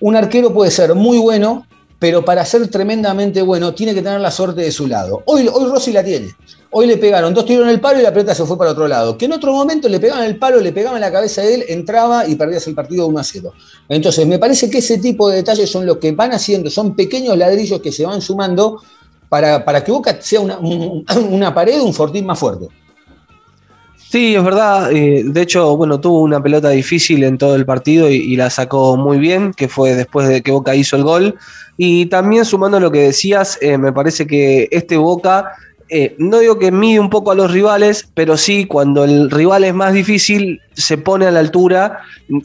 un 0.00 0.16
arquero 0.16 0.52
puede 0.52 0.70
ser 0.70 0.94
muy 0.94 1.18
bueno 1.18 1.66
pero 2.04 2.22
para 2.22 2.44
ser 2.44 2.68
tremendamente 2.68 3.40
bueno 3.40 3.72
tiene 3.72 3.94
que 3.94 4.02
tener 4.02 4.20
la 4.20 4.30
suerte 4.30 4.60
de 4.60 4.70
su 4.70 4.86
lado. 4.86 5.22
Hoy 5.24 5.48
Rossi 5.48 5.90
la 5.90 6.04
tiene. 6.04 6.34
Hoy 6.76 6.86
le 6.88 6.96
pegaron 6.96 7.32
dos 7.32 7.44
tiros 7.46 7.64
en 7.64 7.70
el 7.70 7.80
palo 7.80 8.00
y 8.00 8.02
la 8.02 8.12
pelota 8.12 8.34
se 8.34 8.44
fue 8.44 8.58
para 8.58 8.72
otro 8.72 8.88
lado. 8.88 9.16
Que 9.16 9.26
en 9.26 9.32
otro 9.32 9.52
momento 9.52 9.88
le 9.88 10.00
pegaban 10.00 10.24
el 10.24 10.36
palo, 10.38 10.60
le 10.60 10.72
pegaban 10.72 11.00
la 11.00 11.12
cabeza 11.12 11.40
de 11.42 11.54
él, 11.54 11.64
entraba 11.68 12.26
y 12.26 12.34
perdías 12.34 12.66
el 12.66 12.74
partido 12.74 13.06
1 13.06 13.18
a 13.20 13.22
0. 13.24 13.52
Entonces, 13.88 14.26
me 14.26 14.38
parece 14.40 14.68
que 14.68 14.78
ese 14.78 14.98
tipo 14.98 15.28
de 15.30 15.36
detalles 15.36 15.70
son 15.70 15.86
los 15.86 15.98
que 15.98 16.10
van 16.12 16.32
haciendo, 16.32 16.68
son 16.70 16.96
pequeños 16.96 17.38
ladrillos 17.38 17.80
que 17.80 17.92
se 17.92 18.04
van 18.04 18.20
sumando 18.20 18.80
para, 19.28 19.64
para 19.64 19.84
que 19.84 19.92
Boca 19.92 20.18
sea 20.20 20.40
una, 20.40 20.58
un- 20.58 21.04
una 21.30 21.54
pared, 21.54 21.80
un 21.80 21.94
fortín 21.94 22.26
más 22.26 22.38
fuerte. 22.38 22.66
Sí, 24.10 24.34
es 24.36 24.44
verdad. 24.44 24.92
eh, 24.92 25.22
de 25.24 25.42
hecho, 25.42 25.76
bueno, 25.76 26.00
tuvo 26.00 26.20
una 26.20 26.42
pelota 26.42 26.70
difícil 26.70 27.24
en 27.24 27.36
todo 27.38 27.56
el 27.56 27.64
partido 27.66 28.08
y, 28.10 28.14
y 28.16 28.36
la 28.36 28.48
sacó 28.50 28.96
muy 28.96 29.18
bien, 29.18 29.52
que 29.54 29.68
fue 29.68 29.94
después 29.94 30.28
de 30.28 30.42
que 30.42 30.52
Boca 30.52 30.74
hizo 30.74 30.96
el 30.96 31.02
gol. 31.04 31.34
Y 31.76 32.06
también 32.06 32.44
sumando 32.44 32.78
lo 32.78 32.92
que 32.92 33.00
decías, 33.00 33.58
eh, 33.60 33.76
me 33.78 33.92
parece 33.92 34.26
que 34.26 34.68
este 34.70 34.96
Boca, 34.96 35.52
eh, 35.88 36.14
no 36.18 36.38
digo 36.38 36.58
que 36.58 36.72
mide 36.72 36.98
un 37.00 37.10
poco 37.10 37.30
a 37.30 37.34
los 37.34 37.50
rivales, 37.50 38.08
pero 38.14 38.36
sí 38.36 38.66
cuando 38.66 39.04
el 39.04 39.30
rival 39.30 39.64
es 39.64 39.74
más 39.74 39.92
difícil, 39.92 40.60
se 40.74 40.98
pone 40.98 41.26
a 41.26 41.30
la 41.30 41.40
altura 41.40 41.98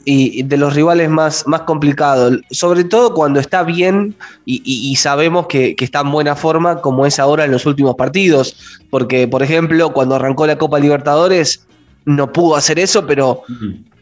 y, 0.06 0.39
y 0.39 0.43
de 0.43 0.58
los 0.58 0.73
rivales 0.75 1.10
más, 1.10 1.47
más 1.47 1.62
complicados. 1.62 2.39
Sobre 2.52 2.84
todo 2.84 3.13
cuando 3.13 3.39
está 3.39 3.63
bien 3.63 4.15
y, 4.45 4.58
y- 4.65 4.91
y 4.91 4.95
sabemos 4.97 5.47
que, 5.47 5.75
que 5.75 5.86
está 5.86 6.02
en 6.02 6.12
buena 6.12 6.36
forma, 6.36 6.82
como 6.82 7.06
es 7.06 7.19
ahora 7.19 7.45
en 7.45 7.52
los 7.52 7.65
últimos 7.65 7.95
partidos. 7.95 8.56
Porque, 8.89 9.28
por 9.28 9.41
ejemplo, 9.43 9.93
cuando 9.93 10.15
arrancó 10.15 10.45
la 10.45 10.58
Copa 10.58 10.80
Libertadores, 10.80 11.65
no 12.06 12.32
pudo 12.32 12.56
hacer 12.56 12.80
eso, 12.80 13.06
pero 13.06 13.43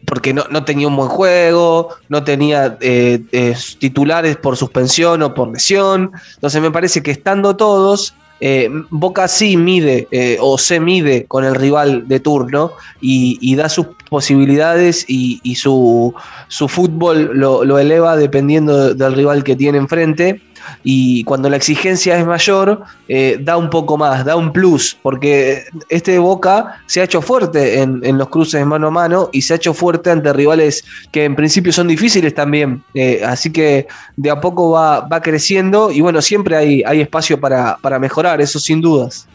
porque 0.06 0.32
no, 0.32 0.44
no 0.50 0.64
tenía 0.64 0.88
un 0.88 0.96
buen 0.96 1.08
juego, 1.08 1.94
no 2.08 2.24
tenía 2.24 2.78
eh, 2.80 3.20
eh, 3.32 3.54
titulares 3.78 4.36
por 4.38 4.56
suspensión 4.56 5.22
o 5.22 5.34
por 5.34 5.52
lesión. 5.52 6.10
Entonces 6.34 6.62
me 6.62 6.70
parece 6.70 7.02
que 7.02 7.10
estando 7.10 7.56
todos, 7.56 8.14
eh, 8.40 8.68
Boca 8.90 9.28
sí 9.28 9.56
mide 9.56 10.08
eh, 10.10 10.38
o 10.40 10.58
se 10.58 10.80
mide 10.80 11.26
con 11.26 11.44
el 11.44 11.54
rival 11.54 12.06
de 12.06 12.20
turno 12.20 12.72
y, 13.00 13.38
y 13.40 13.56
da 13.56 13.68
sus 13.68 13.86
posibilidades 14.08 15.04
y, 15.08 15.54
su, 15.56 16.14
su 16.48 16.68
fútbol 16.68 17.30
lo, 17.34 17.64
lo 17.64 17.78
eleva 17.78 18.16
dependiendo 18.16 18.94
del 18.94 19.14
rival 19.14 19.44
que 19.44 19.56
tiene 19.56 19.78
enfrente. 19.78 20.40
Y 20.84 21.24
cuando 21.24 21.48
la 21.48 21.56
exigencia 21.56 22.18
es 22.18 22.26
mayor, 22.26 22.82
eh, 23.08 23.38
da 23.40 23.56
un 23.56 23.70
poco 23.70 23.96
más, 23.96 24.24
da 24.24 24.36
un 24.36 24.52
plus, 24.52 24.98
porque 25.02 25.64
este 25.88 26.18
Boca 26.18 26.82
se 26.86 27.00
ha 27.00 27.04
hecho 27.04 27.22
fuerte 27.22 27.80
en, 27.80 28.04
en 28.04 28.18
los 28.18 28.28
cruces 28.28 28.64
mano 28.66 28.88
a 28.88 28.90
mano 28.90 29.30
y 29.32 29.42
se 29.42 29.54
ha 29.54 29.56
hecho 29.56 29.72
fuerte 29.72 30.10
ante 30.10 30.32
rivales 30.32 30.84
que 31.10 31.24
en 31.24 31.36
principio 31.36 31.72
son 31.72 31.88
difíciles 31.88 32.34
también. 32.34 32.82
Eh, 32.94 33.22
así 33.24 33.50
que 33.50 33.86
de 34.16 34.30
a 34.30 34.40
poco 34.40 34.70
va, 34.72 35.00
va 35.00 35.22
creciendo 35.22 35.90
y 35.90 36.00
bueno, 36.00 36.20
siempre 36.20 36.56
hay, 36.56 36.82
hay 36.84 37.00
espacio 37.00 37.40
para, 37.40 37.78
para 37.80 37.98
mejorar, 37.98 38.40
eso 38.40 38.58
sin 38.58 38.80
dudas. 38.80 39.26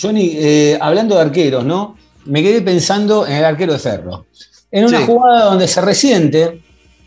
Johnny, 0.00 0.32
eh, 0.36 0.78
hablando 0.80 1.16
de 1.16 1.22
arqueros, 1.22 1.64
¿no? 1.64 1.96
Me 2.28 2.42
quedé 2.42 2.62
pensando 2.62 3.26
en 3.26 3.34
el 3.34 3.44
arquero 3.44 3.72
de 3.72 3.78
Ferro. 3.78 4.26
En 4.70 4.84
una 4.84 4.98
Sí. 4.98 5.04
jugada 5.06 5.44
donde 5.46 5.66
se 5.66 5.80
resiente, 5.80 6.60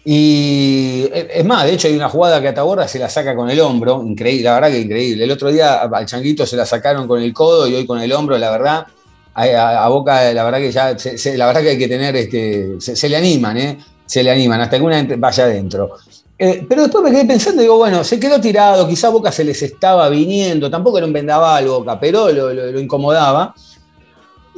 y 0.03 1.03
eh, 1.13 1.27
es 1.35 1.45
más, 1.45 1.63
de 1.65 1.73
hecho 1.73 1.87
hay 1.87 1.95
una 1.95 2.09
jugada 2.09 2.41
que 2.41 2.47
Ataborda 2.47 2.87
se 2.87 2.97
la 2.99 3.09
saca 3.09 3.35
con 3.35 3.49
el 3.49 3.59
hombro, 3.59 4.03
increíble, 4.05 4.43
la 4.45 4.55
verdad 4.55 4.69
que 4.69 4.79
increíble. 4.79 5.23
El 5.23 5.31
otro 5.31 5.49
día 5.51 5.81
al 5.81 6.05
Changuito 6.05 6.45
se 6.45 6.55
la 6.57 6.65
sacaron 6.65 7.07
con 7.07 7.21
el 7.21 7.33
codo 7.33 7.67
y 7.67 7.75
hoy 7.75 7.85
con 7.85 7.99
el 8.01 8.11
hombro, 8.13 8.37
la 8.37 8.49
verdad, 8.51 8.85
a, 9.33 9.43
a- 9.43 9.85
a 9.85 9.89
Boca, 9.89 10.33
la 10.33 10.43
verdad 10.43 10.57
que 10.59 10.71
ya, 10.71 10.97
se- 10.97 11.17
se- 11.17 11.37
la 11.37 11.45
verdad 11.45 11.61
que 11.61 11.69
hay 11.69 11.77
que 11.77 11.87
tener, 11.87 12.15
este, 12.15 12.75
se, 12.79 12.95
se 12.95 13.07
le 13.09 13.15
animan, 13.17 13.57
¿eh? 13.57 13.77
Se 14.05 14.23
le 14.23 14.31
animan, 14.31 14.59
hasta 14.59 14.77
que 14.77 14.83
una 14.83 15.05
vaya 15.17 15.43
adentro. 15.45 15.91
Eh, 16.37 16.65
pero 16.67 16.81
después 16.81 17.03
me 17.03 17.11
quedé 17.11 17.25
pensando, 17.25 17.61
digo, 17.61 17.77
bueno, 17.77 18.03
se 18.03 18.19
quedó 18.19 18.41
tirado, 18.41 18.87
quizá 18.87 19.09
Boca 19.09 19.31
se 19.31 19.43
les 19.43 19.61
estaba 19.61 20.09
viniendo, 20.09 20.69
tampoco 20.71 20.97
era 20.97 21.05
un 21.07 21.13
vendaval 21.13 21.67
Boca, 21.67 21.99
pero 21.99 22.29
lo, 22.31 22.51
lo- 22.51 22.71
lo 22.71 22.79
incomodaba. 22.79 23.53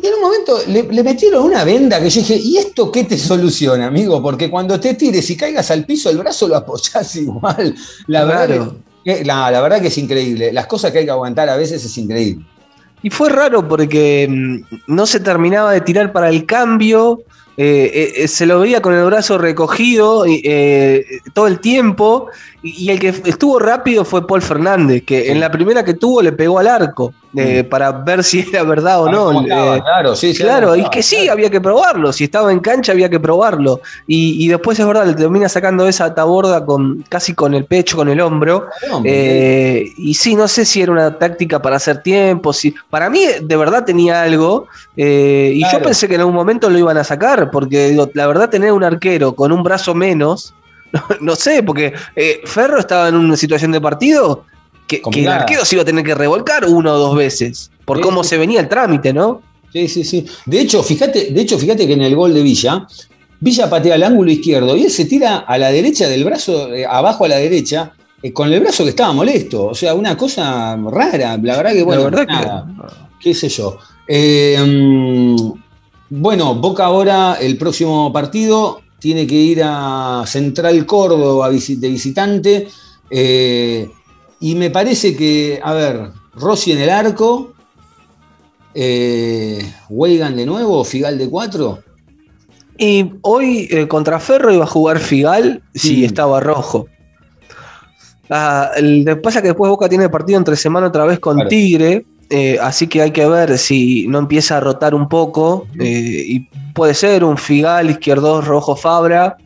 Y 0.04 0.08
en 0.08 0.16
un 0.16 0.22
momento 0.22 0.60
le, 0.68 0.84
le 0.84 1.02
metieron 1.02 1.46
una 1.46 1.64
venda 1.64 1.98
que 2.02 2.10
yo 2.10 2.20
dije, 2.20 2.36
¿y 2.36 2.58
esto 2.58 2.92
qué 2.92 3.06
te 3.06 3.18
soluciona, 3.18 3.88
amigo? 3.88 4.22
Porque 4.22 4.50
cuando 4.50 4.78
te 4.78 4.96
tires 4.96 5.30
y 5.30 5.38
caigas 5.38 5.72
al 5.72 5.86
piso, 5.86 6.10
el 6.10 6.18
brazo 6.18 6.46
lo 6.50 6.58
apoyás 6.58 7.16
igual. 7.16 7.74
La, 8.08 8.26
verdad, 8.26 8.74
que, 9.06 9.24
la, 9.24 9.50
la 9.50 9.62
verdad 9.62 9.80
que 9.80 9.88
es 9.88 9.98
increíble. 9.98 10.52
Las 10.52 10.68
cosas 10.68 10.92
que 10.92 11.00
hay 11.00 11.06
que 11.06 11.12
aguantar 11.12 11.48
a 11.48 11.56
veces 11.56 11.86
es 11.86 11.98
increíble. 11.98 12.46
Y 13.02 13.12
fue 13.12 13.30
raro 13.30 13.66
porque 13.66 14.28
mm, 14.30 14.94
no 14.94 15.06
se 15.06 15.22
terminaba 15.22 15.72
de 15.72 15.80
tirar 15.80 16.12
para 16.12 16.28
el 16.28 16.46
cambio, 16.46 17.22
eh, 17.56 17.90
eh, 17.94 18.14
eh, 18.24 18.28
se 18.28 18.46
lo 18.46 18.60
veía 18.60 18.82
con 18.82 18.94
el 18.94 19.06
brazo 19.06 19.38
recogido 19.38 20.26
eh, 20.28 21.06
todo 21.34 21.48
el 21.48 21.62
tiempo, 21.62 22.28
y, 22.62 22.88
y 22.88 22.90
el 22.90 23.00
que 23.00 23.08
estuvo 23.08 23.58
rápido 23.58 24.04
fue 24.04 24.28
Paul 24.28 24.42
Fernández, 24.42 25.06
que 25.06 25.32
en 25.32 25.40
la 25.40 25.50
primera 25.50 25.86
que 25.86 25.94
tuvo 25.94 26.22
le 26.22 26.34
pegó 26.34 26.60
al 26.60 26.68
arco, 26.68 27.14
eh, 27.36 27.64
para 27.64 27.92
ver 27.92 28.24
si 28.24 28.42
era 28.42 28.64
verdad 28.64 29.02
o 29.02 29.08
A 29.08 29.12
ver 29.12 29.16
no. 29.16 29.26
cómo 29.26 29.42
estaba, 29.42 29.78
eh, 29.78 29.82
claro, 29.82 30.16
sí, 30.16 30.34
sí, 30.34 30.44
Claro, 30.44 30.68
cómo 30.68 30.76
y 30.76 30.80
estaba, 30.80 30.92
que 30.94 31.04
sí, 31.04 31.16
claro. 31.18 31.32
había 31.34 31.50
que 31.50 31.62
probarlo. 31.62 32.14
Si 32.14 32.24
estaba 32.26 32.52
en 32.52 32.60
cancha, 32.60 32.92
había 32.92 33.10
que 33.10 33.20
probarlo. 33.20 33.82
Y, 34.08 34.44
y 34.44 34.48
después 34.48 34.80
es 34.80 34.86
verdad, 34.86 35.06
le 35.06 35.14
termina 35.14 35.50
sacando 35.50 35.88
esa 35.88 36.14
taborda 36.14 36.66
con, 36.66 37.04
casi 37.10 37.34
con 37.34 37.54
el 37.54 37.66
pecho, 37.66 37.98
con 37.98 38.10
el 38.10 38.20
hombro. 38.22 38.68
Eh, 39.04 39.94
y 39.98 40.14
sí, 40.14 40.36
no 40.36 40.48
sé 40.48 40.66
si 40.66 40.82
era 40.82 40.92
una 40.92 41.18
táctica 41.18 41.62
para 41.62 41.78
hacer 41.78 42.02
tiempo. 42.02 42.54
Si, 42.54 42.74
para 42.90 43.10
mí, 43.10 43.26
de 43.42 43.56
verdad 43.56 43.84
tenía 43.86 44.22
algo. 44.24 44.68
eh, 44.96 45.52
y 45.56 45.60
Claro. 45.62 45.80
yo 45.80 45.84
pensé 45.86 46.08
que 46.08 46.16
en 46.16 46.22
algún 46.22 46.36
momento 46.36 46.70
lo 46.70 46.78
iban 46.78 46.98
a 46.98 47.04
sacar, 47.04 47.50
porque 47.52 47.90
digo, 47.90 48.10
la 48.14 48.28
verdad, 48.28 48.50
tener 48.50 48.72
un 48.72 48.84
arquero 48.84 49.34
con 49.34 49.52
un 49.52 49.64
brazo 49.64 49.94
menos, 49.96 50.54
no, 51.22 51.36
sé, 51.36 51.64
porque 51.64 51.94
eh, 52.16 52.42
Ferro 52.46 52.80
estaba 52.80 53.08
en 53.10 53.16
una 53.16 53.36
situación 53.36 53.72
de 53.72 53.82
partido 53.82 54.46
que, 54.88 55.02
que 55.02 55.22
el 55.22 55.28
arquero 55.30 55.66
se 55.66 55.76
iba 55.76 55.82
a 55.84 55.86
tener 55.86 56.04
que 56.06 56.16
revolcar 56.16 56.66
una 56.66 56.94
o 56.94 56.98
dos 56.98 57.16
veces, 57.16 57.72
por 57.86 57.98
Sí, 57.98 58.04
cómo 58.04 58.24
sí. 58.24 58.30
se 58.32 58.38
venía 58.38 58.60
el 58.60 58.70
trámite, 58.70 59.14
¿no? 59.14 59.42
Sí, 59.72 59.88
sí, 59.88 60.04
sí. 60.04 60.26
De 60.46 60.60
hecho, 60.62 60.84
fíjate, 60.84 61.32
de 61.32 61.42
hecho, 61.42 61.58
fíjate 61.58 61.88
que 61.88 61.94
en 61.94 62.02
el 62.02 62.16
gol 62.16 62.34
de 62.34 62.44
Villa, 62.44 62.86
Villa 63.40 63.70
patea 63.70 63.96
al 63.96 64.04
ángulo 64.04 64.32
izquierdo 64.32 64.78
y 64.78 64.84
él 64.84 64.92
se 64.92 65.06
tira 65.06 65.38
a 65.40 65.58
la 65.58 65.70
derecha 65.72 66.08
del 66.08 66.24
brazo, 66.24 66.72
eh, 66.74 66.86
abajo 66.86 67.26
a 67.26 67.28
la 67.28 67.38
derecha, 67.38 67.92
eh, 68.22 68.32
con 68.32 68.54
el 68.54 68.60
brazo 68.62 68.84
que 68.84 68.92
estaba 68.92 69.12
molesto. 69.14 69.66
O 69.66 69.76
sea, 69.76 69.94
una 69.96 70.16
cosa 70.16 70.78
rara. 70.78 71.38
La 71.42 71.58
verdad 71.58 71.74
que, 71.74 71.84
bueno, 71.84 72.04
la 72.04 72.10
verdad 72.10 72.26
nada, 72.28 72.68
que. 73.20 73.30
qué 73.30 73.34
sé 73.34 73.50
yo. 73.50 73.78
Eh, 74.08 74.58
mm, 74.66 75.52
bueno, 76.12 76.56
Boca 76.56 76.86
ahora, 76.86 77.38
el 77.42 77.58
próximo 77.58 78.14
partido, 78.14 78.80
tiene 79.00 79.26
que 79.28 79.36
ir 79.36 79.62
a 79.66 80.24
Central 80.28 80.86
Córdoba 80.86 81.50
de 81.50 81.90
visitante. 81.90 82.68
eh, 83.10 83.90
y 84.44 84.56
me 84.56 84.70
parece 84.70 85.16
que, 85.16 85.62
a 85.64 85.72
ver, 85.74 86.12
Rossi 86.36 86.74
en 86.74 86.82
el 86.82 86.90
arco, 86.90 87.54
eh, 88.74 89.64
Weigan 89.90 90.36
de 90.36 90.46
nuevo, 90.46 90.84
Figal 90.84 91.18
de 91.18 91.30
4. 91.30 91.80
Y 92.78 93.14
hoy 93.22 93.70
eh, 93.72 93.88
contra 93.88 94.20
Ferro 94.20 94.54
iba 94.54 94.66
a 94.66 94.68
jugar 94.68 95.00
Figal 95.00 95.64
si 95.74 96.04
estaba 96.04 96.42
rojo. 96.42 96.88
Ah, 98.30 98.72
el, 98.76 99.04
lo 99.06 99.16
que 99.16 99.22
pasa 99.22 99.40
es 99.40 99.44
que 99.44 99.48
después 99.50 99.70
Boca 99.70 99.88
tiene 99.88 100.10
partido 100.10 100.38
entre 100.40 100.58
semana 100.58 100.88
otra 100.88 101.06
vez 101.06 101.20
con 101.20 101.36
Claro. 101.36 101.50
Tigre, 101.50 102.06
eh, 102.30 102.58
así 102.62 102.88
que 102.88 103.02
hay 103.02 103.12
que 103.12 103.26
ver 103.26 103.58
si 103.58 104.08
no 104.08 104.20
empieza 104.20 104.58
a 104.58 104.60
rotar 104.60 104.94
un 104.94 105.08
poco. 105.08 105.68
eh, 105.80 106.24
y 106.28 106.40
puede 106.74 106.96
ser 106.96 107.24
un 107.24 107.38
Figal, 107.38 107.90
izquierdo, 107.92 108.42
rojo 108.42 108.76
Fabra, 108.76 109.38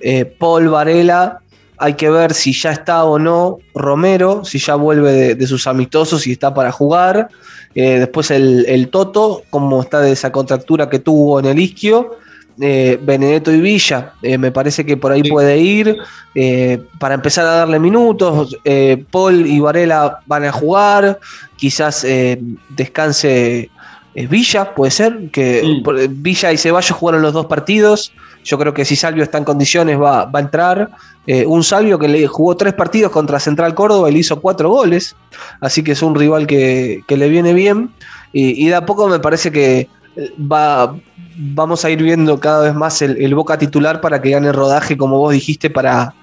eh, 0.00 0.24
Paul 0.24 0.70
Varela. 0.70 1.39
Hay 1.82 1.94
que 1.94 2.10
ver 2.10 2.34
si 2.34 2.52
ya 2.52 2.72
está 2.72 3.04
o 3.04 3.18
no 3.18 3.58
Romero, 3.74 4.44
si 4.44 4.58
ya 4.58 4.74
vuelve 4.74 5.12
de, 5.12 5.34
de 5.34 5.46
sus 5.46 5.66
amistosos 5.66 6.26
y 6.26 6.32
está 6.32 6.52
para 6.52 6.70
jugar. 6.72 7.28
Eh, 7.74 7.98
después 8.00 8.30
el, 8.30 8.66
el 8.68 8.88
Toto, 8.88 9.42
como 9.50 9.80
está 9.80 10.00
de 10.00 10.12
esa 10.12 10.30
contractura 10.30 10.90
que 10.90 10.98
tuvo 10.98 11.40
en 11.40 11.46
el 11.46 11.58
isquio. 11.58 12.16
Eh, 12.62 12.98
Benedetto 13.00 13.50
y 13.50 13.60
Villa, 13.60 14.12
eh, 14.20 14.36
me 14.36 14.52
parece 14.52 14.84
que 14.84 14.98
por 14.98 15.12
ahí 15.12 15.22
Sí. 15.24 15.30
puede 15.30 15.56
ir 15.56 15.96
eh, 16.34 16.78
para 16.98 17.14
empezar 17.14 17.46
a 17.46 17.54
darle 17.60 17.78
minutos. 17.78 18.54
Eh, 18.64 19.02
Paul 19.10 19.46
y 19.46 19.58
Varela 19.60 20.18
van 20.26 20.44
a 20.44 20.52
jugar, 20.52 21.18
quizás 21.56 22.04
eh, 22.04 22.38
descanse 22.68 23.70
Villa, 24.14 24.74
puede 24.74 24.90
ser, 24.90 25.30
que 25.32 25.60
Sí. 25.62 25.82
Villa 26.10 26.52
y 26.52 26.58
Ceballos 26.58 26.90
jugaron 26.98 27.22
los 27.22 27.32
dos 27.32 27.46
partidos. 27.46 28.12
Yo 28.44 28.58
creo 28.58 28.72
que 28.72 28.84
si 28.84 28.96
Salvio 28.96 29.22
está 29.22 29.38
en 29.38 29.44
condiciones 29.44 30.00
va, 30.00 30.24
va 30.24 30.38
a 30.38 30.42
entrar. 30.42 30.90
Eh, 31.26 31.44
un 31.46 31.62
Salvio 31.62 31.98
que 31.98 32.08
le 32.08 32.26
jugó 32.26 32.56
tres 32.56 32.74
partidos 32.74 33.12
contra 33.12 33.38
Central 33.38 33.74
Córdoba 33.74 34.08
y 34.10 34.14
le 34.14 34.20
hizo 34.20 34.40
cuatro 34.40 34.70
goles. 34.70 35.16
Así 35.60 35.82
que 35.82 35.92
es 35.92 36.02
un 36.02 36.14
rival 36.14 36.46
que, 36.46 37.02
que 37.06 37.16
le 37.16 37.28
viene 37.28 37.52
bien. 37.52 37.90
Y, 38.32 38.66
de 38.66 38.74
a 38.74 38.86
poco 38.86 39.08
me 39.08 39.18
parece 39.18 39.50
que 39.50 39.88
eh, 40.16 40.32
va, 40.40 40.96
vamos 41.36 41.84
a 41.84 41.90
ir 41.90 42.02
viendo 42.02 42.38
cada 42.38 42.62
vez 42.62 42.74
más 42.74 43.02
el, 43.02 43.20
el 43.20 43.34
Boca 43.34 43.58
titular 43.58 44.00
para 44.00 44.22
que 44.22 44.30
gane 44.30 44.52
rodaje, 44.52 44.96
como 44.96 45.18
vos 45.18 45.32
dijiste, 45.32 45.68
para, 45.68 46.14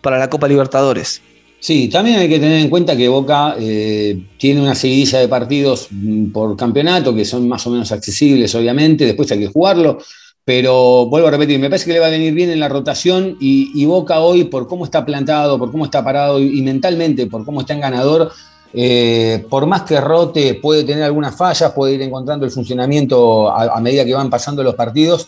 para 0.00 0.18
la 0.18 0.30
Copa 0.30 0.46
Libertadores. 0.46 1.22
Sí, 1.58 1.88
también 1.88 2.18
hay 2.18 2.28
que 2.28 2.38
tener 2.38 2.60
en 2.60 2.70
cuenta 2.70 2.96
que 2.96 3.08
Boca 3.08 3.56
eh, 3.58 4.22
tiene 4.38 4.60
una 4.60 4.74
seguidilla 4.74 5.18
de 5.18 5.28
partidos 5.28 5.88
mm, 5.90 6.26
por 6.26 6.56
campeonato 6.56 7.14
que 7.14 7.24
son 7.24 7.48
más 7.48 7.66
o 7.66 7.70
menos 7.70 7.90
accesibles, 7.92 8.54
obviamente. 8.54 9.06
Después 9.06 9.30
hay 9.32 9.40
que 9.40 9.48
jugarlo. 9.48 9.98
Pero 10.46 11.06
vuelvo 11.06 11.26
a 11.26 11.32
repetir, 11.32 11.58
me 11.58 11.68
parece 11.68 11.86
que 11.86 11.92
le 11.92 11.98
va 11.98 12.06
a 12.06 12.10
venir 12.10 12.32
bien 12.32 12.50
en 12.50 12.60
la 12.60 12.68
rotación 12.68 13.36
y, 13.40 13.84
Boca 13.84 14.20
hoy, 14.20 14.44
por 14.44 14.68
cómo 14.68 14.84
está 14.84 15.04
plantado, 15.04 15.58
por 15.58 15.72
cómo 15.72 15.86
está 15.86 16.04
parado 16.04 16.38
y, 16.38 16.60
y 16.60 16.62
mentalmente, 16.62 17.26
por 17.26 17.44
cómo 17.44 17.62
está 17.62 17.74
en 17.74 17.80
ganador, 17.80 18.30
eh, 18.72 19.44
por 19.50 19.66
más 19.66 19.82
que 19.82 20.00
rote, 20.00 20.54
puede 20.54 20.84
tener 20.84 21.02
algunas 21.02 21.34
fallas, 21.36 21.72
puede 21.72 21.94
ir 21.94 22.02
encontrando 22.02 22.46
el 22.46 22.52
funcionamiento 22.52 23.50
a, 23.50 23.76
a 23.76 23.80
medida 23.80 24.04
que 24.04 24.14
van 24.14 24.30
pasando 24.30 24.62
los 24.62 24.76
partidos, 24.76 25.26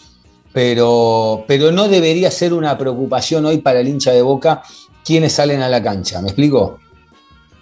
pero, 0.52 1.44
pero 1.48 1.72
no 1.72 1.88
debería 1.88 2.30
ser 2.30 2.54
una 2.54 2.78
preocupación 2.78 3.44
hoy 3.44 3.58
para 3.58 3.80
el 3.80 3.88
hincha 3.88 4.12
de 4.12 4.22
Boca 4.22 4.62
quienes 5.04 5.32
salen 5.32 5.62
a 5.62 5.68
la 5.68 5.82
cancha. 5.82 6.22
¿Me 6.22 6.28
explico? 6.28 6.78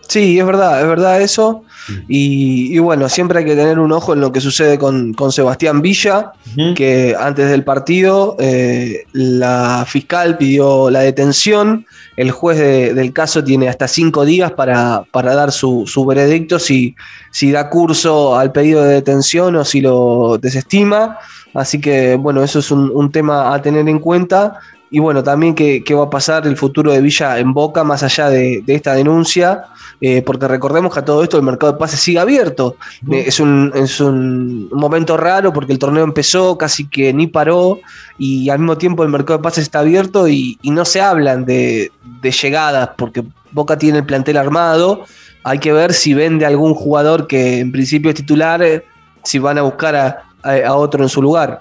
Sí, 0.09 0.39
es 0.39 0.47
verdad, 0.47 0.81
es 0.81 0.87
verdad 0.89 1.21
eso. 1.21 1.63
Y, 2.09 2.75
y 2.75 2.79
bueno, 2.79 3.09
siempre 3.09 3.41
hay 3.41 3.45
que 3.45 3.55
tener 3.57 3.79
un 3.79 3.93
ojo 3.93 4.13
en 4.13 4.21
lo 4.21 4.33
que 4.33 4.41
sucede 4.41 4.79
con, 4.79 5.13
con 5.15 5.31
Sebastián 5.33 5.83
Villa, 5.83 6.33
que 6.75 7.15
antes 7.19 7.49
del 7.51 7.65
partido 7.65 8.37
eh, 8.39 9.05
la 9.13 9.85
fiscal 9.87 10.37
pidió 10.37 10.91
la 10.91 11.01
detención. 11.01 11.87
El 12.17 12.31
juez 12.31 12.59
de- 12.59 12.95
del 12.95 13.13
caso 13.13 13.43
tiene 13.45 13.69
hasta 13.69 13.89
cinco 13.89 14.25
días 14.25 14.53
para, 14.53 15.05
para 15.13 15.35
dar 15.35 15.53
su, 15.53 15.85
su 15.87 16.05
veredicto 16.07 16.59
si, 16.59 16.95
si 17.31 17.51
da 17.53 17.69
curso 17.69 18.37
al 18.39 18.53
pedido 18.53 18.83
de 18.83 18.95
detención 18.95 19.55
o 19.57 19.65
si 19.65 19.81
lo 19.81 20.39
desestima. 20.41 21.19
Así 21.55 21.81
que 21.81 22.17
bueno, 22.17 22.43
eso 22.43 22.59
es 22.59 22.71
un, 22.71 22.91
un 22.95 23.11
tema 23.11 23.55
a 23.55 23.63
tener 23.63 23.89
en 23.89 23.99
cuenta. 23.99 24.59
Y 24.91 25.01
bueno, 25.01 25.23
también 25.23 25.55
qué, 25.55 25.83
qué 25.85 25.95
va 25.95 26.05
a 26.05 26.11
pasar 26.11 26.47
el 26.47 26.57
futuro 26.57 26.93
de 26.93 27.01
Villa 27.01 27.39
en 27.39 27.53
Boca 27.53 27.83
más 27.83 28.03
allá 28.05 28.29
de, 28.31 28.63
de 28.65 28.75
esta 28.75 28.95
denuncia, 28.95 29.65
eh, 30.01 30.23
porque 30.23 30.47
recordemos 30.47 30.93
que 30.95 31.01
a 31.01 31.05
todo 31.05 31.23
esto 31.25 31.37
el 31.37 31.43
mercado 31.43 31.73
de 31.73 31.79
pases 31.79 31.99
sigue 32.01 32.21
abierto. 32.21 32.77
Eh, 33.11 33.25
es, 33.27 33.41
un, 33.41 33.73
es 33.75 33.99
un 34.01 34.69
momento 34.71 35.17
raro 35.17 35.53
porque 35.53 35.73
el 35.73 35.79
torneo 35.81 36.05
empezó, 36.05 36.57
casi 36.57 36.87
que 36.89 37.13
ni 37.13 37.27
paró, 37.27 37.81
y 38.17 38.49
al 38.49 38.61
mismo 38.61 38.79
tiempo 38.79 39.03
el 39.03 39.09
mercado 39.09 39.39
de 39.39 39.43
pases 39.43 39.63
está 39.65 39.81
abierto 39.81 40.29
y, 40.29 40.57
y 40.63 40.71
no 40.71 40.85
se 40.85 41.01
hablan 41.01 41.45
de, 41.45 41.91
de 42.23 42.31
llegadas, 42.31 42.91
porque 42.97 43.25
Boca 43.51 43.77
tiene 43.79 43.99
el 43.99 44.07
plantel 44.07 44.37
armado. 44.37 45.05
Hay 45.43 45.59
que 45.59 45.73
ver 45.73 45.95
si 45.95 46.15
vende 46.15 46.47
algún 46.47 46.75
jugador 46.75 47.27
que 47.27 47.59
en 47.59 47.73
principio 47.73 48.11
es 48.11 48.17
titular, 48.17 48.63
eh, 48.63 48.85
si 49.25 49.39
van 49.41 49.59
a 49.59 49.63
buscar 49.63 49.97
a, 49.97 50.23
a- 50.43 50.69
a 50.69 50.75
otro 50.75 51.03
en 51.03 51.09
su 51.09 51.21
lugar. 51.23 51.61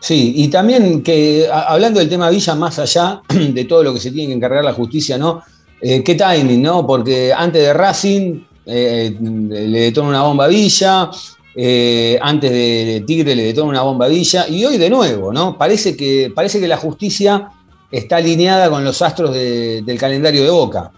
Sí, 0.00 0.32
y 0.36 0.48
también 0.48 1.02
que 1.02 1.48
a- 1.50 1.72
hablando 1.72 1.98
del 2.00 2.08
tema 2.08 2.30
Villa, 2.30 2.54
más 2.54 2.78
allá 2.78 3.20
de 3.28 3.64
todo 3.64 3.82
lo 3.82 3.92
que 3.94 4.00
se 4.00 4.10
tiene 4.12 4.28
que 4.28 4.34
encargar 4.34 4.64
la 4.64 4.72
justicia, 4.72 5.18
¿no? 5.18 5.42
Eh, 5.80 6.02
¿Qué 6.02 6.14
timing, 6.14 6.62
no? 6.62 6.86
Porque 6.86 7.32
antes 7.32 7.62
de 7.62 7.72
Racing 7.72 8.40
eh, 8.66 9.16
le 9.20 9.80
detona 9.80 10.08
una 10.08 10.22
bomba 10.22 10.44
a 10.44 10.48
Villa, 10.48 11.10
eh, 11.54 12.18
antes 12.20 12.50
de 12.50 13.02
Tigre 13.06 13.34
le 13.34 13.44
detona 13.44 13.70
una 13.70 13.82
bomba 13.82 14.06
a 14.06 14.08
Villa, 14.08 14.46
y 14.48 14.64
hoy 14.64 14.76
de 14.78 14.90
nuevo, 14.90 15.32
¿no? 15.32 15.56
Parece 15.58 15.96
que, 15.96 16.30
parece 16.34 16.60
que 16.60 16.68
la 16.68 16.76
justicia 16.76 17.48
está 17.90 18.16
alineada 18.16 18.68
con 18.70 18.84
los 18.84 19.00
astros 19.02 19.32
de- 19.34 19.82
del 19.82 19.98
calendario 19.98 20.44
de 20.44 20.50
Boca. 20.50 20.92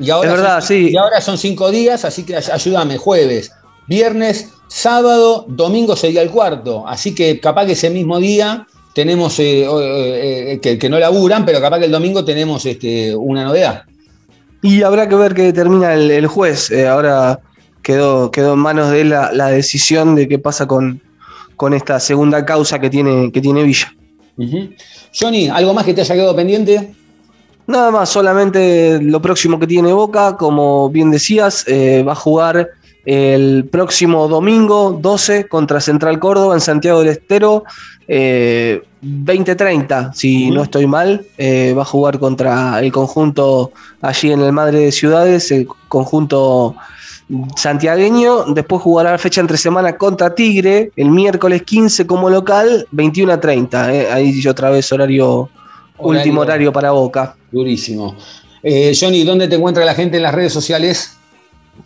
Y 0.00 0.10
ahora 0.10 0.30
Es 0.30 0.36
verdad, 0.36 0.60
son, 0.60 0.68
sí. 0.68 0.88
Y 0.92 0.96
ahora 0.96 1.20
son 1.20 1.38
cinco 1.38 1.70
días, 1.70 2.04
así 2.04 2.22
que 2.24 2.36
ay- 2.36 2.44
ayúdame, 2.52 2.96
jueves, 2.98 3.50
viernes, 3.88 4.50
sábado, 4.68 5.44
domingo 5.48 5.96
sería 5.96 6.22
el 6.22 6.30
cuarto. 6.30 6.86
Así 6.86 7.14
que 7.14 7.40
capaz 7.40 7.66
que 7.66 7.72
ese 7.72 7.90
mismo 7.90 8.18
día 8.18 8.66
tenemos, 8.94 9.38
eh, 9.40 9.62
eh, 9.64 10.52
eh, 10.52 10.58
que, 10.60 10.78
que 10.78 10.88
no 10.88 10.98
laburan, 10.98 11.44
pero 11.44 11.60
capaz 11.60 11.78
que 11.78 11.86
el 11.86 11.92
domingo 11.92 12.24
tenemos 12.24 12.64
este, 12.66 13.14
una 13.16 13.44
novedad. 13.44 13.82
Y 14.62 14.82
habrá 14.82 15.08
que 15.08 15.14
ver 15.14 15.34
qué 15.34 15.42
determina 15.42 15.94
el, 15.94 16.10
el 16.10 16.26
juez. 16.26 16.70
Eh, 16.70 16.86
ahora 16.86 17.40
quedó, 17.82 18.30
quedó 18.30 18.54
en 18.54 18.58
manos 18.58 18.90
de 18.90 19.02
él 19.02 19.10
la, 19.10 19.32
la 19.32 19.48
decisión 19.48 20.14
de 20.14 20.28
qué 20.28 20.38
pasa 20.38 20.66
con, 20.66 21.00
con 21.56 21.74
esta 21.74 22.00
segunda 22.00 22.44
causa 22.44 22.80
que 22.80 22.90
tiene, 22.90 23.30
que 23.32 23.40
tiene 23.40 23.62
Villa. 23.62 23.94
Johnny, 25.18 25.48
¿algo 25.48 25.74
más 25.74 25.84
que 25.84 25.94
te 25.94 26.00
haya 26.00 26.14
quedado 26.14 26.36
pendiente? 26.36 26.94
Nada 27.66 27.90
más, 27.90 28.08
solamente 28.08 28.98
lo 29.02 29.20
próximo 29.20 29.58
que 29.58 29.66
tiene 29.66 29.92
Boca, 29.92 30.36
como 30.36 30.88
bien 30.88 31.10
decías, 31.10 31.64
eh, 31.66 32.02
va 32.06 32.12
a 32.12 32.16
jugar 32.16 32.68
el 33.08 33.64
próximo 33.64 34.28
domingo 34.28 34.98
12 35.00 35.48
contra 35.48 35.80
Central 35.80 36.18
Córdoba 36.18 36.54
en 36.54 36.60
Santiago 36.60 36.98
del 36.98 37.08
Estero, 37.08 37.64
eh, 38.06 38.82
20-30, 39.00 40.12
si 40.12 40.50
no 40.50 40.64
estoy 40.64 40.86
mal, 40.86 41.24
eh, 41.38 41.72
va 41.74 41.82
a 41.82 41.86
jugar 41.86 42.18
contra 42.18 42.78
el 42.80 42.92
conjunto 42.92 43.72
allí 44.02 44.30
en 44.30 44.42
el 44.42 44.52
Madre 44.52 44.80
de 44.80 44.92
Ciudades, 44.92 45.50
el 45.52 45.66
conjunto 45.88 46.76
santiagueño, 47.56 48.44
después 48.48 48.82
jugará 48.82 49.12
la 49.12 49.18
fecha 49.18 49.40
entre 49.40 49.56
semana 49.56 49.96
contra 49.96 50.34
Tigre, 50.34 50.92
el 50.94 51.08
miércoles 51.08 51.62
15 51.62 52.06
como 52.06 52.28
local, 52.28 52.86
21-30, 52.92 53.90
eh, 53.90 54.12
ahí 54.12 54.46
otra 54.46 54.68
vez 54.68 54.92
horario, 54.92 55.48
último 55.96 56.42
horario 56.42 56.74
para 56.74 56.90
Boca. 56.90 57.34
Durísimo. 57.50 58.14
Eh, 58.62 58.92
Johnny, 58.94 59.24
¿dónde 59.24 59.48
te 59.48 59.54
encuentra 59.54 59.82
la 59.86 59.94
gente 59.94 60.18
en 60.18 60.24
las 60.24 60.34
redes 60.34 60.52
sociales? 60.52 61.17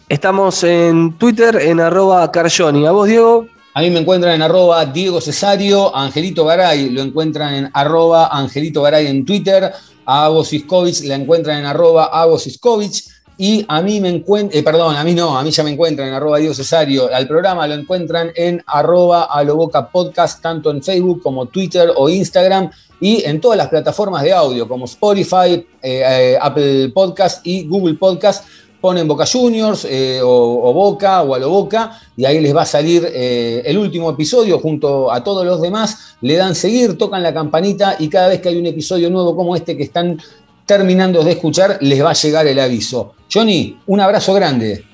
Estamos 0.09 0.63
en 0.65 1.17
Twitter 1.19 1.57
en 1.57 1.81
arroba 1.81 2.31
carjoni. 2.31 2.87
¿A 2.87 2.91
vos, 2.93 3.09
Diego? 3.09 3.47
A 3.75 3.81
mí 3.81 3.91
me 3.91 4.01
encuentran 4.01 4.35
en 4.35 4.43
arroba 4.43 4.85
Diego 4.85 5.21
Cesario, 5.21 5.97
Angelito 5.97 6.45
Garay 6.45 6.91
lo 6.91 7.01
encuentran 7.01 7.55
en 7.55 7.71
arroba 7.73 8.27
Angelito 8.27 8.83
Garay 8.83 9.07
en 9.07 9.25
Twitter, 9.25 9.73
a 10.05 10.25
Agos 10.27 10.53
Iskovich 10.53 11.05
la 11.05 11.15
encuentran 11.15 11.61
en 11.61 11.67
arroba 11.67 12.11
y 13.39 13.65
a 13.67 13.81
mí 13.81 13.99
me 13.99 14.11
encuentran, 14.11 14.63
perdón, 14.63 14.95
a 14.95 15.03
mí 15.03 15.15
no, 15.15 15.39
a 15.39 15.43
mí 15.43 15.51
ya 15.51 15.65
me 15.65 15.71
encuentran 15.71 16.09
en 16.09 16.15
arroba 16.15 16.39
Diego 16.39 16.53
Cesario, 16.53 17.13
al 17.13 17.27
programa 17.27 17.67
lo 17.67 17.75
encuentran 17.75 18.31
en 18.37 18.63
arroba 18.67 19.25
Aloboca 19.25 19.89
Podcast, 19.89 20.43
tanto 20.43 20.71
en 20.71 20.83
Facebook 20.83 21.23
como 21.23 21.47
Twitter 21.47 21.91
o 21.97 22.11
Instagram, 22.11 22.71
y 23.01 23.25
en 23.25 23.41
todas 23.41 23.57
las 23.57 23.69
plataformas 23.69 24.23
de 24.23 24.33
audio 24.33 24.69
como 24.69 24.85
Spotify, 24.85 25.55
eh, 25.55 25.67
eh, 25.83 26.39
Apple 26.41 26.91
Podcast 26.91 27.45
y 27.45 27.67
Google 27.67 27.95
Podcast 27.95 28.47
ponen 28.83 29.07
Boca 29.09 29.25
Juniors 29.25 29.87
eh, 29.89 30.21
o, 30.23 30.73
Boca 30.75 31.23
o 31.23 31.35
a 31.35 31.39
lo 31.39 31.49
Boca 31.49 31.99
y 32.17 32.25
ahí 32.27 32.41
les 32.41 32.55
va 32.55 32.63
a 32.63 32.67
salir 32.67 33.09
eh, 33.15 33.63
el 33.65 33.79
último 33.79 34.11
episodio 34.11 34.59
junto 34.59 35.11
a 35.11 35.23
todos 35.23 35.47
los 35.47 35.63
demás. 35.63 36.17
Le 36.21 36.37
dan 36.37 36.55
seguir, 36.55 36.99
tocan 36.99 37.23
la 37.23 37.33
campanita 37.33 37.97
y 37.99 38.09
cada 38.09 38.29
vez 38.29 38.41
que 38.41 38.49
hay 38.49 38.59
un 38.59 38.67
episodio 38.67 39.09
nuevo 39.09 39.37
como 39.37 39.55
este 39.55 39.77
que 39.77 39.85
están 39.85 40.21
terminando 40.67 41.23
de 41.23 41.33
escuchar, 41.33 41.79
les 41.81 42.05
va 42.05 42.11
a 42.11 42.15
llegar 42.15 42.47
el 42.47 42.59
aviso. 42.59 43.15
Johnny, 43.33 43.79
un 43.87 44.01
abrazo 44.01 44.35
grande. 44.35 44.85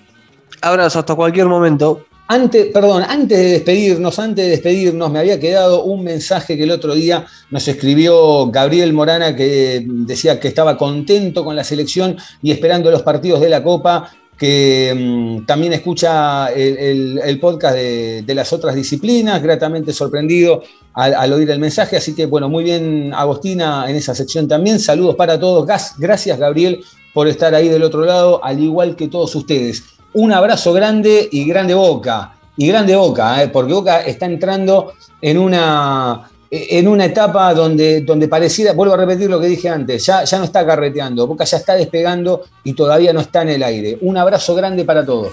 Abrazo 0.60 0.98
hasta 0.98 1.14
cualquier 1.14 1.46
momento. 1.46 2.07
Antes, 2.30 2.66
perdón, 2.74 3.04
antes 3.08 3.38
de 3.38 3.52
despedirnos, 3.52 4.18
antes 4.18 4.44
de 4.44 4.50
despedirnos, 4.50 5.10
me 5.10 5.18
había 5.18 5.40
quedado 5.40 5.84
un 5.84 6.04
mensaje 6.04 6.58
que 6.58 6.64
el 6.64 6.70
otro 6.70 6.94
día 6.94 7.24
nos 7.50 7.66
escribió 7.66 8.50
Gabriel 8.50 8.92
Morana 8.92 9.34
que 9.34 9.82
decía 9.86 10.38
que 10.38 10.48
estaba 10.48 10.76
contento 10.76 11.42
con 11.42 11.56
la 11.56 11.64
selección 11.64 12.18
y 12.42 12.50
esperando 12.50 12.90
los 12.90 13.00
partidos 13.00 13.40
de 13.40 13.48
la 13.48 13.62
Copa, 13.62 14.10
que 14.36 14.94
mm, 14.94 15.46
también 15.46 15.72
escucha 15.72 16.52
el, 16.52 17.38
podcast 17.40 17.74
de, 17.74 18.34
las 18.34 18.52
otras 18.52 18.74
disciplinas, 18.74 19.42
gratamente 19.42 19.94
sorprendido 19.94 20.62
al, 20.92 21.14
al 21.14 21.32
oír 21.32 21.50
el 21.50 21.58
mensaje. 21.58 21.96
Así 21.96 22.14
que, 22.14 22.26
bueno, 22.26 22.50
muy 22.50 22.62
bien, 22.62 23.14
Agostina, 23.14 23.88
en 23.88 23.96
esa 23.96 24.14
sección 24.14 24.46
también. 24.46 24.78
Saludos 24.80 25.16
para 25.16 25.40
todos. 25.40 25.66
Gracias, 25.96 26.38
Gabriel, 26.38 26.80
por 27.14 27.26
estar 27.26 27.54
ahí 27.54 27.70
del 27.70 27.84
otro 27.84 28.04
lado, 28.04 28.44
al 28.44 28.60
igual 28.60 28.96
que 28.96 29.08
todos 29.08 29.34
ustedes 29.34 29.82
un 30.14 30.32
abrazo 30.32 30.72
grande 30.72 31.28
y 31.30 31.44
grande 31.44 31.74
Boca. 31.74 32.34
Y 32.56 32.66
grande 32.66 32.96
Boca, 32.96 33.42
¿eh? 33.42 33.48
porque 33.48 33.72
Boca 33.72 34.00
está 34.00 34.26
entrando 34.26 34.92
en 35.20 35.38
una, 35.38 36.28
en 36.50 36.88
una 36.88 37.04
etapa 37.04 37.54
donde, 37.54 38.00
donde 38.00 38.26
pareciera, 38.26 38.72
vuelvo 38.72 38.94
a 38.94 38.96
repetir 38.96 39.30
lo 39.30 39.40
que 39.40 39.46
dije 39.46 39.68
antes, 39.68 40.04
ya, 40.04 40.24
ya 40.24 40.38
no 40.38 40.44
está 40.44 40.66
carreteando, 40.66 41.26
Boca 41.26 41.44
ya 41.44 41.58
está 41.58 41.74
despegando 41.74 42.42
y 42.64 42.72
todavía 42.72 43.12
no 43.12 43.20
está 43.20 43.42
en 43.42 43.50
el 43.50 43.62
aire. 43.62 43.98
Un 44.00 44.16
abrazo 44.16 44.54
grande 44.54 44.84
para 44.84 45.06
todos. 45.06 45.32